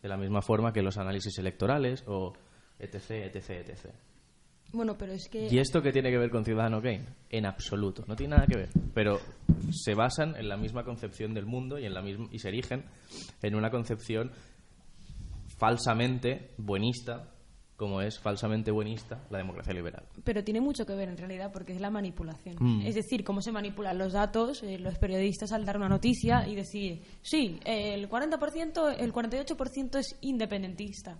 [0.00, 2.34] De la misma forma que los análisis electorales o
[2.78, 4.05] etc, etc, etc.
[4.72, 5.48] Bueno, pero es que...
[5.48, 7.04] ¿Y esto qué tiene que ver con Ciudadano Kane?
[7.30, 8.68] En absoluto, no tiene nada que ver.
[8.94, 9.20] Pero
[9.70, 12.84] se basan en la misma concepción del mundo y, en la misma, y se erigen
[13.42, 14.30] en una concepción
[15.56, 17.32] falsamente buenista,
[17.76, 20.04] como es falsamente buenista la democracia liberal.
[20.24, 22.56] Pero tiene mucho que ver en realidad porque es la manipulación.
[22.58, 22.86] Mm.
[22.86, 26.54] Es decir, cómo se manipulan los datos, eh, los periodistas al dar una noticia y
[26.54, 31.18] decir, sí, el 40%, el 48% es independentista.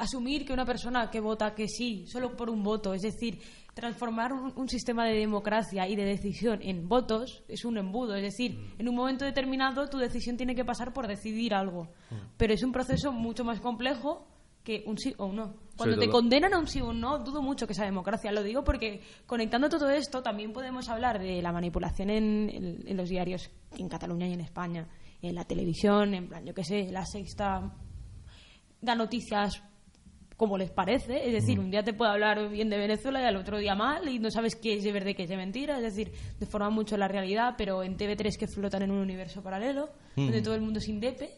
[0.00, 3.38] Asumir que una persona que vota que sí, solo por un voto, es decir,
[3.74, 8.14] transformar un, un sistema de democracia y de decisión en votos es un embudo.
[8.14, 11.88] Es decir, en un momento determinado tu decisión tiene que pasar por decidir algo.
[12.36, 14.26] Pero es un proceso mucho más complejo
[14.62, 15.54] que un sí o un no.
[15.76, 18.32] Cuando te condenan a un sí o un no, dudo mucho que sea democracia.
[18.32, 22.96] Lo digo porque conectando todo esto también podemos hablar de la manipulación en, en- en
[22.96, 24.88] los diarios en Cataluña y en España,
[25.20, 27.74] en la televisión, en plan, yo qué sé, la sexta
[28.80, 29.62] da noticias
[30.36, 31.26] como les parece.
[31.26, 34.08] Es decir, un día te puede hablar bien de Venezuela y al otro día mal
[34.08, 35.76] y no sabes qué es de verdad y qué es de mentira.
[35.76, 39.90] Es decir, deforma mucho la realidad, pero en TV3 que flotan en un universo paralelo,
[40.16, 41.30] donde todo el mundo es indepe,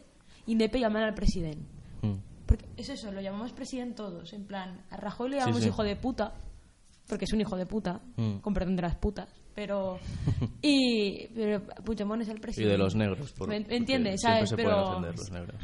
[0.47, 1.65] indepe llaman al presidente.
[2.01, 2.13] Mm.
[2.45, 4.31] Porque es eso, lo llamamos presidente todos.
[4.33, 5.67] En plan, a Rajoy le llamamos sí.
[5.69, 6.33] hijo de puta,
[7.07, 8.37] porque es un hijo de puta, Mm.
[8.39, 9.27] con perdón de las putas.
[9.53, 9.99] Pero.
[10.61, 11.27] Y.
[11.35, 12.71] Pero Puigdemont es el Y presidente.
[12.71, 13.31] de los negros.
[13.33, 14.21] por- ¿Me, entiendes?
[14.21, 14.49] siempre ¿Sabes?
[14.49, 14.69] se Pero.
[14.69, 15.55] pueden ofender los negros.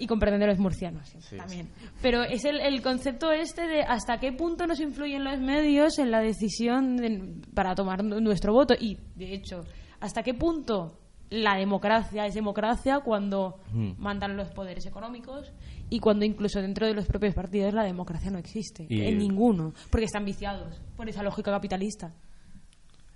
[0.00, 1.68] Y con perdón de los murcianos sí, también.
[2.02, 6.10] Pero es el, el concepto este de hasta qué punto nos influyen los medios en
[6.10, 8.74] la decisión de- para tomar nu- nuestro voto.
[8.78, 9.64] Y, de hecho,
[10.00, 10.98] hasta qué punto
[11.30, 13.92] la democracia es democracia cuando Hmm.
[13.98, 15.52] mandan los poderes económicos
[15.90, 18.86] y cuando incluso dentro de los propios partidos la democracia no existe.
[18.88, 19.74] Y- En ninguno.
[19.90, 22.14] Porque están viciados por esa lógica capitalista.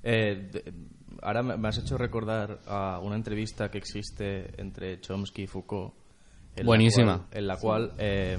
[0.02, 0.72] Eh, de-
[1.22, 5.94] ahora me has hecho recordar a una entrevista que existe entre Chomsky y Foucault.
[6.56, 7.18] En la Buenísima.
[7.18, 8.38] cual- en la cual eh,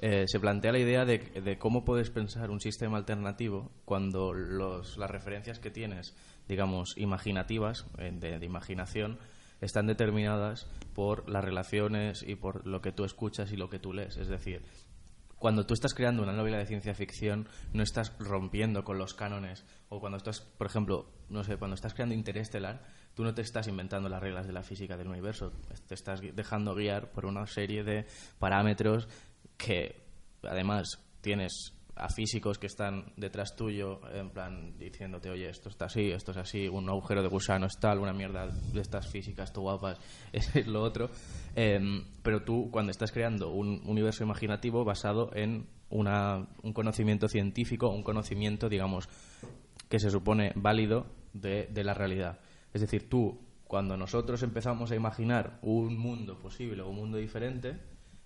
[0.00, 4.96] eh, se plantea la idea de, de cómo puedes pensar un sistema alternativo cuando los,
[4.98, 6.14] las referencias que tienes,
[6.48, 9.18] digamos, imaginativas, eh, de, de imaginación,
[9.60, 13.92] están determinadas por las relaciones y por lo que tú escuchas y lo que tú
[13.94, 14.16] lees.
[14.18, 14.62] Es decir,
[15.38, 19.64] cuando tú estás creando una novela de ciencia ficción, no estás rompiendo con los cánones.
[19.88, 22.82] O cuando estás, por ejemplo, no sé, cuando estás creando Interestelar,
[23.16, 25.50] tú no te estás inventando las reglas de la física del universo.
[25.88, 28.04] Te estás dejando guiar por una serie de
[28.38, 29.08] parámetros
[29.56, 30.02] que,
[30.42, 36.10] además, tienes a físicos que están detrás tuyo, en plan, diciéndote, oye, esto está así,
[36.10, 39.62] esto es así, un agujero de gusano es tal, una mierda de estas físicas, tú
[39.62, 39.98] guapas,
[40.32, 41.08] es lo otro.
[41.54, 47.88] Em, pero tú, cuando estás creando un universo imaginativo basado en una, un conocimiento científico,
[47.88, 49.08] un conocimiento, digamos,
[49.88, 52.40] que se supone válido de la realidad.
[52.76, 57.74] Es decir, tú, cuando nosotros empezamos a imaginar un mundo posible o un mundo diferente,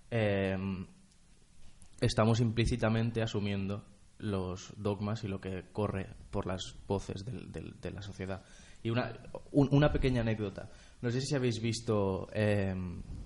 [0.09, 0.85] em,
[2.01, 3.85] estamos implícitamente asumiendo
[4.17, 8.43] los dogmas y lo que corre por las voces de la sociedad.
[8.83, 9.13] Y una,
[9.53, 10.69] un- una pequeña anécdota.
[11.01, 12.75] No sé si habéis visto, eh,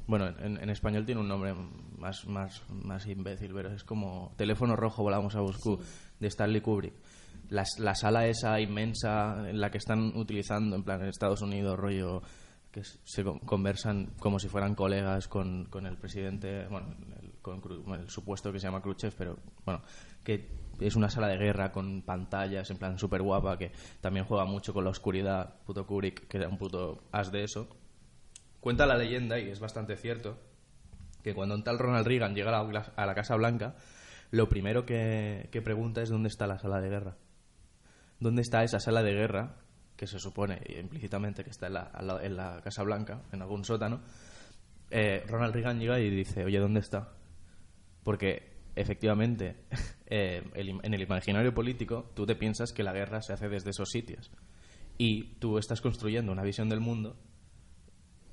[0.06, 1.56] bueno, en, en español tiene un nombre
[1.98, 5.80] más, más, más imbécil, pero es como Teléfono Rojo, Volamos a Moscú,
[6.20, 6.94] de Stanley Kubrick.
[7.50, 11.78] La, la sala esa inmensa en la que están utilizando, en plan, en Estados Unidos,
[11.78, 12.22] rollo
[12.72, 17.94] que se con- conversan como si fueran colegas con, con el presidente, bueno, el, con
[17.94, 19.82] el supuesto que se llama Khrushchev, pero bueno,
[20.24, 20.50] que
[20.82, 23.72] es una sala de guerra con pantallas, en plan súper guapa, que
[24.02, 27.70] también juega mucho con la oscuridad, puto Kubrick, que era un puto as de eso.
[28.60, 30.38] Cuenta la leyenda, y es bastante cierto,
[31.24, 33.76] que cuando un tal Ronald Reagan llega a la, a la Casa Blanca,
[34.32, 37.16] lo primero que pregunta es dónde está la sala de guerra.
[38.26, 39.56] ¿Dónde está esa sala de guerra
[39.96, 44.02] que se supone implícitamente que está en la, en la Casa Blanca, en algún sótano?
[44.90, 47.14] Eh, Ronald Reagan llega y dice, oye, ¿dónde está?
[48.02, 49.68] Porque efectivamente,
[50.08, 53.92] eh, en el imaginario político, tú te piensas que la guerra se hace desde esos
[53.92, 54.32] sitios.
[54.98, 57.16] Y tú estás construyendo una visión del mundo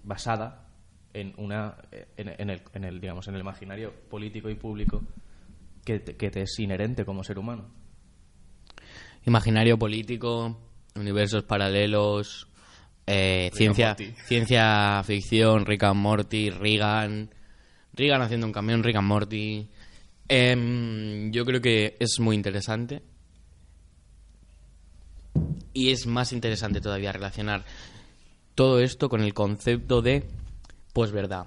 [0.05, 0.71] basada
[1.13, 1.77] en una
[2.17, 5.03] en, en el, en el digamos en el imaginario político y público
[5.85, 7.82] que te es inherente como ser humano.
[9.25, 10.57] Imaginario político,
[10.95, 12.49] universos paralelos,
[13.07, 13.97] eh, ciencia,
[14.27, 17.31] ciencia ficción, Rick and Morty, Reagan,
[17.95, 19.69] Reagan haciendo un camión, Rick and Morty.
[20.29, 23.03] Em, yo creo que es muy interesante.
[25.75, 27.65] Y es más interesante todavía relacionar
[28.55, 30.29] todo esto con el concepto de
[30.93, 31.47] posverdad.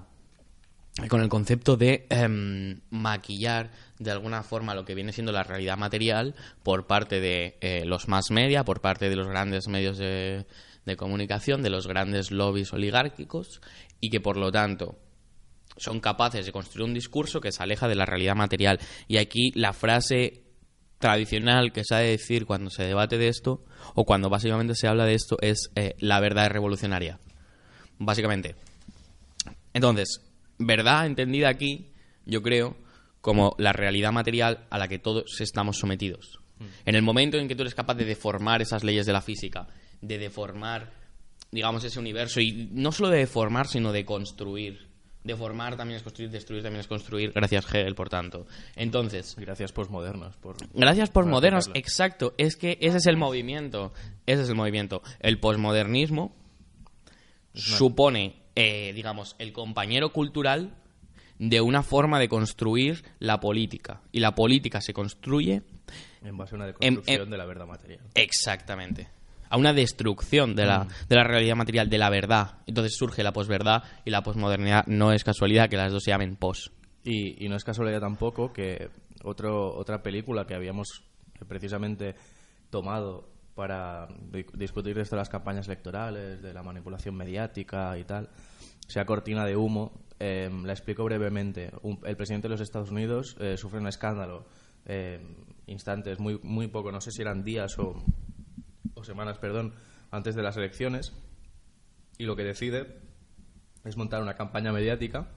[1.08, 5.76] Con el concepto de em, maquillar de alguna forma lo que viene siendo la realidad
[5.76, 10.46] material por parte de eh, los más media, por parte de los grandes medios de,
[10.86, 13.60] de comunicación, de los grandes lobbies oligárquicos
[14.00, 14.98] y que por lo tanto
[15.76, 18.80] son capaces de construir un discurso que se aleja de la realidad material.
[19.06, 20.44] Y aquí la frase
[20.98, 23.64] tradicional que se ha de decir cuando se debate de esto
[23.94, 27.18] o cuando básicamente se habla de esto es eh, la verdad es revolucionaria.
[27.98, 28.54] Básicamente.
[29.74, 30.22] Entonces,
[30.58, 31.92] verdad entendida aquí,
[32.24, 32.76] yo creo,
[33.20, 36.40] como la realidad material a la que todos estamos sometidos.
[36.86, 39.66] En el momento en que tú eres capaz de deformar esas leyes de la física,
[40.00, 40.92] de deformar,
[41.50, 44.88] digamos, ese universo, y no solo de deformar, sino de construir.
[45.22, 48.46] Deformar también es construir, destruir también es construir, gracias Hegel, por tanto.
[48.76, 50.36] Entonces, Gracias postmodernos.
[50.36, 50.56] Por...
[50.72, 51.80] Gracias por por modernos, aceptarlo.
[51.80, 52.34] exacto.
[52.38, 53.92] Es que ese es el movimiento.
[54.24, 55.02] Ese es el movimiento.
[55.18, 56.32] El posmodernismo
[57.54, 60.74] supone, eh, digamos, el compañero cultural
[61.38, 64.00] de una forma de construir la política.
[64.10, 65.62] Y la política se construye
[66.22, 68.00] En base a una deconstrucción de la verdad material.
[68.14, 69.08] exactamente
[69.48, 72.58] a una destrucción de la, de la realidad material, de la verdad.
[72.66, 74.86] Entonces surge la posverdad y la posmodernidad.
[74.86, 76.72] No es casualidad que las dos se llamen pos.
[77.04, 78.88] Y, y no es casualidad tampoco que
[79.22, 81.04] otro, otra película que habíamos
[81.46, 82.16] precisamente
[82.70, 88.28] tomado para di- discutir esto de las campañas electorales, de la manipulación mediática y tal,
[88.86, 90.04] sea cortina de humo.
[90.20, 91.72] Eh, la explico brevemente.
[92.04, 94.46] El presidente de los Estados Unidos eh, sufre un escándalo
[94.84, 95.20] eh,
[95.66, 98.02] instantes, muy, muy poco, no sé si eran días o,
[98.94, 99.74] o semanas, perdón,
[100.10, 101.12] antes de las elecciones,
[102.18, 103.00] y lo que decide
[103.84, 105.28] es montar una campaña mediática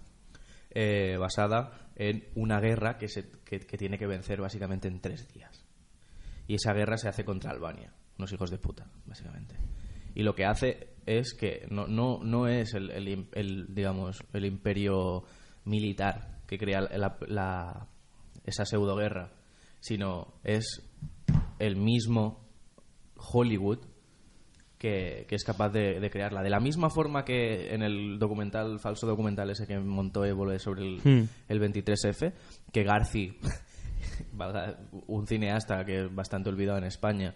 [0.70, 5.66] eh, basada en una guerra que, se, que tiene que vencer básicamente en tres días.
[6.48, 9.56] Y esa guerra se hace contra Albania, unos hijos de puta, básicamente.
[10.14, 14.46] Y lo que hace es que no, no, no es el, el el, digamos, el
[14.46, 15.24] imperio
[15.66, 17.88] militar que crea la, la-
[18.46, 19.32] esa pseudoguerra,
[19.80, 20.82] sino es
[21.60, 22.48] el mismo
[23.16, 23.80] Hollywood
[24.78, 26.42] que, que es capaz de, de crearla.
[26.42, 30.84] De la misma forma que en el documental, falso documental ese que montó Évole sobre
[30.84, 31.28] el, Hmm.
[31.50, 32.34] el 23F,
[32.72, 33.38] que Garci,
[35.08, 37.36] un cineasta que es bastante olvidado en España,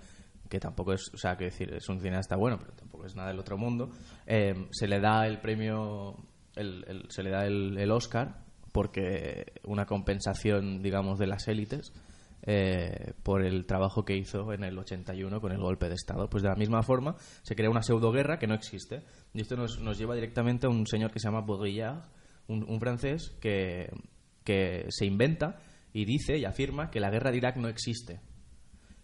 [0.53, 3.29] que tampoco es, o sea, que decir, es un cineasta bueno, pero tampoco es nada
[3.29, 3.89] del otro mundo,
[4.27, 6.15] eh, se le da el premio,
[6.55, 11.91] el, se le da el, Oscar porque una compensación, digamos, de las élites
[12.43, 16.29] eh, por el trabajo que hizo en el 81 con el golpe de Estado.
[16.29, 19.01] Pues de la misma forma se crea una pseudoguerra que no existe.
[19.33, 22.03] Y esto nos, lleva directamente a un señor que se llama Baudrillard,
[22.47, 23.89] un, un francés que,
[24.43, 25.57] que se inventa
[25.93, 28.21] y dice y afirma que la guerra de Irak no existe.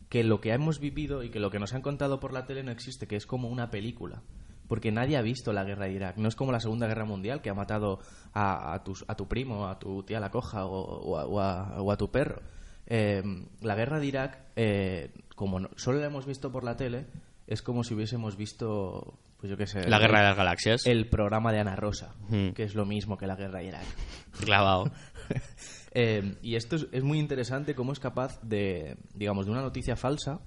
[0.10, 2.64] Que lo que hemos vivido y que lo que nos han contado por la tele
[2.64, 4.22] no existe, que es como una película.
[4.68, 6.18] Porque nadie ha visto la guerra de Irak.
[6.18, 8.00] No es como la Segunda Guerra Mundial que ha matado
[8.34, 11.40] a, a, tus- a tu primo, a tu tía la coja o, o a, o
[11.40, 12.42] a- o a tu perro.
[12.86, 13.24] Eh,
[13.62, 17.06] la guerra de Irak, eh, como no- solo la hemos visto por la tele,
[17.48, 20.86] es como si hubiésemos visto, pues yo qué sé, La el- guerra de las galaxias.
[20.86, 22.50] el programa de Ana Rosa, Hmm.
[22.52, 23.86] que es lo mismo que la guerra de Irak.
[24.40, 24.92] Clavado.
[25.92, 29.96] Eh, y esto es, es muy interesante cómo es capaz de, digamos, de una noticia
[29.96, 30.40] falsa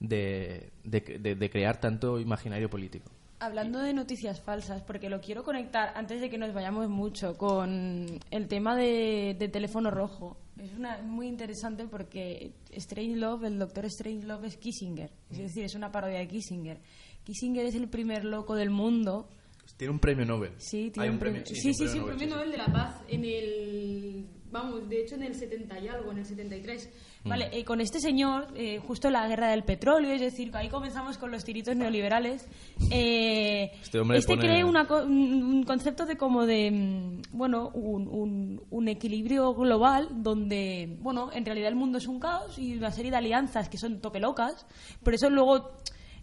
[0.00, 3.10] de, de, de- de crear tanto imaginario político.
[3.40, 8.06] Hablando de noticias falsas, porque lo quiero conectar antes de que nos vayamos mucho con
[8.30, 10.38] el tema de, de teléfono rojo.
[10.58, 15.10] Es una, muy interesante porque Strangelove, el doctor Strangelove es Kissinger.
[15.30, 16.78] Es decir, es una parodia de Kissinger.
[17.24, 19.28] Kissinger es el primer loco del mundo.
[19.76, 20.52] Tiene un premio Nobel.
[20.58, 21.42] Sí, tiene Hay un premio.
[21.44, 22.30] sí, Sí, sí, un sí, un premio sí, sí.
[22.30, 24.26] Nobel de la Paz en el.
[24.54, 26.88] Vamos, de hecho en el 70 y algo, en el 73.
[27.24, 27.28] Mm.
[27.28, 31.18] Vale, eh, con este señor, eh, justo la guerra del petróleo, es decir, ahí comenzamos
[31.18, 32.46] con los tiritos neoliberales.
[32.90, 38.62] eh, Este hombre pone- crea una un concepto de como de, mm, bueno, un, un-
[38.70, 43.10] un equilibrio global donde, bueno, en realidad el mundo es un caos y una serie
[43.10, 44.66] de alianzas que son tope locas.
[45.02, 45.72] Por eso luego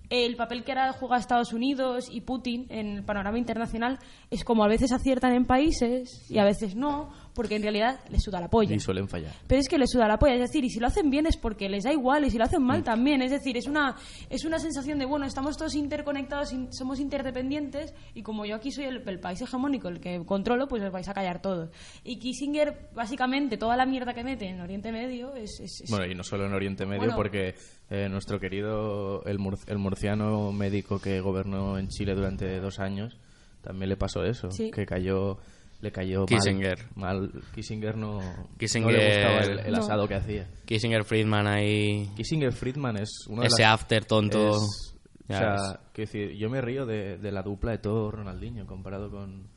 [0.10, 3.98] el papel que ahora juega Estados Unidos y Putin en el panorama internacional
[4.30, 8.22] es como a veces aciertan en países y a veces no, porque en realidad les
[8.24, 8.76] suda la polla.
[8.76, 9.32] Y suelen fallar.
[9.48, 11.38] Pero es que les suda la polla, es decir, y si lo hacen bien es
[11.38, 12.66] porque les da igual, y si lo hacen Mm.
[12.68, 13.95] mal también, es decir, es una,
[14.30, 18.72] es una sensación de, bueno, estamos todos interconectados, in- somos interdependientes, y como yo aquí
[18.72, 21.70] soy el, el país hegemónico, el que controlo, pues os vais a callar todos.
[22.03, 25.60] Y Kissinger, básicamente, toda la mierda que mete en Oriente Medio es...
[25.60, 27.16] es- es- Bueno, y no solo en Oriente Medio, Bueno.
[27.16, 27.56] porque
[27.90, 33.18] eh, nuestro querido, el, mur- el murciano médico que gobernó en Chile durante dos años,
[33.62, 34.72] también le pasó eso, Sí.
[34.72, 35.38] que cayó,
[35.82, 36.80] le cayó mal- Kissinger.
[36.95, 38.20] Mal, Kissinger no,
[38.58, 39.78] Kissinger- no le gustaba el, el No.
[39.80, 40.48] asado que hacía.
[40.66, 42.10] Kissinger Friedman ahí.
[42.16, 44.58] Kissinger Friedman es uno de Ese las- after tonto.
[44.58, 44.95] es-
[45.28, 48.66] Ya o sea, quiero decir, yo me río de, de la dupla de todo Ronaldinho
[48.68, 49.48] comparado con...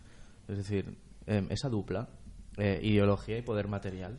[0.49, 0.97] Es decir,
[1.27, 2.09] eh, esa dupla,
[2.59, 4.19] eh, ideología y poder material,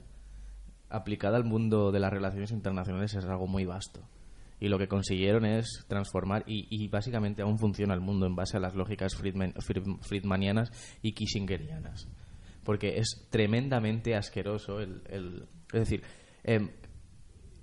[0.90, 4.02] aplicada al mundo de las relaciones internacionales es algo muy vasto.
[4.66, 8.60] Y lo que consiguieron es transformar, y, básicamente aún funciona el mundo en base a
[8.60, 10.72] las lógicas Friedman- Fried- friedmanianas
[11.04, 12.08] y kissingerianas.
[12.64, 15.46] Porque es tremendamente asqueroso el...
[15.72, 16.02] es decir,
[16.44, 16.72] em,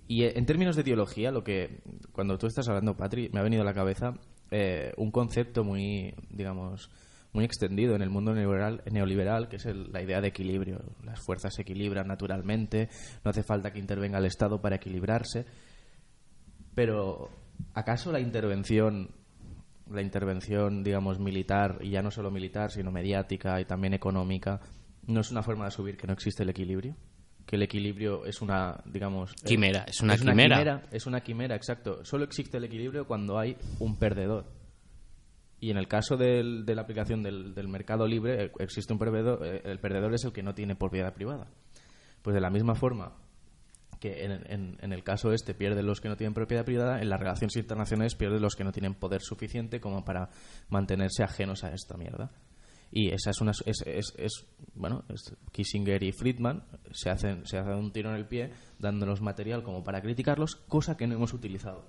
[0.07, 1.81] y en términos de ideología, lo que
[2.13, 4.15] cuando tú estás hablando, Patri, me ha venido a la cabeza
[4.53, 6.89] eh, un concepto muy, digamos,
[7.33, 10.85] muy extendido en el mundo neoliberal, neoliberal que es el- la idea de equilibrio.
[11.03, 12.91] Las fuerzas se equilibran naturalmente,
[13.25, 15.47] no hace falta que intervenga el Estado para equilibrarse.
[16.75, 17.29] Pero,
[17.75, 19.11] ¿acaso la intervención,
[19.91, 24.61] la intervención, digamos, militar, y ya no solo militar, sino mediática y también económica,
[25.07, 26.97] no es una forma de subir que no existe el equilibrio?
[27.47, 29.33] Que el equilibrio es una, digamos...
[29.33, 29.85] eh, Quimera,
[30.15, 30.83] es una quimera.
[30.93, 32.05] Es una quimera, exacto.
[32.05, 34.47] Solo existe el equilibrio cuando hay un perdedor.
[35.61, 38.99] Y en el caso del- de la aplicación del, del mercado libre, eh, existe un
[38.99, 41.49] perdedor, eh, el perdedor es el que no tiene propiedad privada.
[42.23, 43.13] Pues de la misma forma
[44.03, 44.33] que en,
[44.83, 48.17] en- el caso este pierden los que no tienen propiedad privada, en las relaciones internacionales
[48.17, 50.29] pierden los que no tienen poder suficiente como para
[50.69, 52.33] mantenerse ajenos a esta mierda.
[52.91, 55.05] Y esa es una es, es- es- bueno,
[55.53, 58.51] Kissinger y Friedman se hacen se hacen un tiro en el pie
[58.81, 61.89] dándonos material como para criticarlos, cosa que no hemos utilizado.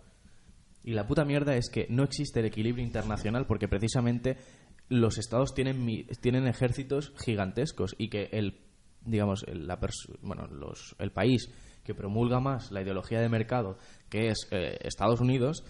[0.86, 4.38] Y la puta mierda es que no existe el equilibrio internacional porque precisamente
[4.90, 8.60] los estados tienen tienen ejércitos gigantescos y que el
[9.06, 9.78] digamos la
[10.22, 11.50] bueno los el país
[11.84, 13.78] que promulga más la ideología de mercado
[14.10, 15.64] que es eh, Estados Unidos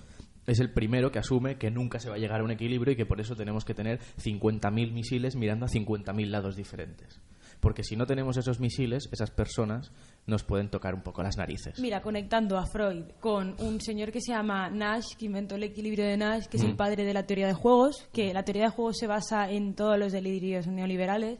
[0.45, 2.95] es el primero que asume que nunca se va a llegar a un equilibrio y
[2.95, 7.22] que por eso tenemos que tener 50.000 misiles mirando a 50.000 lados diferentes.
[7.60, 9.94] Porque si no tenemos esos misiles, esas personas
[10.25, 11.79] nos pueden tocar un poco las narices.
[11.79, 16.05] Mira, conectando a Freud con un señor que se llama Nash, que inventó el equilibrio
[16.05, 18.69] de Nash, que es el padre de la teoría de juegos, que la teoría de
[18.69, 21.39] juegos se basa en todos los delirios neoliberales,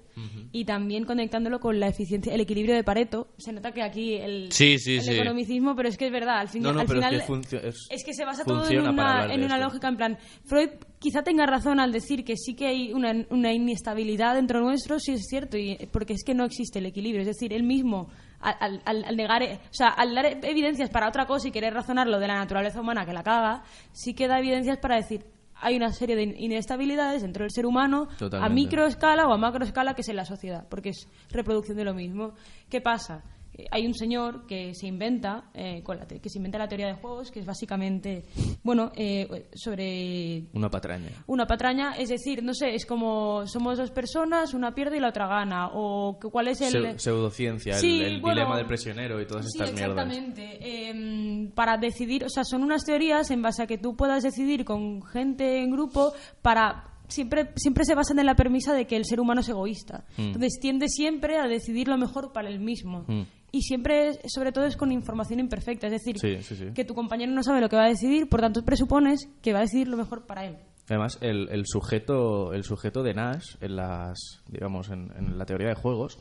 [0.51, 3.30] y también conectándolo con la eficiencia, el equilibrio de Pareto.
[3.38, 5.11] Se nota que aquí el, Sí, sí, el sí.
[5.14, 7.68] economicismo, pero es que es verdad, al, fin- No, no, al pero es final que
[7.69, 10.69] es- es que se basa todo en una, en una lógica, en plan, Freud
[10.99, 15.11] quizá tenga razón al decir que sí que hay una, una inestabilidad dentro nuestro, sí
[15.14, 17.22] es cierto, y, porque es que no existe el equilibrio.
[17.22, 18.10] Es decir, él mismo,
[18.52, 22.07] al, al- al negar, o sea, al dar evidencias para otra cosa y querer razonar
[22.07, 25.26] lo de la naturaleza humana que la caga, sí que da evidencias para decir
[25.65, 28.53] hay una serie de in- inestabilidades dentro del ser humano a Totalmente.
[28.56, 32.34] microescala o a macroescala que es en la sociedad, porque es reproducción de lo mismo.
[32.70, 33.24] ¿Qué pasa?
[33.56, 36.88] Eh, Hay un señor que se inventa eh, con la que se inventa la teoría
[36.88, 38.26] de juegos, que es básicamente,
[38.64, 41.10] bueno, eh, sobre Una patraña.
[41.28, 45.10] una patraña, es decir, no sé, es como somos dos personas, una pierde y la
[45.10, 46.74] otra gana, o cuál es el...
[46.74, 50.06] Seu- pseudociencia, el- Sí, el, bueno, dilema del prisionero y todas Sí, estas mierdas.
[50.08, 50.90] exactamente.
[50.90, 54.66] Em, para decidir, o sea, son unas teorías en base a que tú puedas decidir
[54.66, 59.06] con gente en grupo para siempre siempre se basan en la premisa de que el
[59.06, 60.06] ser humano es egoísta.
[60.18, 60.22] Mm.
[60.22, 63.06] Entonces tiende siempre a decidir lo mejor para él mismo.
[63.08, 63.22] Mm.
[63.56, 65.86] Y siempre, es- sobre todo, es con información imperfecta.
[65.88, 66.66] Es decir, Sí, sí, sí.
[66.74, 69.60] que tu compañero no sabe lo que va a decidir, por tanto presupones que va
[69.60, 70.58] a decidir lo mejor para él.
[70.90, 74.18] Además, el, el sujeto el sujeto de Nash en las
[74.50, 76.18] digamos en, en la teoría de juegos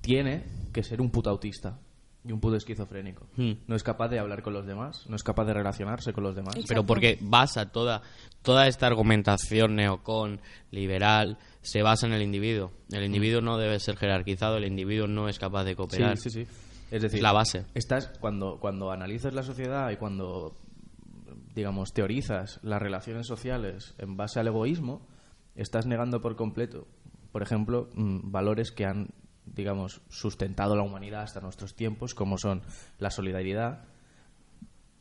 [0.00, 1.78] tiene que ser un puto autista
[2.24, 3.26] y un puto esquizofrénico.
[3.36, 3.52] Hmm.
[3.66, 6.34] No es capaz de hablar con los demás, no es capaz de relacionarse con los
[6.34, 6.54] demás.
[6.66, 8.02] Pero porque basa toda,
[8.42, 10.40] toda esta argumentación neocon,
[10.70, 12.72] liberal, se basa en el individuo.
[12.90, 16.16] El individuo no debe ser jerarquizado, el individuo no es capaz de cooperar.
[16.18, 16.50] Sí, sí, sí.
[16.90, 17.64] Es decir, Es la base.
[17.74, 20.54] Estás, cuando, cuando analizas la sociedad y cuando,
[21.54, 25.06] digamos, teorizas las relaciones sociales en base al egoísmo,
[25.54, 26.86] estás negando por completo,
[27.30, 29.08] por ejemplo, mm, valores que han,
[29.46, 32.62] digamos, sustentado la humanidad hasta nuestros tiempos, como son
[32.98, 33.84] la solidaridad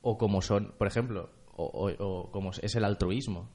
[0.01, 1.29] o como son, por ejemplo,
[1.63, 3.49] o, como es el altruismo.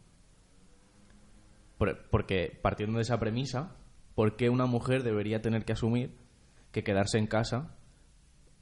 [1.79, 3.77] Por- porque partiendo de esa premisa,
[4.15, 6.17] ¿por qué una mujer debería tener que asumir
[6.73, 7.75] que quedarse en casa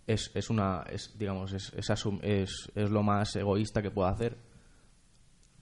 [0.07, 1.91] es, es una es, digamos es, es,
[2.23, 4.37] es, es lo más egoísta que pueda hacer?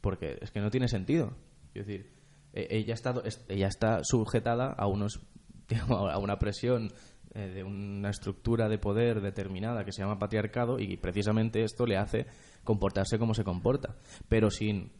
[0.01, 1.37] Porque es que no tiene sentido.
[1.75, 2.13] Es decir,
[2.53, 5.21] e- ella está es- ella está sujetada a unos
[5.89, 6.91] a una presión
[7.35, 11.97] eh, de una estructura de poder determinada que se llama patriarcado y precisamente esto le
[11.97, 12.27] hace
[12.65, 13.97] comportarse como se comporta,
[14.29, 14.93] pero sin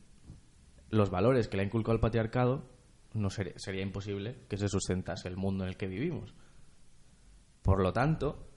[0.91, 2.69] los valores que le ha inculcado el patriarcado,
[3.15, 6.35] no ser- sería imposible que se sustentase el mundo en el que vivimos.
[7.63, 8.49] Por lo tanto,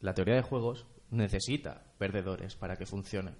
[0.00, 3.32] la teoría de juegos necesita perdedores para que funcione.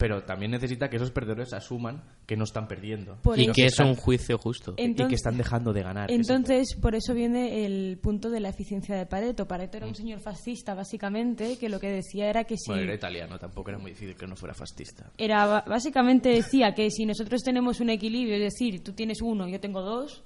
[0.00, 3.16] Pero también necesita que esos perdedores asuman que no están perdiendo.
[3.22, 4.72] Por Y eso- que es un juicio justo.
[4.72, 6.10] y que Entonces- están dejando de ganar.
[6.10, 9.46] Entonces, por eso viene el punto de la eficiencia de Pareto.
[9.46, 12.70] Pareto era un señor fascista, básicamente, que lo que decía era que si...
[12.70, 15.12] Bueno, era italiano, tampoco era muy difícil que no fuera fascista.
[15.18, 19.60] era básicamente decía que si nosotros tenemos un equilibrio, es decir, tú tienes uno, yo
[19.60, 20.24] tengo dos,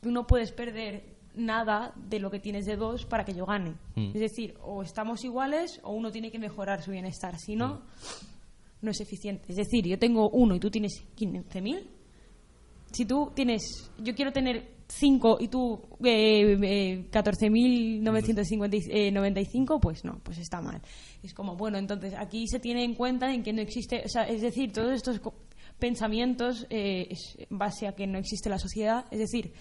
[0.00, 3.74] tú no puedes perder nada de lo que tienes de dos para que yo gane.
[3.94, 4.12] Mm.
[4.14, 7.38] Es decir, o estamos iguales o uno tiene que mejorar su bienestar.
[7.38, 7.80] Si no, Mm.
[8.82, 9.46] No es eficiente.
[9.48, 11.86] Es decir, yo tengo uno y tú tienes 15.000.
[12.92, 20.38] Si tú tienes, yo quiero tener 5 y tú eh, eh, 14.995, pues no, pues
[20.38, 20.80] está mal.
[21.22, 24.22] Es como, bueno, entonces aquí se tiene en cuenta en que no existe, o sea,
[24.24, 25.20] es decir, todos estos
[25.78, 29.52] pensamientos eh, es en base a que no existe la sociedad, es decir,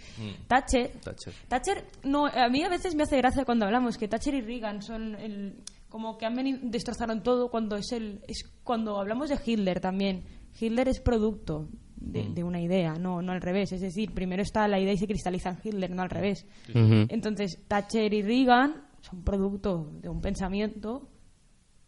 [0.48, 1.34] Thatcher, Thatcher.
[1.48, 4.82] Thatcher, no, a mí a veces me hace gracia cuando hablamos que Thatcher y Reagan
[4.82, 5.58] son el,
[5.96, 10.26] como que han venido, destrozaron todo cuando es el, es cuando hablamos de Hitler también.
[10.60, 13.72] Hitler es producto de, de una idea, no, no al revés.
[13.72, 16.46] Es decir, primero está la idea y se cristaliza en Hitler, no al revés.
[16.74, 21.08] Entonces, Thatcher y Reagan son producto de un pensamiento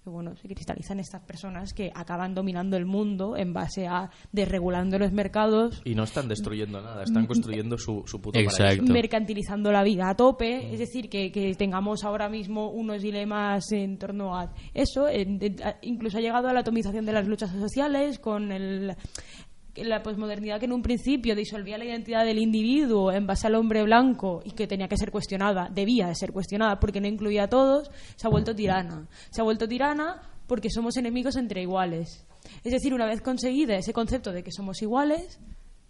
[0.07, 4.97] que bueno, se cristalizan estas personas que acaban dominando el mundo en base a desregulando
[4.97, 8.63] los mercados, Y no están destruyendo nada, están construyendo su, su puto Exacto.
[8.77, 8.93] paraíso.
[8.93, 13.97] mercantilizando la vida a tope, es decir, que, que tengamos ahora mismo unos dilemas en
[13.97, 15.07] torno a eso,
[15.81, 18.95] incluso ha llegado a la atomización de las luchas sociales con el-
[19.83, 23.83] la posmodernidad que en un principio disolvía la identidad del individuo en base al hombre
[23.83, 27.49] blanco y que tenía que ser cuestionada, debía de ser cuestionada porque no incluía a
[27.49, 29.07] todos, se ha vuelto tirana.
[29.29, 32.25] Se ha vuelto tirana porque somos enemigos entre iguales.
[32.63, 35.39] Es decir, una vez conseguida ese concepto de que somos iguales,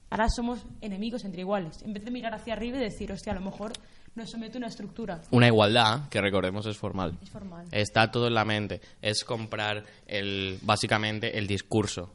[0.10, 1.82] ahora somos enemigos entre iguales.
[1.84, 3.74] En vez de mirar hacia arriba y decir, hostia, a lo mejor
[4.16, 5.22] nos somete una estructura.
[5.32, 7.18] Una igualdad, que recordemos es formal.
[7.22, 7.68] Es formal.
[7.72, 8.82] Está todo en la mente.
[9.02, 12.12] Es comprar el, básicamente el discurso.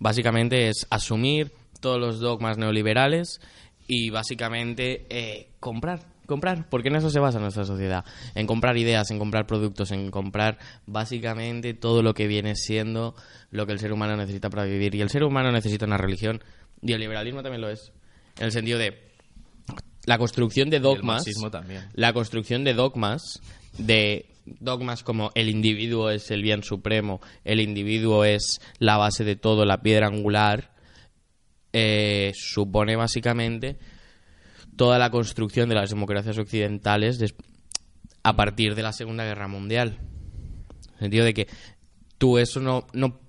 [0.00, 3.40] Básicamente es asumir todos los dogmas neoliberales
[3.86, 6.00] y básicamente eh, comprar.
[6.26, 8.04] Comprar, porque en eso se basa nuestra sociedad.
[8.36, 13.16] En comprar ideas, en comprar productos, en comprar básicamente todo lo que viene siendo
[13.50, 14.94] lo que el ser humano necesita para vivir.
[14.94, 16.40] Y el ser humano necesita una religión.
[16.82, 17.92] Y el liberalismo también lo es.
[18.38, 19.10] En el sentido de
[20.06, 21.24] la construcción de dogmas.
[21.50, 21.88] también.
[21.94, 23.40] La construcción de dogmas,
[23.76, 24.26] de
[24.58, 29.64] dogmas como el individuo es el bien supremo, el individuo es la base de todo,
[29.64, 30.72] la piedra angular,
[31.72, 33.78] eh, supone básicamente
[34.76, 37.22] toda la construcción de las democracias occidentales
[38.22, 39.98] a partir de la Segunda Guerra Mundial.
[40.00, 41.48] En el sentido de que
[42.18, 43.20] tú eso no, no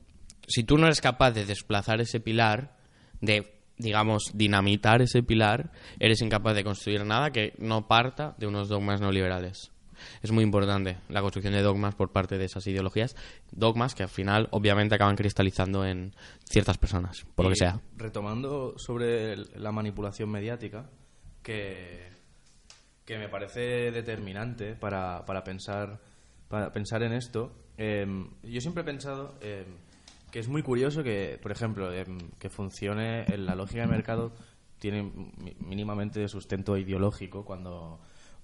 [0.47, 2.77] si tú no eres capaz de desplazar ese pilar,
[3.21, 8.69] de digamos dinamitar ese pilar, eres incapaz de construir nada que no parta de unos
[8.69, 9.71] dogmas neoliberales.
[10.21, 13.15] Es muy importante la construcción de dogmas por parte de esas ideologías,
[13.51, 16.13] dogmas que al final obviamente acaban cristalizando en
[16.49, 17.79] ciertas personas, por lo que sea.
[17.97, 20.89] Retomando sobre la manipulación mediática,
[21.43, 22.09] que,
[23.05, 25.99] que me parece determinante para, para pensar
[26.51, 27.53] para pensar en esto.
[27.77, 28.05] eh,
[28.43, 29.65] yo siempre he pensado eh,
[30.31, 32.05] que es muy curioso que, por ejemplo, eh,
[32.39, 34.33] que funcione en la lógica de mercado
[34.77, 35.11] tiene
[35.59, 38.01] mínimamente sustento ideológico cuando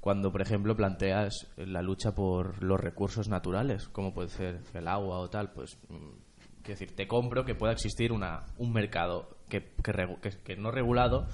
[0.07, 5.19] cuando por ejemplo planteas la lucha por los recursos naturales como puede ser el agua
[5.19, 9.73] o tal pues mm, quiero decir te compro que pueda existir una un mercado que,
[9.83, 11.27] que, que- no regulado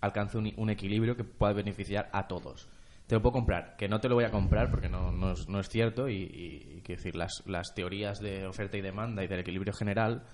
[0.00, 2.68] alcance un, equilibrio que pueda beneficiar a todos
[3.06, 5.30] te lo puedo comprar que no te lo voy a comprar porque no, no,
[5.60, 9.72] es, cierto y quiero decir las, las teorías de oferta y demanda y del equilibrio
[9.74, 10.24] general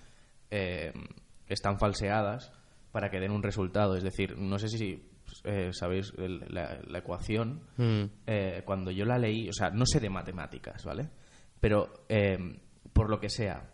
[0.51, 0.95] eh,
[1.49, 2.51] están falseadas
[2.93, 3.95] para que den un resultado.
[3.97, 5.03] Es decir, no sé si
[5.45, 7.61] eh, sabéis el- la, la ecuación.
[7.77, 8.03] Mm.
[8.27, 11.09] eh, cuando yo la leí, o sea, no sé de matemáticas, ¿vale?
[11.61, 12.39] Pero eh,
[12.93, 13.71] por lo que sea,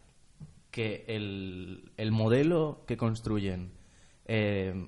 [0.70, 3.72] que el, el modelo que construyen,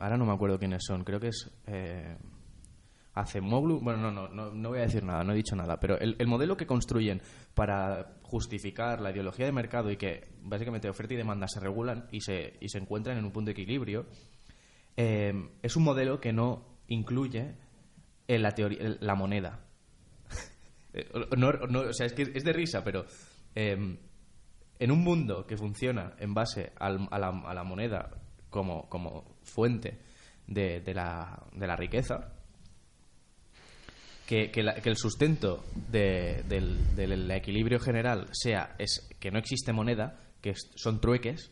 [0.00, 1.50] ahora no me acuerdo quiénes son, creo que es
[3.14, 5.98] Acemoglu, bueno, no, no, no, no voy a decir nada, no he dicho nada, pero
[5.98, 7.20] el, el modelo que construyen
[7.52, 12.22] para justificar la ideología de mercado y que básicamente oferta y demanda se regulan y
[12.22, 14.06] se, y se encuentran en un punto de equilibrio,
[14.96, 15.32] eh,
[15.62, 17.54] es un modelo que no incluye
[18.28, 19.60] en la, teoría, la moneda.
[20.94, 21.08] Eh,
[21.38, 23.06] no- o sea, es que es de risa, pero
[23.54, 23.96] eh,
[24.78, 28.10] en un mundo que funciona en base al- a, la, a la moneda
[28.50, 29.98] como, como fuente
[30.46, 31.42] de, la,
[31.76, 32.34] riqueza,
[34.26, 34.50] que,
[34.90, 41.50] el sustento de- del, equilibrio general sea es que no existe moneda, que son trueques,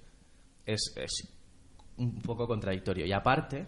[0.67, 1.29] es, es
[1.97, 3.07] un poco contradictorio.
[3.07, 3.67] Y aparte,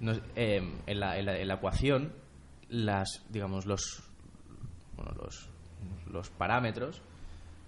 [0.00, 2.12] nos- eh, en, la, en la- en la ecuación,
[2.68, 4.02] las, digamos, los,
[4.96, 5.48] bueno, los,
[6.10, 7.02] los parámetros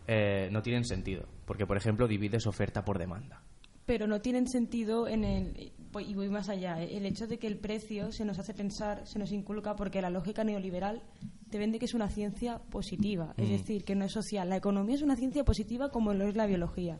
[0.06, 1.24] eh, no tienen sentido.
[1.46, 3.42] Porque, por ejemplo, divides oferta por demanda.
[3.84, 6.96] pero no tienen sentido en el y voy más allá ¿eh?
[6.96, 10.08] el hecho de que el precio se nos hace pensar se nos inculca porque la
[10.08, 11.02] lógica neoliberal
[11.50, 14.94] te vende que es una ciencia positiva es decir que no es social la economía
[14.94, 16.98] es una ciencia positiva como lo es la biología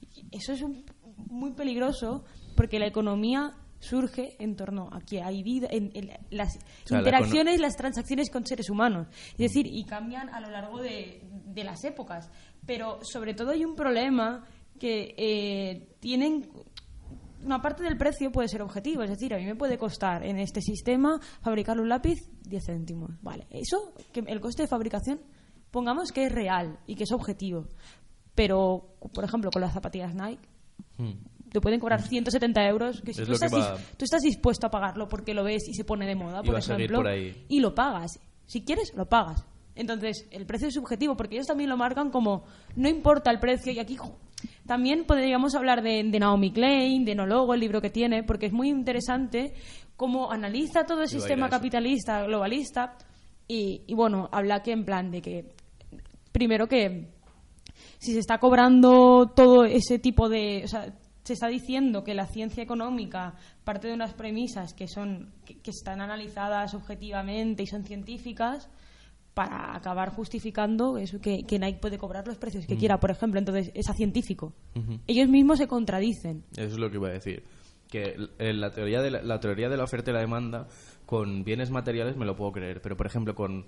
[0.00, 0.84] Y eso es un-
[1.28, 2.24] muy peligroso
[2.56, 3.50] porque la economía
[3.80, 6.52] surge en torno a que hay vida, en, en las
[6.84, 9.08] sea, la interacciones, las transacciones con seres humanos.
[9.32, 12.30] Es decir, y cambian a lo largo de, de las épocas.
[12.64, 14.44] Pero sobre todo hay un problema
[14.78, 16.48] que eh, tienen
[17.44, 20.38] una parte del precio puede ser objetivo, es decir, a mí me puede costar en
[20.38, 23.10] este sistema fabricar un lápiz 10 céntimos.
[23.22, 25.20] Vale, eso, que el coste de fabricación,
[25.70, 27.66] pongamos que es real y que es objetivo.
[28.34, 30.48] Pero, por ejemplo, con las zapatillas Nike,
[31.52, 34.22] te pueden cobrar 170 euros, que si Es tú que estás, va- dis- tú estás
[34.22, 37.06] dispuesto a pagarlo porque lo ves y se pone de moda, Y por ejemplo, por
[37.48, 38.18] y lo pagas.
[38.46, 39.44] Si quieres, lo pagas.
[39.76, 42.44] Entonces, el precio es subjetivo, porque ellos también lo marcan como
[42.76, 43.72] no importa el precio.
[43.72, 44.18] Y aquí jo,
[44.66, 48.52] también podríamos hablar de, de Naomi Klein, de Nologo, el libro que tiene, porque es
[48.52, 49.54] muy interesante
[49.96, 52.96] cómo analiza todo el Iba sistema capitalista, globalista.
[53.48, 55.54] Y, y bueno, habla que en plan de que,
[56.32, 57.08] primero que
[57.98, 60.62] si se está cobrando todo ese tipo de.
[60.64, 60.92] O sea,
[61.22, 63.34] se está diciendo que la ciencia económica
[63.64, 68.70] parte de unas premisas que son que, que están analizadas objetivamente y son científicas
[69.34, 73.38] para acabar justificando eso que, que Nike puede cobrar los precios que quiera, por ejemplo.
[73.38, 74.52] Entonces, es a científico.
[75.06, 76.44] Ellos mismos se contradicen.
[76.52, 77.44] Eso es lo que iba a decir.
[77.88, 80.66] Que la teoría, de la, la teoría de la oferta y la demanda,
[81.06, 83.66] con bienes materiales me lo puedo creer, pero por ejemplo, con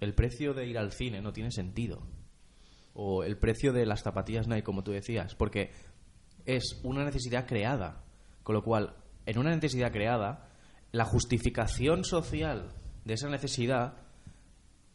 [0.00, 2.02] el precio de ir al cine no tiene sentido.
[2.94, 5.70] O el precio de las zapatillas Nike, como tú decías, porque
[6.46, 8.02] es una necesidad creada.
[8.42, 8.96] Con lo cual,
[9.26, 10.48] en una necesidad creada,
[10.90, 12.70] la justificación social
[13.04, 13.94] de esa necesidad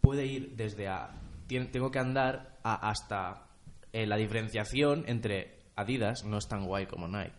[0.02, 3.48] puede ir desde a tengo que andar a hasta
[3.94, 7.36] eh, la diferenciación entre Adidas no es tan guay como Nike.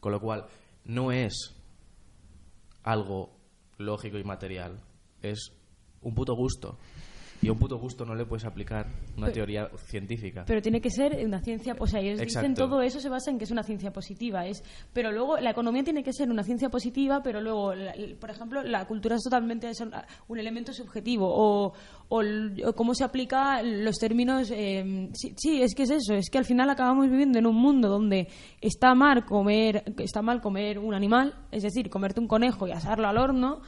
[0.00, 0.46] Con lo cual,
[0.84, 1.54] no es
[2.82, 3.36] algo
[3.78, 4.80] lógico y material,
[5.22, 5.52] es
[6.02, 6.78] un puto gusto.
[7.42, 8.86] Y a un puto gusto no le puedes aplicar
[9.16, 10.44] una Pero- teoría científica.
[10.46, 13.38] Pero tiene que ser una ciencia, o sea, ellos dicen todo eso se basa en
[13.38, 16.68] que es una ciencia positiva, es, pero luego la economía tiene que ser una ciencia
[16.68, 19.92] positiva, pero luego, la- por ejemplo, la cultura es totalmente es un-
[20.38, 21.72] elemento subjetivo o,
[22.08, 24.50] o cómo se aplica los términos.
[24.50, 27.56] eh, sí, sí, es que es eso, es que al final acabamos viviendo en un
[27.56, 28.28] mundo donde
[28.60, 33.08] está mal comer, está mal comer un animal, es decir, comerte un conejo y asarlo
[33.08, 33.60] al horno.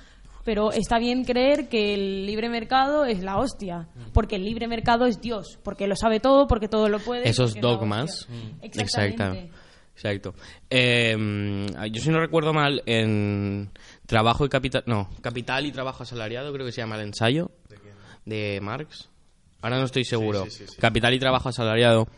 [0.48, 5.04] Pero está bien creer que el libre mercado es la hostia, porque el libre mercado
[5.04, 7.28] es Dios, porque lo sabe todo, porque todo lo puede.
[7.28, 8.26] Esos dogmas.
[8.30, 8.64] Mm.
[8.64, 9.50] Exactamente.
[9.92, 10.34] Exacto.
[10.70, 11.14] Eh,
[11.92, 13.70] yo si no recuerdo mal, en
[14.06, 14.84] Trabajo y Capital...
[14.86, 17.50] No, Capital y Trabajo Asalariado, creo que se llama el ensayo.
[18.24, 19.10] ¿De Marx?
[19.60, 20.46] Ahora no estoy seguro.
[20.46, 20.80] sí, sí, sí.
[20.80, 22.08] Capital y Trabajo Asalariado.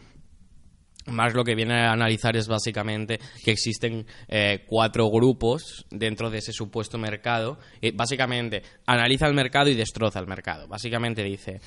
[1.06, 6.38] Marx lo que viene a analizar es básicamente que existen eh, cuatro grupos dentro de
[6.38, 7.58] ese supuesto mercado.
[7.80, 10.68] Y básicamente analiza el mercado y destroza el mercado.
[10.68, 11.60] Básicamente dice,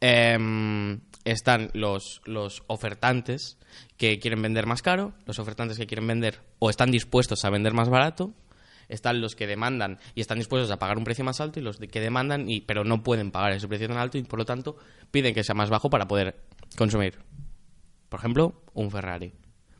[0.00, 3.58] em, están los, los ofertantes
[3.96, 7.74] que quieren vender más caro, los ofertantes que quieren vender o están dispuestos a vender
[7.74, 8.34] más barato,
[8.88, 11.76] están los que demandan y están dispuestos a pagar un precio más alto y los
[11.76, 14.76] que demandan y pero no pueden pagar ese precio tan alto y por lo tanto
[15.10, 16.36] piden que sea más bajo para poder
[16.76, 17.18] consumir.
[18.08, 19.32] Por ejemplo, un Ferrari,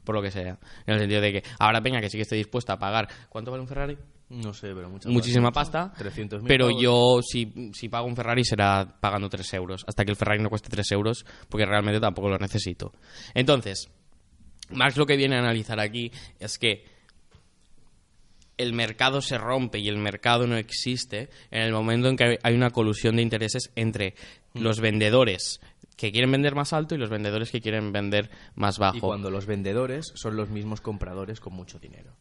[0.04, 0.58] por lo que sea.
[0.86, 3.08] En el sentido de que ahora Peña que sí que esté dispuesta a pagar.
[3.28, 3.98] ¿Cuánto vale un Ferrari?
[4.30, 5.92] No sé, pero mucha Muchísima pasta.
[5.98, 9.84] 300.000 Pero yo, si, si pago un Ferrari, será pagando 3 euros.
[9.88, 12.92] Hasta que el Ferrari no cueste 3 euros, porque realmente tampoco lo necesito.
[13.32, 13.88] Entonces,
[14.70, 16.84] Marx lo que viene a analizar aquí es que
[18.58, 22.54] el mercado se rompe y el mercado no existe en el momento en que hay
[22.54, 24.14] una colusión de intereses entre
[24.54, 24.62] Mm.
[24.62, 25.60] los vendedores
[25.98, 28.96] que quieren vender más alto y los vendedores que quieren vender más bajo.
[28.96, 32.14] Y cuando los vendedores son los mismos compradores con mucho dinero.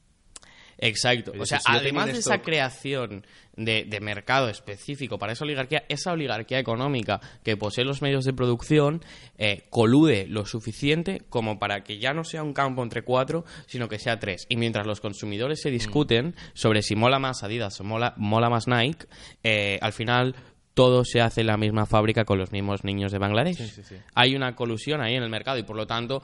[0.79, 1.31] Exacto.
[1.39, 3.25] O sea, si además de esa creación
[3.55, 8.33] de, de mercado específico para esa oligarquía, esa oligarquía económica que posee los medios de
[8.33, 9.03] producción
[9.37, 13.87] eh, colude lo suficiente como para que ya no sea un campo entre cuatro, sino
[13.87, 14.45] que sea tres.
[14.49, 15.63] Y mientras los consumidores Mm.
[15.63, 19.07] se discuten sobre si mola más Adidas o mola, mola más Nike,
[19.43, 20.35] eh, al final
[20.77, 23.57] todo se hace en la misma fábrica con los mismos niños de Bangladesh.
[23.57, 23.95] Sí, sí, sí.
[24.13, 26.21] Hay una colusión ahí en el mercado y por lo tanto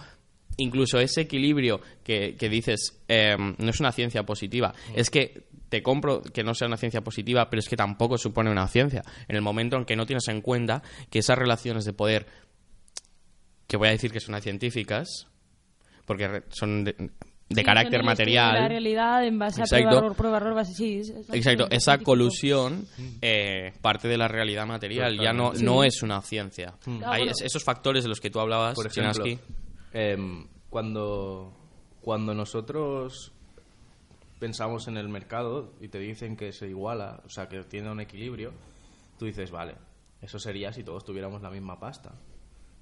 [0.58, 5.82] incluso ese equilibrio que, que dices eh, no es una ciencia positiva, es que te
[5.82, 9.02] compro que no sea una ciencia positiva, pero es que tampoco supone una ciencia.
[9.28, 12.28] En el momento en que no tienes en cuenta que esas relaciones de poder,
[13.66, 15.30] que voy a decir que son científicas,
[16.06, 17.10] porque son de,
[17.54, 19.76] de Sí, carácter de La material, realidad en base Exacto.
[19.76, 20.98] a prueba, error, prueba, error, base, sí.
[21.00, 22.04] es- Exacto, esa científico.
[22.12, 22.86] colusión
[23.22, 26.74] eh, parte de la realidad material, ya no, no es una ciencia.
[27.04, 27.32] Ah, Hay bueno.
[27.44, 29.24] esos factores de los que tú hablabas, Por ejemplo,
[29.94, 31.54] em, cuando,
[32.02, 33.32] cuando nosotros
[34.40, 38.02] pensamos en el mercado y te dicen que se iguala, o sea, que tiene un
[38.02, 38.52] equilibrio,
[39.18, 39.76] tú dices, vale,
[40.22, 42.12] eso sería si todos tuviéramos la misma pasta,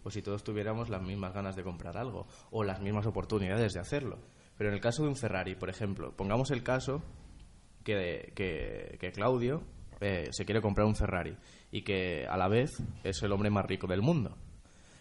[0.03, 3.79] o si todos tuviéramos las mismas ganas de comprar algo, o las mismas oportunidades de
[3.79, 4.17] hacerlo.
[4.61, 7.01] Pero en el caso de un Ferrari, por ejemplo, pongamos el caso
[7.83, 9.63] que, que, que Claudio
[9.99, 11.35] eh, se quiere comprar un Ferrari
[11.71, 12.69] y que a la vez
[13.03, 14.37] es el hombre más rico del mundo.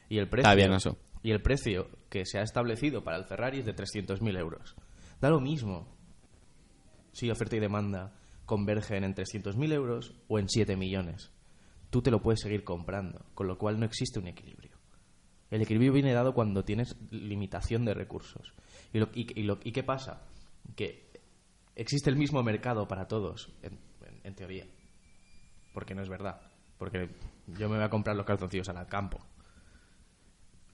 [0.09, 0.97] Y el precio, Está bien eso.
[1.23, 4.77] Y el precio que se ha establecido para el Ferrari es de 300.000 euros.
[5.21, 5.95] Da lo mismo
[7.13, 8.15] si oferta y demanda
[8.47, 11.33] convergen en 300.000 euros o en 7 millones.
[11.91, 14.81] Tú te lo puedes seguir comprando, con lo cual no existe un equilibrio.
[15.51, 18.55] El equilibrio viene dado cuando tienes limitación de recursos.
[18.93, 20.23] ¿Y, lo- y- y lo- y qué pasa?
[20.77, 21.11] Que
[21.77, 24.67] existe el mismo mercado para todos, en, teoría.
[25.73, 26.41] Porque no es verdad.
[26.79, 27.09] Porque
[27.47, 29.19] yo me voy a comprar los calzoncillos al campo.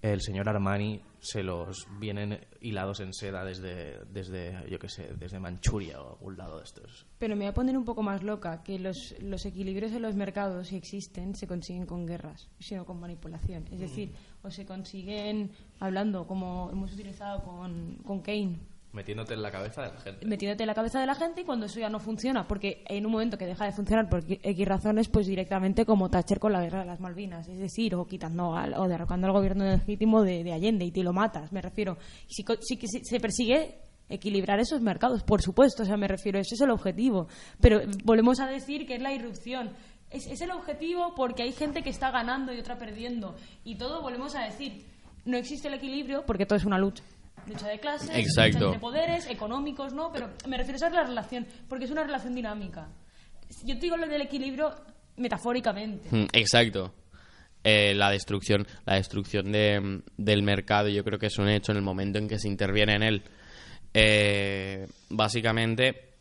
[0.03, 5.41] El señor Armani se los vienen hilados en seda desde, desde yo qué sé, desde
[5.41, 7.07] Manchuria o algún lado de estos.
[7.19, 10.15] Pero me voy a poner un poco más loca, que los, los equilibrios en los
[10.15, 13.65] mercados, si existen, se consiguen con guerras, sino con manipulación.
[13.73, 14.13] Es decir,
[14.47, 15.51] o se consiguen
[15.81, 18.59] hablando, como hemos utilizado con, con Kane,
[18.93, 20.25] Metiéndote en la cabeza de la gente.
[20.25, 23.05] metiéndote en la cabeza de la gente y cuando eso ya no funciona, porque en
[23.05, 26.63] un momento que deja de funcionar por X razones, pues directamente como Thatcher con la
[26.63, 30.43] guerra de las Malvinas, es decir, o quitando al- o derrocando al gobierno legítimo de,
[30.43, 31.99] de Allende y te lo matas, me refiero.
[32.27, 36.55] Si, si si- se persigue equilibrar esos mercados, por supuesto, o sea, me refiero, ese
[36.55, 37.27] es el objetivo,
[37.61, 39.73] pero volvemos a decir que es la irrupción.
[40.17, 43.37] Es, es el objetivo porque hay gente que está ganando y otra perdiendo.
[43.65, 44.85] Y todo volvemos a decir,
[45.25, 47.03] no existe el equilibrio porque todo es una lucha.
[47.47, 48.59] Lucha de clases, Exacto.
[48.59, 50.11] lucha entre poderes, económicos, ¿no?
[50.13, 52.89] Pero me refiero a la relación, porque es una relación dinámica.
[53.65, 54.75] Yo te digo lo del equilibrio
[55.17, 56.09] metafóricamente.
[56.11, 56.93] Mm, Exacto.
[57.63, 61.79] Eh, la destrucción, la destrucción de, del mercado, yo creo que es un hecho en
[61.79, 63.23] el momento en que se interviene en él.
[63.93, 66.15] Eh, básicamente,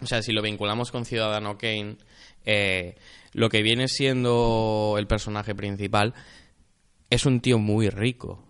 [0.00, 1.96] o sea, si lo vinculamos con Ciudadano Kane,
[2.44, 2.96] eh,
[3.32, 6.14] lo que viene siendo el personaje principal
[7.10, 8.44] es un tío muy rico.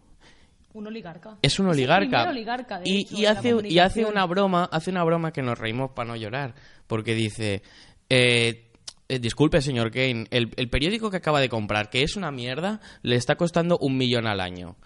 [0.75, 1.37] Un oligarca.
[1.43, 2.33] Es un oligarca.
[2.33, 5.91] de y, hecho, y hace, y hace una broma, hace una broma que nos reímos
[5.91, 6.55] para no llorar.
[6.87, 7.63] Porque dice,
[8.09, 8.71] eh,
[9.09, 12.81] eh, disculpe, señor Kane, el, el periódico que acaba de comprar, que es una mierda,
[13.03, 14.77] le está costando un millón al año.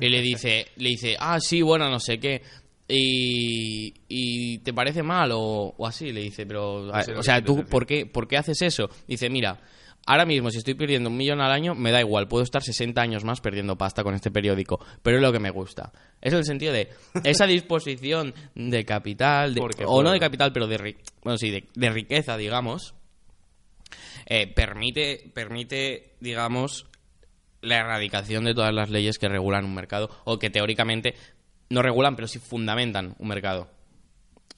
[0.00, 2.42] Y le dice, le dice, ah, sí, bueno, no sé qué.
[2.90, 7.64] Y, y te parece mal o, o así, le dice, pero, a- o sea, ¿tú
[7.70, 8.88] por qué, por qué haces eso?
[9.06, 9.60] Dice, mira,
[10.06, 13.00] ahora mismo si estoy perdiendo un millón al año, me da igual, puedo estar 60
[13.02, 15.92] años más perdiendo pasta con este periódico, pero es lo que me gusta.
[16.22, 16.88] Es el sentido de
[17.24, 21.64] esa disposición de capital, de- Porque o no de capital, pero de, bueno, sí, de,
[21.74, 22.94] de riqueza, digamos,
[24.26, 26.86] eh, permite, permite, digamos,
[27.60, 31.14] la erradicación de todas las leyes que regulan un mercado o que teóricamente
[31.70, 33.68] no regulan, pero sí fundamentan un mercado.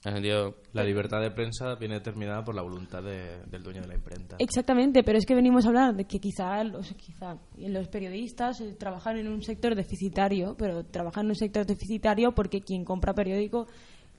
[0.02, 3.82] En el sentido, La libertad de prensa viene determinada por la voluntad de- del dueño
[3.82, 4.36] de la imprenta.
[4.38, 8.74] Exactamente, pero es que venimos a hablar de que quizá los, quizá los periodistas eh,
[8.78, 13.66] trabajan en un sector deficitario, pero trabajan en un sector deficitario porque quien compra periódico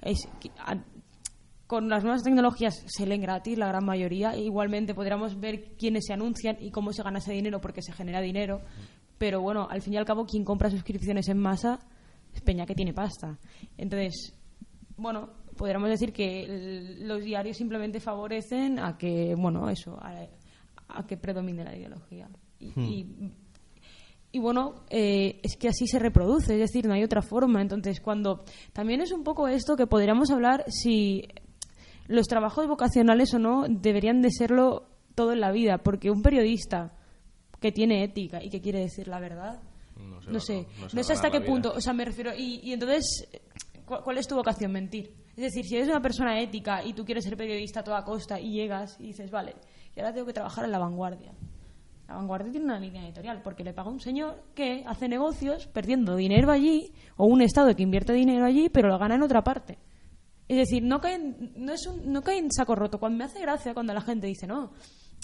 [0.03, 0.27] es
[0.59, 0.83] a-
[1.65, 4.33] con las nuevas tecnologías se leen gratis la gran mayoría.
[4.35, 7.93] E igualmente podríamos ver quiénes se anuncian y cómo se gana ese dinero porque se
[7.93, 8.61] genera dinero.
[9.17, 11.79] Pero bueno, al fin y al cabo quien compra suscripciones en masa
[12.33, 13.37] es peña que tiene pasta.
[13.77, 14.33] Entonces,
[14.97, 20.27] bueno, podríamos decir que el- los diarios simplemente favorecen a que, bueno, eso, a,
[20.89, 22.29] a que predomine la ideología.
[22.59, 23.31] Y, y-
[24.33, 27.61] y bueno, eh, es que así se reproduce, es decir, no hay otra forma.
[27.61, 31.27] Entonces, cuando también es un poco esto que podríamos hablar si
[32.07, 36.93] los trabajos vocacionales o no deberían de serlo todo en la vida, porque un periodista
[37.59, 39.59] que tiene ética y que quiere decir la verdad,
[40.31, 41.47] No sé, no sé hasta qué vida.
[41.51, 43.27] punto, o sea, me refiero, y, y entonces,
[43.85, 44.71] ¿cuál, cuál es tu vocación?
[44.71, 45.13] Mentir.
[45.35, 48.39] Es decir, si eres una persona ética y tú quieres ser periodista a toda costa
[48.39, 49.55] y llegas y dices, vale,
[49.95, 51.33] y ahora tengo que trabajar en la vanguardia.
[52.07, 56.15] La vanguardia tiene una línea editorial porque le paga un señor que hace negocios perdiendo
[56.17, 59.77] dinero allí o un Estado que invierte dinero allí pero lo gana en otra parte.
[60.49, 62.99] Es decir, no cae, en- no, es un- no cae en saco roto.
[62.99, 64.73] Cuando me hace gracia cuando la gente dice, no,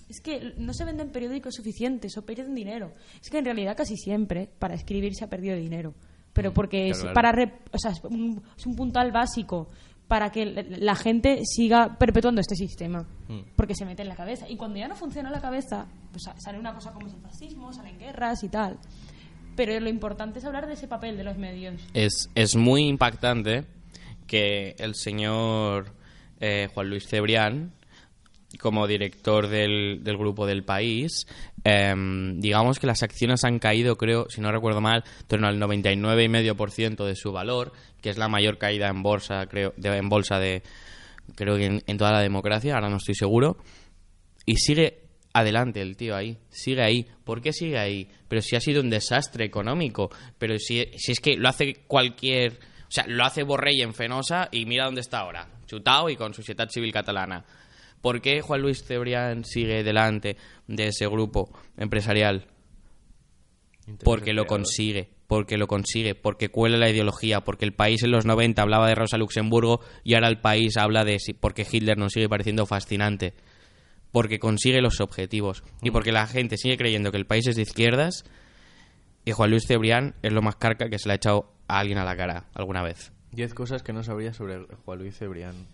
[0.09, 2.93] es que no se venden periódicos suficientes o pierden dinero.
[3.21, 5.93] Es que en realidad casi siempre para escribir se ha perdido dinero.
[6.33, 9.67] Pero porque es, para re- o sea, es, un, es un puntal básico
[10.07, 13.05] para que la- la gente siga perpetuando este sistema.
[13.55, 14.47] Porque se mete en la cabeza.
[14.47, 17.19] Y cuando ya no funciona la cabeza, pues sa- sale una cosa como es el
[17.21, 18.77] fascismo, salen guerras y tal.
[19.57, 21.81] Pero lo importante es hablar de ese papel de los medios.
[21.93, 23.65] es, es muy impactante
[24.27, 25.93] que el señor
[26.39, 27.73] eh, Juan Luis Cebrián,
[28.59, 31.27] como director del, del grupo del país,
[31.63, 35.59] em, digamos que las acciones han caído, creo, si no recuerdo mal, en torno al
[35.59, 40.39] 99,5% de su valor, que es la mayor caída en bolsa, creo, de, en bolsa
[40.39, 40.63] de,
[41.35, 43.57] creo que en, en toda la democracia, ahora no estoy seguro,
[44.45, 47.05] y sigue adelante el tío ahí, sigue ahí.
[47.23, 48.09] ¿Por qué sigue ahí?
[48.27, 52.53] Pero si ha sido un desastre económico, pero si, si es que lo hace cualquier
[52.87, 55.47] O sea, lo hace Borrell en Fenosa y mira dónde está ahora.
[55.65, 57.43] Chutao y con Sociedad Civil Catalana.
[58.01, 60.37] ¿Por qué Juan Luis Cebrián sigue delante
[60.67, 62.47] de ese grupo empresarial?
[64.03, 68.25] Porque lo consigue, porque lo consigue, porque cuela la ideología, porque el país en los
[68.25, 72.29] 90 hablaba de Rosa Luxemburgo y ahora el país habla de porque Hitler nos sigue
[72.29, 73.33] pareciendo fascinante,
[74.11, 77.61] porque consigue los objetivos y porque la gente sigue creyendo que el país es de
[77.61, 78.25] izquierdas
[79.25, 81.97] y Juan Luis Cebrián es lo más carca que se le ha echado a alguien
[81.97, 83.11] a la cara alguna vez.
[83.31, 85.67] Diez cosas que no sabría sobre Juan Luis Cebrián.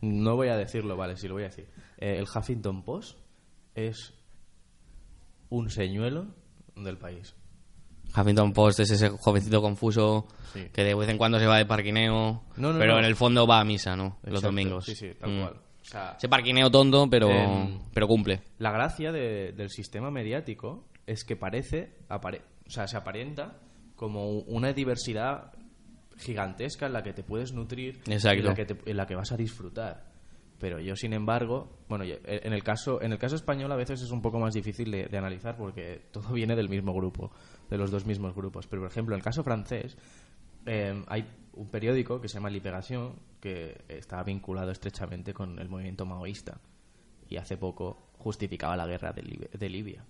[0.00, 1.68] No voy a decirlo, vale, sí lo voy a decir.
[1.98, 3.18] Eh, el Huffington Post
[3.74, 4.14] es
[5.50, 6.26] un señuelo
[6.76, 7.34] del país.
[8.16, 10.66] Huffington Post es ese jovencito confuso Sí.
[10.72, 12.98] que de vez en cuando se va de parquineo, No, no, pero no.
[12.98, 14.18] en el fondo va a misa, ¿no?
[14.22, 14.84] Los Exacto, domingos.
[14.84, 15.40] Sí, sí, tal Mm.
[15.42, 15.54] cual.
[15.54, 18.42] O sea, Ese parquineo tonto, pero, Em, pero cumple.
[18.58, 23.58] la gracia de- del sistema mediático es que parece, apare- o sea, se aparenta
[23.96, 25.52] como una diversidad
[26.20, 28.38] gigantesca en la que te puedes nutrir, Exacto.
[28.40, 30.08] En, la que te- en la que vas a disfrutar.
[30.58, 34.02] Pero yo, sin embargo, bueno, yo- en el caso, en el caso español a veces
[34.02, 37.30] es un poco más difícil de, de analizar porque todo viene del mismo grupo,
[37.70, 38.66] de los dos mismos grupos.
[38.66, 39.96] Pero, por ejemplo, en el caso francés,
[40.66, 46.04] eh, hay un periódico que se llama Libération que está vinculado estrechamente con el movimiento
[46.04, 46.60] maoísta
[47.28, 50.04] y hace poco justificaba la guerra de, Lib- de Libia.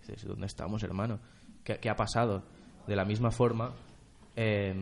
[0.00, 1.20] Dices, ¿dónde estamos, hermano?
[1.62, 2.42] ¿Qué, qué ha pasado?
[2.88, 3.72] De la misma forma,
[4.34, 4.74] eh,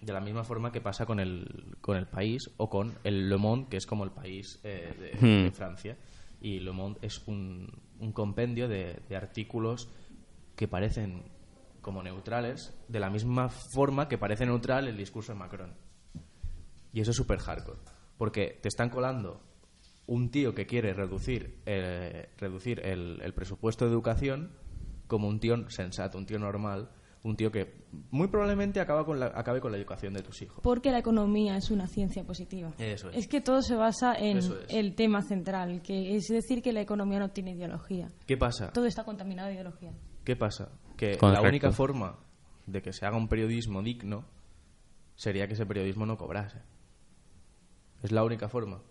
[0.00, 3.36] de la misma forma que pasa con el, con el país o con el Le
[3.36, 5.44] Monde, que es como el país eh, de, Hmm.
[5.44, 5.96] de Francia.
[6.40, 7.68] Y Le Monde es un,
[7.98, 9.88] un compendio de, de artículos
[10.54, 11.24] que parecen
[11.80, 15.74] como neutrales, de la misma forma que parece neutral el discurso de Macron.
[16.92, 17.78] Y eso es súper hardcore.
[18.16, 19.40] Porque te están colando
[20.06, 24.52] un tío que quiere reducir, eh, reducir el, el presupuesto de educación
[25.06, 26.90] como un tío sensato, un tío normal,
[27.22, 30.60] un tío que muy probablemente acaba con la, acabe con la educación de tus hijos.
[30.62, 32.72] Porque la economía es una ciencia positiva.
[32.78, 33.26] Eso es.
[33.28, 34.52] que todo se basa en es.
[34.68, 38.10] el tema central, que es decir que la economía no tiene ideología.
[38.26, 38.72] ¿Qué pasa?
[38.72, 39.92] Todo está contaminado de ideología.
[40.24, 40.70] ¿Qué pasa?
[40.96, 41.42] Que Correcto.
[41.42, 42.18] la única forma
[42.66, 44.24] de que se haga un periodismo digno
[45.16, 46.58] sería que ese periodismo no cobrase.
[48.02, 48.82] Es la única forma.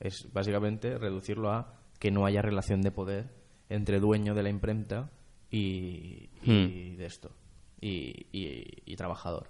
[0.00, 3.34] Es básicamente reducirlo a que no haya relación de poder
[3.68, 5.10] entre dueño de la imprenta
[5.50, 7.30] y, y de esto.
[7.80, 9.48] Y, y- y trabajador.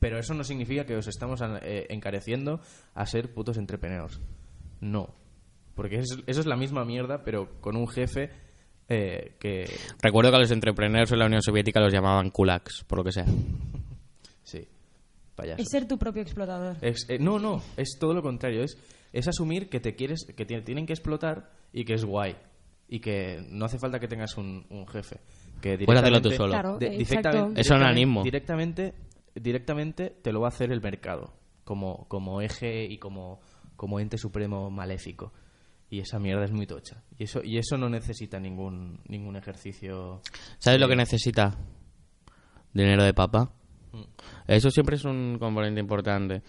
[0.00, 2.60] Pero eso no significa que os estamos eh, encareciendo
[2.94, 4.20] a ser putos entrepreneurs.
[4.80, 5.14] No.
[5.74, 8.30] Porque es- eso es la misma mierda, pero con un jefe
[8.88, 9.64] eh, que...
[10.02, 13.12] Recuerdo que a los entrepreneurs en la Unión Soviética los llamaban kulaks, por lo que
[13.12, 13.24] sea.
[14.42, 14.68] Sí,
[15.34, 15.62] payaso.
[15.62, 16.76] Es ser tu propio explotador.
[16.82, 18.62] Es- eh, no, no, es todo lo contrario.
[18.62, 18.76] Es,
[19.12, 22.36] es asumir que te quieres, que te tienen que explotar y que es guay.
[22.88, 25.20] Y que no hace falta que tengas un, un jefe.
[25.60, 26.50] Que Puedes hacerlo tú directamente- solo.
[26.52, 27.28] Claro, de- exacto.
[27.30, 28.22] directamente- Es onanismo.
[28.22, 28.94] Directamente,
[29.34, 31.32] directamente te lo va a hacer el mercado.
[31.64, 33.40] Como, como eje y como,
[33.76, 35.32] como ente supremo maléfico.
[35.88, 37.02] Y esa mierda es muy tocha.
[37.18, 40.20] Y eso, y eso no necesita ningún, ningún ejercicio.
[40.58, 41.56] ¿Sabes lo que necesita?
[42.72, 43.52] Dinero de papa.
[44.48, 46.42] Eso siempre es un componente importante.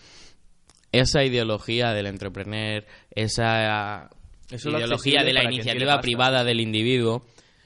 [0.91, 4.09] Esa ideología del entrepreneur, esa
[4.49, 7.25] Eso ideología de la iniciativa privada del individuo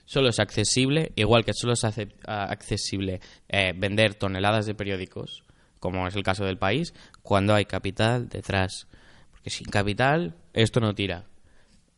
[0.10, 1.84] solo es accesible, igual que solo es
[2.26, 5.44] accesible eh, vender toneladas de periódicos,
[5.80, 8.88] como es el caso del país, cuando hay capital detrás.
[9.32, 11.26] Porque sin capital esto no tira.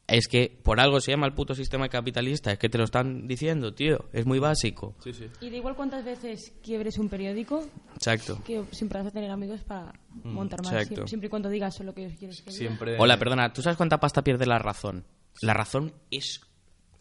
[0.08, 3.30] Es que por algo se llama el puto sistema capitalista, es que te lo están
[3.30, 4.94] diciendo, tío, es muy básico.
[5.02, 5.28] Sí, sí.
[5.40, 8.42] Y da igual cuántas veces quiebres un periódico, Exacto.
[8.44, 9.94] que siempre vas a tener amigos para
[10.26, 10.74] montar más.
[10.74, 11.08] exacto.
[11.08, 12.58] Siempre, y cuando digas lo que quieres que diga.
[12.58, 12.98] Siempre.
[13.00, 15.06] Hola, perdona, ¿tú sabes cuánta pasta pierde la razón?
[15.42, 16.42] La razón es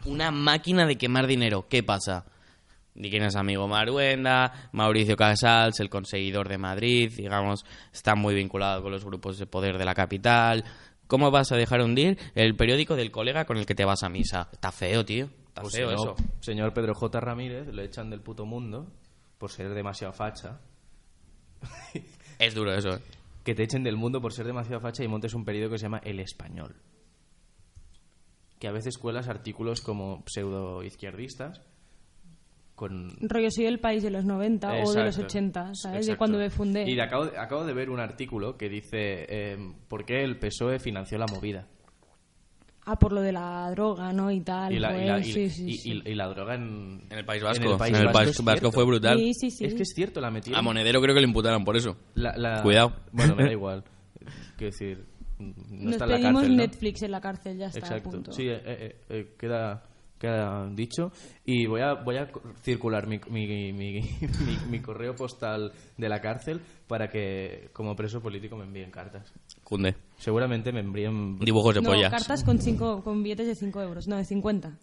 [0.04, 1.66] una máquina de quemar dinero.
[1.68, 2.24] ¿Qué pasa?
[2.94, 4.68] ¿De quién es amigo Maruenda?
[4.72, 9.78] Mauricio Casals, el conseguidor de Madrid, digamos, está muy vinculado con los grupos de poder
[9.78, 10.64] de la capital.
[11.06, 14.08] ¿Cómo vas a dejar hundir el periódico del colega con el que te vas a
[14.08, 14.48] misa?
[14.52, 15.26] Está feo, tío.
[15.48, 16.28] Está Pues feo señor, eso.
[16.40, 17.20] señor Pedro J.
[17.20, 18.92] Ramírez le echan del puto mundo
[19.38, 20.60] por ser demasiado facha.
[22.38, 22.90] Es duro eso.
[22.96, 23.00] ¿eh?
[23.44, 25.84] Que te echen del mundo por ser demasiado facha y montes un periódico que se
[25.86, 26.74] llama El Español.
[28.60, 31.60] Que a veces cuelas artículos como pseudo izquierdistas
[32.76, 33.10] con...
[33.20, 35.82] Rollo soy el país de los 90 o de los Exacto, 80, ¿sabes?
[35.82, 36.18] De exacto.
[36.18, 36.88] cuando me fundé.
[36.88, 40.38] Y de- acabo, de, acabo de ver un artículo que dice eh, ¿Por qué el
[40.38, 41.66] PSOE financió la movida?
[42.86, 44.30] Ah, por lo de la droga, ¿no?
[44.30, 44.72] Y tal.
[44.72, 46.02] Y la, y la- pues, y- sí, sí, y- sí.
[46.04, 47.62] y- y la droga en, En el País Vasco.
[47.64, 48.72] En el País En el Vasco Vasco cierto.
[48.72, 49.18] fue brutal.
[49.18, 49.64] Sí, sí, sí.
[49.66, 50.58] Es que es cierto, la metieron.
[50.58, 51.96] A Monedero creo que le imputaron por eso.
[52.14, 52.94] La- la- Cuidado.
[53.12, 53.84] Bueno, me da igual.
[54.56, 55.04] Quiero decir,
[55.40, 55.54] no
[55.84, 56.62] Nos está en la pedimos cárcel, ¿no?
[56.62, 58.10] Netflix en la cárcel, ya está a Exacto.
[58.10, 58.32] punto.
[58.32, 59.82] Sí, eh, eh, eh, queda,
[60.74, 61.12] dicho
[61.46, 62.28] y voy a, voy a
[62.62, 63.72] circular mi, mi, mi,
[64.44, 69.32] mi- mi correo postal de la cárcel para que como preso político me envíen cartas.
[69.64, 69.94] Cunde.
[70.18, 71.38] Seguramente me envíen...
[71.38, 72.10] Dibujos de No, pollas.
[72.10, 74.78] cartas con, cinco, con billetes de 5 euros, no, de 50.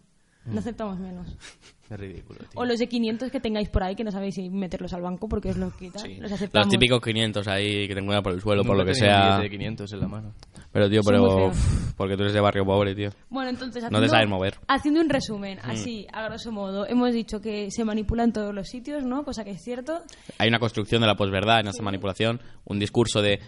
[0.47, 1.27] No aceptamos menos.
[1.89, 2.49] Es ridículo, tío.
[2.55, 5.29] O los de 500 que tengáis por ahí que no sabéis si meterlos al banco
[5.29, 6.01] porque os los quitan.
[6.01, 6.17] Sí.
[6.19, 6.65] Los aceptamos.
[6.65, 9.39] Los típicos 500 ahí que te encuentran por el suelo, por lo que sea.
[9.39, 10.33] de 500 en la mano.
[10.73, 11.47] Pero, tío, Son pero.
[11.47, 13.11] uf, Porque tú eres de barrio pobre, tío.
[13.29, 14.55] Bueno, entonces, No te haciendo, sabes mover.
[14.67, 18.67] haciendo un resumen, así, a grosso modo, hemos dicho que se manipula en todos los
[18.67, 19.23] sitios, ¿no?
[19.23, 20.01] Cosa que es cierto.
[20.39, 23.39] Hay una construcción de la posverdad en esta manipulación, un discurso de,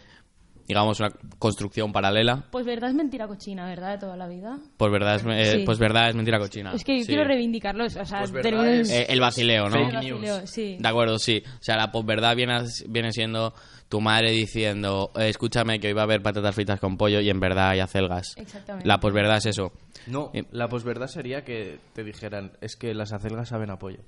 [0.69, 1.09] digamos, una
[1.39, 2.45] construcción paralela.
[2.51, 3.93] Pues verdad es mentira cochina, ¿verdad?
[3.93, 4.59] De toda la vida.
[4.77, 5.65] Posverdad es, eh, Sí.
[5.65, 6.71] posverdad es mentira cochina.
[6.73, 7.07] es que yo Sí.
[7.07, 9.71] quiero reivindicarlos, o sea, tenemos- es- Eh, el vacileo, ¿no?
[9.71, 10.77] Fake el vacileo, sí.
[10.79, 11.41] De acuerdo, sí.
[11.45, 13.53] O sea, la posverdad viene, viene siendo
[13.89, 17.29] tu madre diciendo, eh, escúchame que hoy va a haber patatas fritas con pollo y
[17.31, 18.35] en verdad hay acelgas.
[18.37, 18.87] Exactamente.
[18.87, 19.71] La posverdad es eso.
[20.05, 20.43] No, Eh.
[20.51, 24.01] la posverdad sería que te dijeran, es que las acelgas saben a pollo.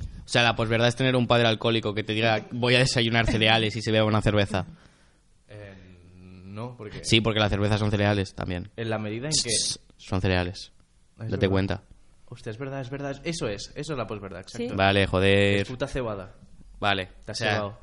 [0.00, 3.24] O sea, la posverdad es tener un padre alcohólico que te diga, voy a desayunar
[3.26, 4.66] cereales y se beba una cerveza.
[6.58, 8.70] No, porque Sí, porque las cervezas son cereales también.
[8.76, 9.50] en la medida en que...
[9.96, 10.72] Son cereales.
[11.12, 11.48] Es Date verdad.
[11.50, 11.82] cuenta.
[12.26, 13.20] Hostia, es verdad, es verdad.
[13.24, 14.68] Eso es, eso es la posverdad, exacto.
[14.68, 14.74] Sí.
[14.74, 15.56] Vale, joder.
[15.62, 16.34] Es puta cebada.
[16.80, 17.06] Vale.
[17.24, 17.78] Te O has sea, cebado.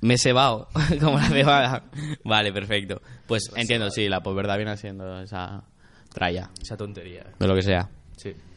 [0.00, 0.68] Me he cebado,
[1.00, 1.84] como la cebada.
[2.24, 3.00] Vale, perfecto.
[3.26, 5.64] Pues entiendo, sí, la posverdad viene siendo esa
[6.12, 7.24] tralla, Esa tontería.
[7.38, 7.88] de lo que sea.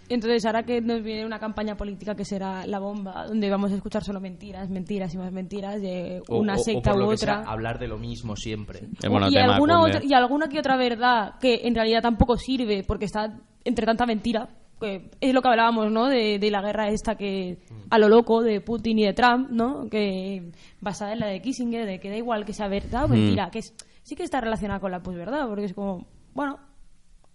[0.09, 3.75] Entonces, ahora que nos viene una campaña política que será la bomba, donde vamos a
[3.75, 7.17] escuchar solo mentiras, mentiras y más mentiras de una o- o secta lo u que
[7.17, 7.51] sea, otra.
[7.51, 8.79] hablar de lo mismo siempre.
[9.01, 13.05] El y, alguna otra, y alguna que otra verdad que en realidad tampoco sirve porque
[13.05, 14.49] está entre tanta mentira.
[14.79, 16.05] Que es lo que hablábamos, ¿no?
[16.05, 17.57] De, de la guerra esta que
[17.89, 19.89] a lo loco de Putin y de Trump, ¿no?
[19.89, 20.51] Que
[20.81, 23.57] basada en la de Kissinger, de que da igual que sea verdad o mentira, que
[23.59, 23.73] es,
[24.03, 26.05] sí que está relacionada con la posverdad, porque es como,
[26.35, 26.59] bueno,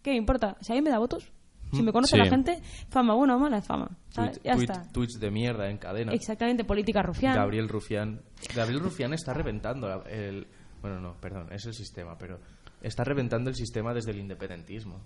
[0.02, 0.56] ¿qué me importa?
[0.60, 1.32] Si alguien me da votos,
[1.72, 2.18] si me conoce Sí.
[2.22, 3.88] la gente, fama buena o mala es fama.
[4.14, 4.88] Tweet- ya tweet- está.
[4.92, 6.12] Tweets de mierda en cadena.
[6.12, 7.34] Exactamente, política rufián.
[7.34, 8.20] Gabriel Rufián.
[8.54, 10.46] Gabriel Rufián está reventando el...
[10.80, 12.38] Bueno, no, perdón, es el sistema, pero
[12.80, 15.00] está reventando el sistema desde el independentismo.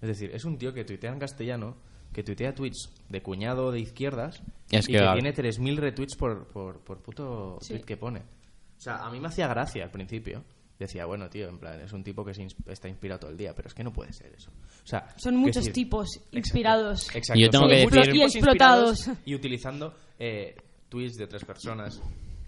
[0.00, 1.76] Es decir, es un tío que tuitea en castellano,
[2.12, 6.46] que tuitea tweets de cuñado de izquierdas Es y que que, tiene 3.000 retweets por,
[6.48, 7.74] por, por puto Sí.
[7.74, 8.20] tweet que pone.
[8.20, 10.44] O sea, a mí me hacía gracia al principio.
[10.82, 13.36] Decía, bueno, tío, en plan, es un tipo que se ins- está inspirado todo el
[13.36, 14.50] día, pero es que no puede ser eso.
[14.50, 17.14] O sea, Son muchos decir- tipos Exacto, inspirados.
[17.14, 17.40] Exacto.
[17.40, 19.10] Yo tengo que decir- Y explotados.
[19.24, 20.54] Y utilizando eh,
[20.88, 22.00] tweets de otras personas.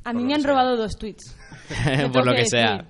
[0.05, 0.51] A mí me han sea.
[0.51, 1.37] robado dos tweets.
[2.13, 2.87] Por lo que que sea.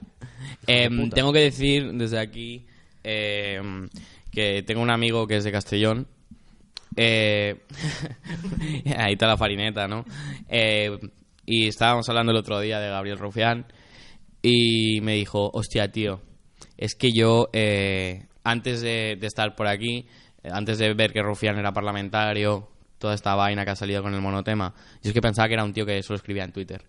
[0.67, 1.15] Eh, puta.
[1.15, 2.67] tengo que decir desde aquí
[3.05, 3.61] eh,
[4.33, 6.09] que tengo un amigo que es de Castellón.
[6.97, 7.61] Eh,
[8.99, 10.05] ahí está la farineta, ¿no?
[10.49, 10.97] Eh,
[11.47, 13.67] y estábamos hablando el otro día de Gabriel Rufián
[14.47, 16.21] y me dijo, hostia, tío,
[16.77, 20.07] es que yo, eh, antes de, de estar por aquí,
[20.43, 22.69] eh, antes de ver que Rufián era parlamentario,
[22.99, 25.65] toda esta vaina que ha salido con el monotema, yo es que pensaba que era
[25.65, 26.83] un tío que solo escribía en Twitter.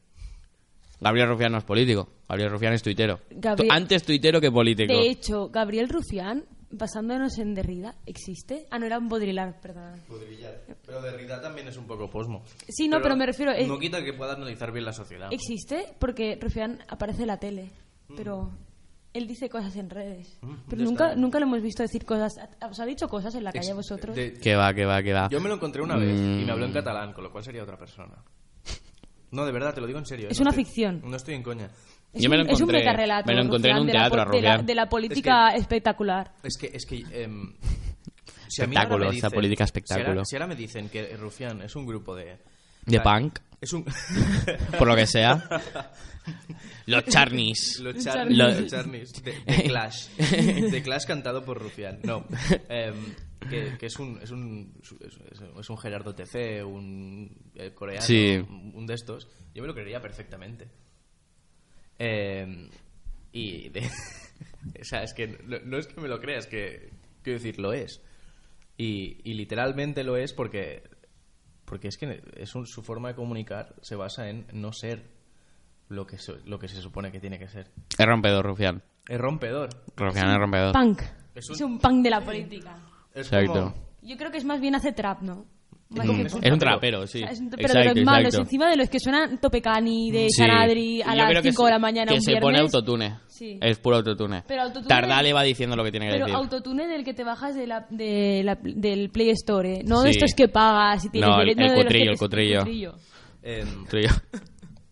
[0.99, 3.19] Gabriel Rufián no es político, Gabriel Rufián es tuitero.
[3.29, 4.93] Gabriel- Antes tuitero que político.
[4.93, 8.65] De hecho, Gabriel Rufián, basándonos en Derrida, ¿existe?
[8.71, 10.01] Ah, no, era un Baudrillard, perdón.
[10.85, 12.43] Pero Derrida también es un poco posmo.
[12.67, 13.51] Sí, no, pero me refiero...
[13.51, 15.29] eh, No quita que pueda analizar bien la sociedad.
[15.31, 15.93] ¿Existe?
[15.99, 17.71] Porque Rufián aparece en la tele,
[18.17, 18.51] pero
[19.13, 20.37] él dice cosas en redes.
[20.69, 21.19] Pero ya nunca, está.
[21.19, 22.33] nunca le hemos visto decir cosas...
[22.69, 24.15] ¿Os ha dicho cosas en la calle a vosotros?
[24.15, 25.29] De- Que va, que va, que va.
[25.29, 26.39] Yo me lo encontré una vez Mm.
[26.41, 28.15] y me habló en catalán, con lo cual sería otra persona.
[29.31, 30.29] No, de verdad, te lo digo en serio.
[30.29, 31.01] Es no una estoy- ficción.
[31.03, 31.69] No estoy en coña.
[32.15, 33.93] Es Yo me lo un- es un encontré- metarrelato, me lo encontré en un de
[33.93, 36.31] la teatro, de la, de la política espectacular.
[36.43, 37.53] Es que, es que em,
[38.47, 40.25] si Espectáculo, esta política si ahora- espectáculo.
[40.25, 42.37] Si ahora, me dicen que Rufián es un grupo de...
[42.85, 43.39] De punk.
[43.59, 43.83] Es un...
[44.77, 45.43] Por lo que sea.
[46.87, 47.79] Los charnis.
[47.81, 48.37] Los Los Charnis.
[48.37, 48.61] Charnis.
[48.61, 49.23] Los Charnis.
[49.23, 50.07] De, de Clash.
[50.71, 51.99] De Clash cantado por Rufián.
[52.03, 52.25] No.
[52.69, 52.95] Em,
[53.49, 55.17] que, que es un es un es,
[55.59, 58.37] es un Gerardo TC, un eh, coreano, Sí.
[58.39, 59.27] un de estos.
[59.53, 60.67] Yo me lo creería perfectamente.
[61.99, 62.69] Em,
[63.31, 63.81] y de,
[64.81, 66.89] o sea, es que no, no es que me lo creas, que
[67.23, 68.01] quiero decir, lo es.
[68.77, 70.83] Y, y literalmente lo es porque
[71.65, 75.09] porque es que es un- su forma de comunicar se basa en no ser
[75.89, 77.71] lo que, se- lo que se supone que tiene que ser.
[77.97, 78.83] Es rompedor, Rufián.
[79.07, 79.69] Es rompedor.
[79.95, 80.73] Rufián es rompedor.
[80.73, 81.01] Punk.
[81.33, 82.77] Es Es un- un, punk de la política.
[83.13, 83.53] Es Exacto.
[83.53, 85.45] como- Yo creo que es más bien hace trap, ¿no?
[85.87, 87.19] Mm, Es un trapero, sí.
[87.19, 88.41] O sea, es un- pero Exacto, de los malos, exacto.
[88.47, 90.41] encima de los que suenan Topecani, de Sí.
[90.41, 92.43] Sanadri, a las que 5 se- de la mañana Que un se viernes.
[92.47, 93.19] pone autotune.
[93.27, 93.59] Sí.
[93.61, 94.43] Es puro autotune.
[94.47, 96.35] Pero autotune- Tardá le va diciendo lo que tiene que Pero decir.
[96.37, 99.83] autotune del que te bajas de la, de la- del Play Store, ¿eh?
[99.85, 100.17] no de Sí.
[100.17, 102.57] estos que pagas y tienes No, el- el de el cutrillo.
[103.43, 104.09] em, Tú y yo.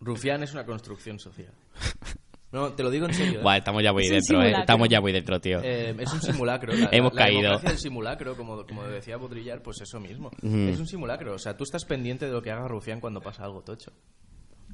[0.00, 1.52] Rufián es una construcción social.
[2.54, 3.40] No, te lo digo en serio.
[3.40, 3.42] ¿eh?
[3.42, 4.54] Buah, estamos ya muy Es dentro, ¿eh?
[4.60, 5.60] Estamos ya muy dentro, tío.
[5.62, 6.72] Eh, es un simulacro.
[6.72, 7.40] La, Hemos la- la caído.
[7.42, 10.30] democracia del simulacro, como, como decía Baudrillard, pues eso mismo.
[10.40, 11.34] Es un simulacro.
[11.34, 13.92] O sea, tú estás pendiente de lo que haga Rufián cuando pasa algo tocho.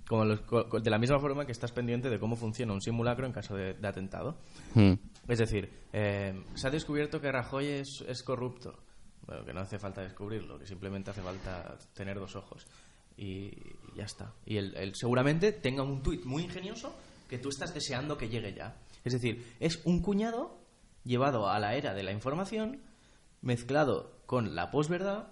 [0.06, 0.40] Como los-
[0.82, 3.74] de la misma forma que estás pendiente de cómo funciona un simulacro en caso de,
[3.74, 4.36] de atentado.
[4.74, 4.92] Mm.
[5.28, 8.74] Es decir, eh, se ha descubierto que Rajoy es, es corrupto.
[9.26, 12.66] Bueno, que no hace falta descubrirlo, que simplemente hace falta tener dos ojos.
[13.16, 13.50] Y
[13.94, 14.32] ya está.
[14.44, 16.92] Y él, él seguramente tenga un tuit muy ingenioso
[17.30, 18.76] que tú estás deseando que llegue ya.
[19.04, 20.58] Es decir, es un cuñado
[21.04, 22.80] llevado a la era de la información,
[23.40, 25.28] mezclado con la posverdad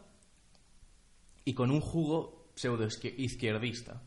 [1.44, 4.00] y con un jugo pseudo izquierdista.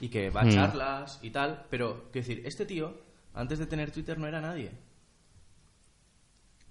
[0.00, 0.50] Y que va a Hmm.
[0.54, 2.96] charlas y tal, pero, quiero decir, este tío,
[3.34, 4.72] antes de tener Twitter, no era nadie.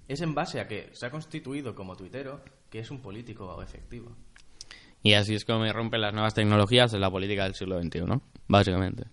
[0.08, 2.42] Es en base a que se ha constituido como tuitero
[2.72, 4.16] que es un político efectivo.
[5.04, 8.20] Y así es como me rompen las nuevas tecnologías en la política del siglo XXI.
[8.48, 9.06] Básicamente.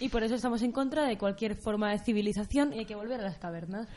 [0.00, 3.20] Y por eso estamos en contra de cualquier forma de civilización y hay que volver
[3.20, 3.88] a las cavernas.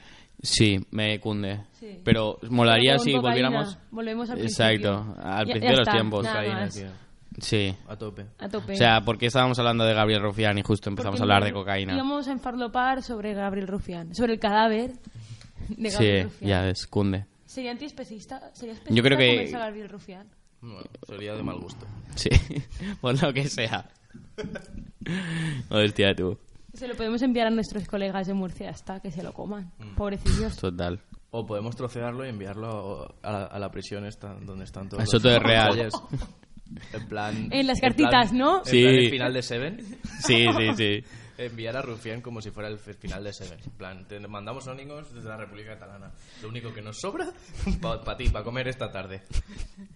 [0.42, 1.62] Sí, me cunde.
[1.80, 2.00] Sí.
[2.06, 3.50] Pero molaría Pero si cocaína.
[3.50, 3.78] volviéramos...
[3.92, 5.16] Volvemos al Exacto, principio.
[5.24, 6.24] al Ya- principio ya de los está, tiempos.
[6.24, 6.74] nada Cocaína, más.
[6.76, 6.88] tío.
[7.42, 7.76] Sí.
[7.88, 8.26] A tope.
[8.40, 8.74] A tope.
[8.74, 11.44] O sea, ¿por qué estábamos hablando de Gabriel Rufián y justo empezamos Porque a hablar
[11.50, 11.94] de cocaína?
[11.94, 14.92] Íbamos a enfarlopar sobre Gabriel Rufián, sobre el cadáver
[15.68, 16.50] de Gabriel Sí, Rufián.
[16.50, 17.26] ya ves, cunde.
[17.46, 18.40] ¿Sería antiespecista?
[18.54, 20.28] ¿Sería especista Yo creo que- Gabriel Rufián?
[20.62, 21.86] Bueno, sería de mal gusto.
[22.16, 22.30] Sí,
[23.02, 23.90] por lo que sea.
[25.70, 26.38] Hostia, tú.
[26.74, 29.72] Se lo podemos enviar a nuestros colegas de Murcia hasta que se lo coman.
[29.96, 30.56] Pobrecillos.
[30.58, 31.00] Total.
[31.32, 35.30] O podemos trocearlo y enviarlo a la, a la prisión esta, donde están todos Soto
[35.30, 35.90] de Real.
[36.94, 37.50] En plan...
[37.52, 38.60] En las plan- cartitas, ¿no?
[38.60, 38.82] En Sí.
[38.84, 39.80] plan el final de Seven.
[40.26, 41.04] Sí, sí, sí.
[41.40, 43.60] Enviar a Rufián como si fuera el final de Seven.
[43.66, 46.12] En plan, te mandamos ónigos desde la República Catalana.
[46.42, 47.28] Lo único que nos sobra
[47.82, 49.22] para ti, para comer esta tarde.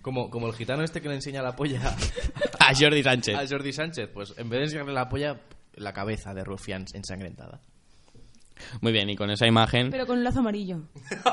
[0.01, 1.81] Como, como el gitano este que le enseña la polla
[2.59, 3.35] A Jordi Sánchez.
[3.35, 5.41] a Jordi Sánchez, pues en vez de enseñarle la polla,
[5.75, 7.59] la cabeza de Rufián ensangrentada.
[8.79, 9.89] Muy bien, y con esa imagen...
[9.91, 10.77] Pero con un lazo amarillo.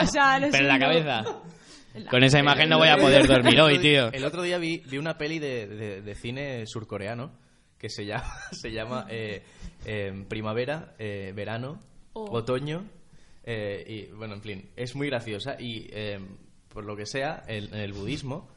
[0.00, 1.24] o sea, lo Pero en la cabeza.
[2.10, 4.10] Con esa imagen no voy a poder dormir hoy, tío.
[4.12, 7.30] El otro día vi, vi una peli de, de- de cine surcoreano
[7.84, 9.42] que se llama, se llama eh,
[9.84, 11.82] eh, Primavera, eh, Verano,
[12.14, 12.30] Oh.
[12.30, 12.88] Otoño.
[13.42, 16.18] eh, y bueno, en fin, es muy graciosa y eh,
[16.70, 18.48] por lo que sea, el- en el budismo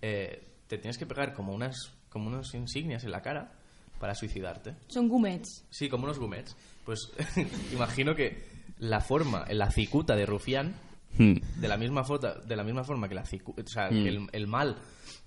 [0.00, 3.50] eh, te tienes que pegar como unas, como unas insignias en la cara
[3.98, 4.74] para suicidarte.
[4.88, 5.64] Son gumets.
[5.70, 6.54] Sí, como unos gumets.
[6.84, 7.10] Pues
[7.72, 8.44] imagino que
[8.78, 10.74] la forma, la cicuta de Rufián
[11.16, 11.36] Hmm.
[11.60, 14.02] de la misma foto, de la misma forma que la cicu- o sea, Mm.
[14.04, 14.76] que el, el mal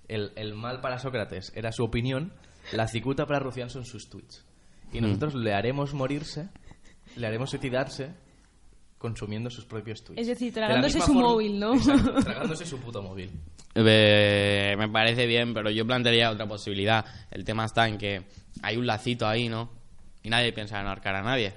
[0.08, 2.32] el, el mal para Sócrates era su opinión
[2.72, 4.44] la cicuta para Rufián son sus tweets
[4.92, 5.02] y Mm.
[5.04, 6.48] nosotros le haremos morirse
[7.16, 8.10] le haremos suicidarse
[8.98, 11.74] consumiendo sus propios tweets Es decir, tragándose su forma- móvil, ¿no?
[11.74, 13.30] Exacto, tragándose su puto móvil
[13.74, 17.04] Eh, me parece bien, pero yo plantearía otra posibilidad.
[17.30, 18.22] El tema está en que
[18.62, 19.70] hay un lacito ahí, ¿no?
[20.22, 21.54] Y nadie piensa en ahorcar a nadie.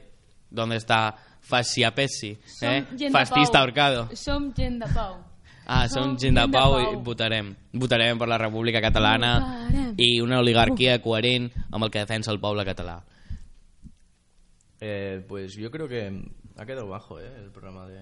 [0.49, 2.37] ¿Dónde está Fascia Pessi?
[2.61, 2.85] ¿Eh?
[3.11, 4.09] Fascista ahorcado.
[4.15, 5.17] Som gent de pau.
[5.65, 6.79] Ah, Som som gent de pau pau.
[6.93, 7.55] i votarem.
[7.73, 9.93] Votarem per la República Catalana Votarem.
[9.97, 13.03] i una oligarquia coherent amb el que defensa el poble català.
[14.79, 16.11] Eh, pues yo creo que
[16.57, 17.31] ha quedado bajo ¿eh?
[17.43, 17.99] el programa de,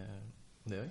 [0.65, 0.87] de hoy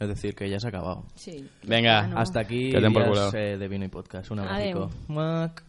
[0.00, 1.46] es decir que ya se ha acabado Sí.
[1.62, 2.18] Venga, no.
[2.18, 4.30] Hasta aquí días, eh, de vino y podcast.
[4.30, 4.90] Un abrazo.
[5.08, 5.62] Mac.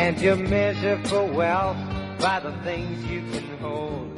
[0.00, 1.76] And you measure for wealth
[2.18, 4.08] by the things you can hold.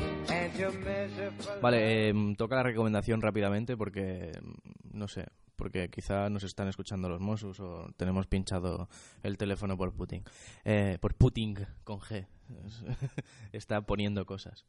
[1.61, 5.27] Vale, eh, toca la recomendación rápidamente porque, mm, no sé,
[5.57, 8.89] porque quizá nos están escuchando los Mossos o tenemos pinchado
[9.23, 10.23] el teléfono por Putin.
[10.65, 12.27] Eh, por Putin, con G.
[13.53, 14.65] Está poniendo cosas.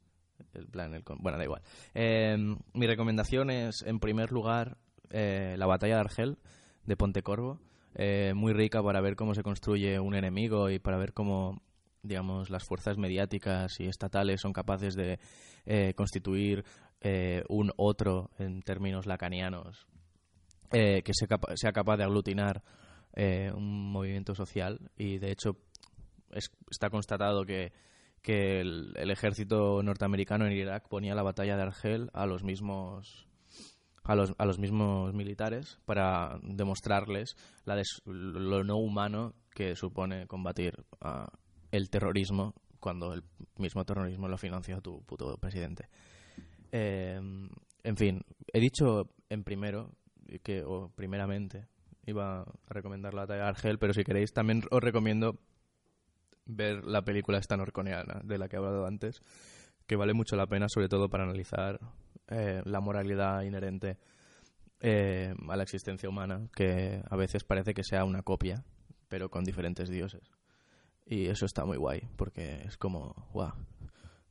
[0.53, 1.61] El plan, el con- bueno, da igual.
[1.93, 2.37] Eh,
[2.73, 4.77] mi recomendación es, en primer lugar,
[5.09, 6.37] eh, la batalla de Argel
[6.85, 7.59] de Pontecorvo.
[7.95, 11.61] Eh, muy rica para ver cómo se construye un enemigo y para ver cómo,
[12.01, 15.19] digamos, las fuerzas mediáticas y estatales son capaces de
[15.65, 16.63] eh, constituir
[17.01, 19.85] eh, un otro en términos lacanianos
[20.71, 22.63] eh, que sea, sea capaz de aglutinar
[23.55, 24.89] un movimiento social.
[24.97, 25.57] Y de hecho
[26.31, 27.71] es- está constatado que,
[28.23, 33.27] que el, el ejército norteamericano en Irak ponía la batalla de Argel a los mismos
[34.03, 37.35] a los, a los mismos militares para demostrarles
[37.65, 41.27] la des- lo no humano que supone combatir ah,
[41.71, 43.23] el terrorismo cuando el
[43.57, 45.87] mismo terrorismo lo financia tu puto presidente.
[46.71, 47.19] Eh,
[47.83, 48.21] en fin,
[48.51, 49.91] he dicho en primero
[50.41, 51.67] que, o primeramente,
[52.05, 55.39] iba a recomendar la batalla de Argel, pero si queréis también os recomiendo
[56.45, 59.21] ver la película esta norcoreana de la que he hablado antes,
[59.87, 61.79] que vale mucho la pena, sobre todo para analizar
[62.33, 63.97] eh, la moralidad inherente
[64.79, 68.65] eh, a la existencia humana, que a veces parece que sea una copia,
[69.07, 70.31] pero con diferentes dioses.
[71.05, 73.53] Y eso está muy guay, porque es como, guau.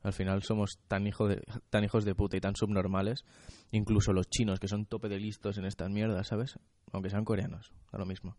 [0.03, 3.23] Al final somos tan, hijo de, tan hijos de puta y tan subnormales,
[3.71, 6.59] incluso los chinos, que son tope de listos en estas mierdas, ¿sabes?
[6.91, 8.35] Aunque sean coreanos, da lo mismo.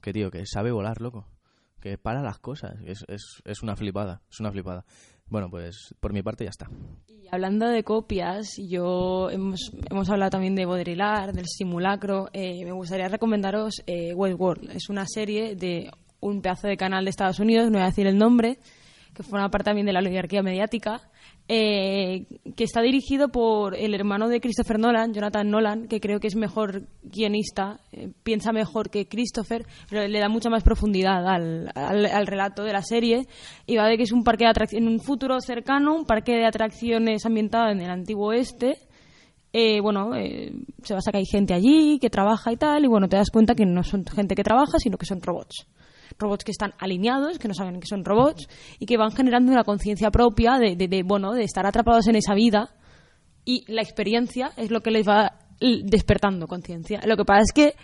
[0.00, 1.28] Que tío, que sabe volar, loco.
[1.80, 2.80] Que para las cosas.
[2.86, 4.86] Es, es, es una flipada, es una flipada.
[5.26, 6.68] Bueno, pues por mi parte ya está.
[7.08, 12.28] Y hablando de copias, yo hemos, hemos hablado también de Baudrillard, del simulacro.
[12.32, 14.70] Eh, me gustaría recomendaros eh, Westworld.
[14.70, 15.90] Es una serie de
[16.20, 18.58] un pedazo de canal de Estados Unidos, no voy a decir el nombre,
[19.14, 21.02] que forma parte también de la oligarquía mediática,
[21.48, 22.26] eh,
[22.56, 26.36] que está dirigido por el hermano de Christopher Nolan, Jonathan Nolan, que creo que es
[26.36, 32.06] mejor guionista, eh, piensa mejor que Christopher, pero le da mucha más profundidad al, al-
[32.06, 33.26] al relato de la serie.
[33.66, 36.32] Y va de que es un parque de atracciones, en un futuro cercano, un parque
[36.32, 38.78] de atracciones ambientado en el antiguo oeste.
[39.52, 40.52] Eh, bueno, eh,
[40.82, 43.54] se basa que hay gente allí que trabaja y tal, y bueno, te das cuenta
[43.54, 45.66] que no son gente que trabaja, sino que son robots
[46.18, 48.46] robots que están alineados, que no saben que son robots
[48.78, 52.16] y que van generando una conciencia propia de, de- de, bueno, de estar atrapados en
[52.16, 52.70] esa vida
[53.44, 57.00] y la experiencia es lo que les va despertando conciencia.
[57.06, 57.74] Lo que pasa es que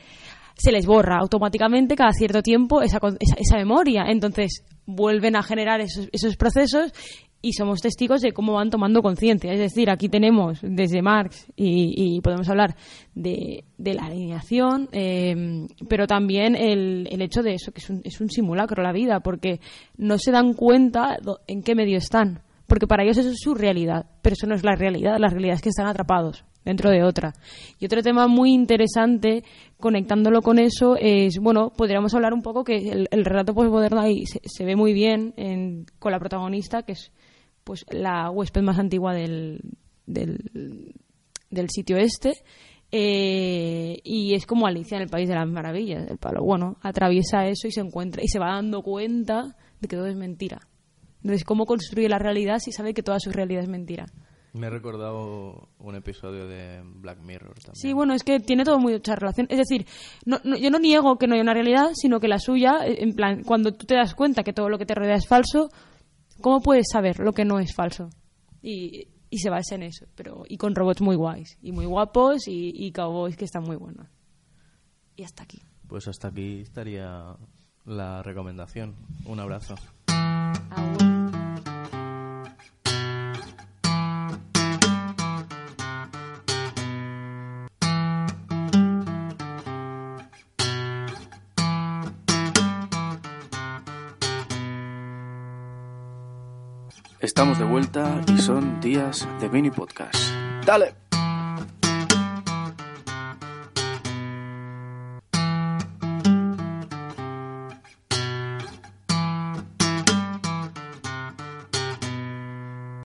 [0.56, 4.04] se les borra automáticamente cada cierto tiempo esa, esa, esa memoria.
[4.08, 6.92] Entonces vuelven a generar esos, esos procesos
[7.42, 9.52] y somos testigos de cómo van tomando conciencia.
[9.52, 12.76] Es decir, aquí tenemos desde Marx y, y podemos hablar
[13.14, 18.00] de, de la alineación, eh, pero también el, el hecho de eso, que es un,
[18.04, 19.60] es un simulacro la vida, porque
[19.96, 22.42] no se dan cuenta en qué medio están.
[22.66, 25.16] Porque para ellos eso es su realidad, pero eso no es la realidad.
[25.18, 27.32] La realidad es que están atrapados dentro de otra.
[27.80, 29.42] Y otro tema muy interesante,
[29.80, 34.24] conectándolo con eso, es, bueno, podríamos hablar un poco que el, el relato postmoderno ahí
[34.26, 37.10] se, se ve muy bien en- con la protagonista, que es
[37.70, 39.60] pues la huésped más antigua del,
[40.04, 40.92] del,
[41.50, 42.32] del sitio este.
[42.90, 46.10] Eh, y es como Alicia en el País de las Maravillas.
[46.10, 49.94] El palo, bueno, atraviesa eso y se encuentra y se va dando cuenta de que
[49.94, 50.58] todo es mentira.
[51.22, 54.06] Entonces, ¿cómo construye la realidad si sabe que toda su realidad es mentira?
[54.52, 57.76] Me he recordado un episodio de Black Mirror también.
[57.76, 59.46] Sí, bueno, es que tiene todo mucha relación.
[59.48, 59.86] Es decir,
[60.26, 62.96] no, no- yo no niego que no haya una realidad, sino que la suya, eh,
[63.04, 65.68] en plan, cuando tú te das cuenta que todo lo que te rodea es falso,
[66.40, 68.10] ¿cómo puedes saber lo que no es falso?
[68.62, 72.48] Y, y se basa en eso, pero y con robots muy guays, y muy guapos,
[72.48, 74.08] y, y cowboys que están muy buenos.
[75.16, 75.60] Y hasta aquí.
[75.86, 77.36] Pues hasta aquí estaría
[77.84, 78.94] la recomendación.
[79.26, 79.74] Un abrazo.
[97.20, 100.16] Estamos de vuelta y son días de mini podcast.
[100.64, 100.99] ¡Dale!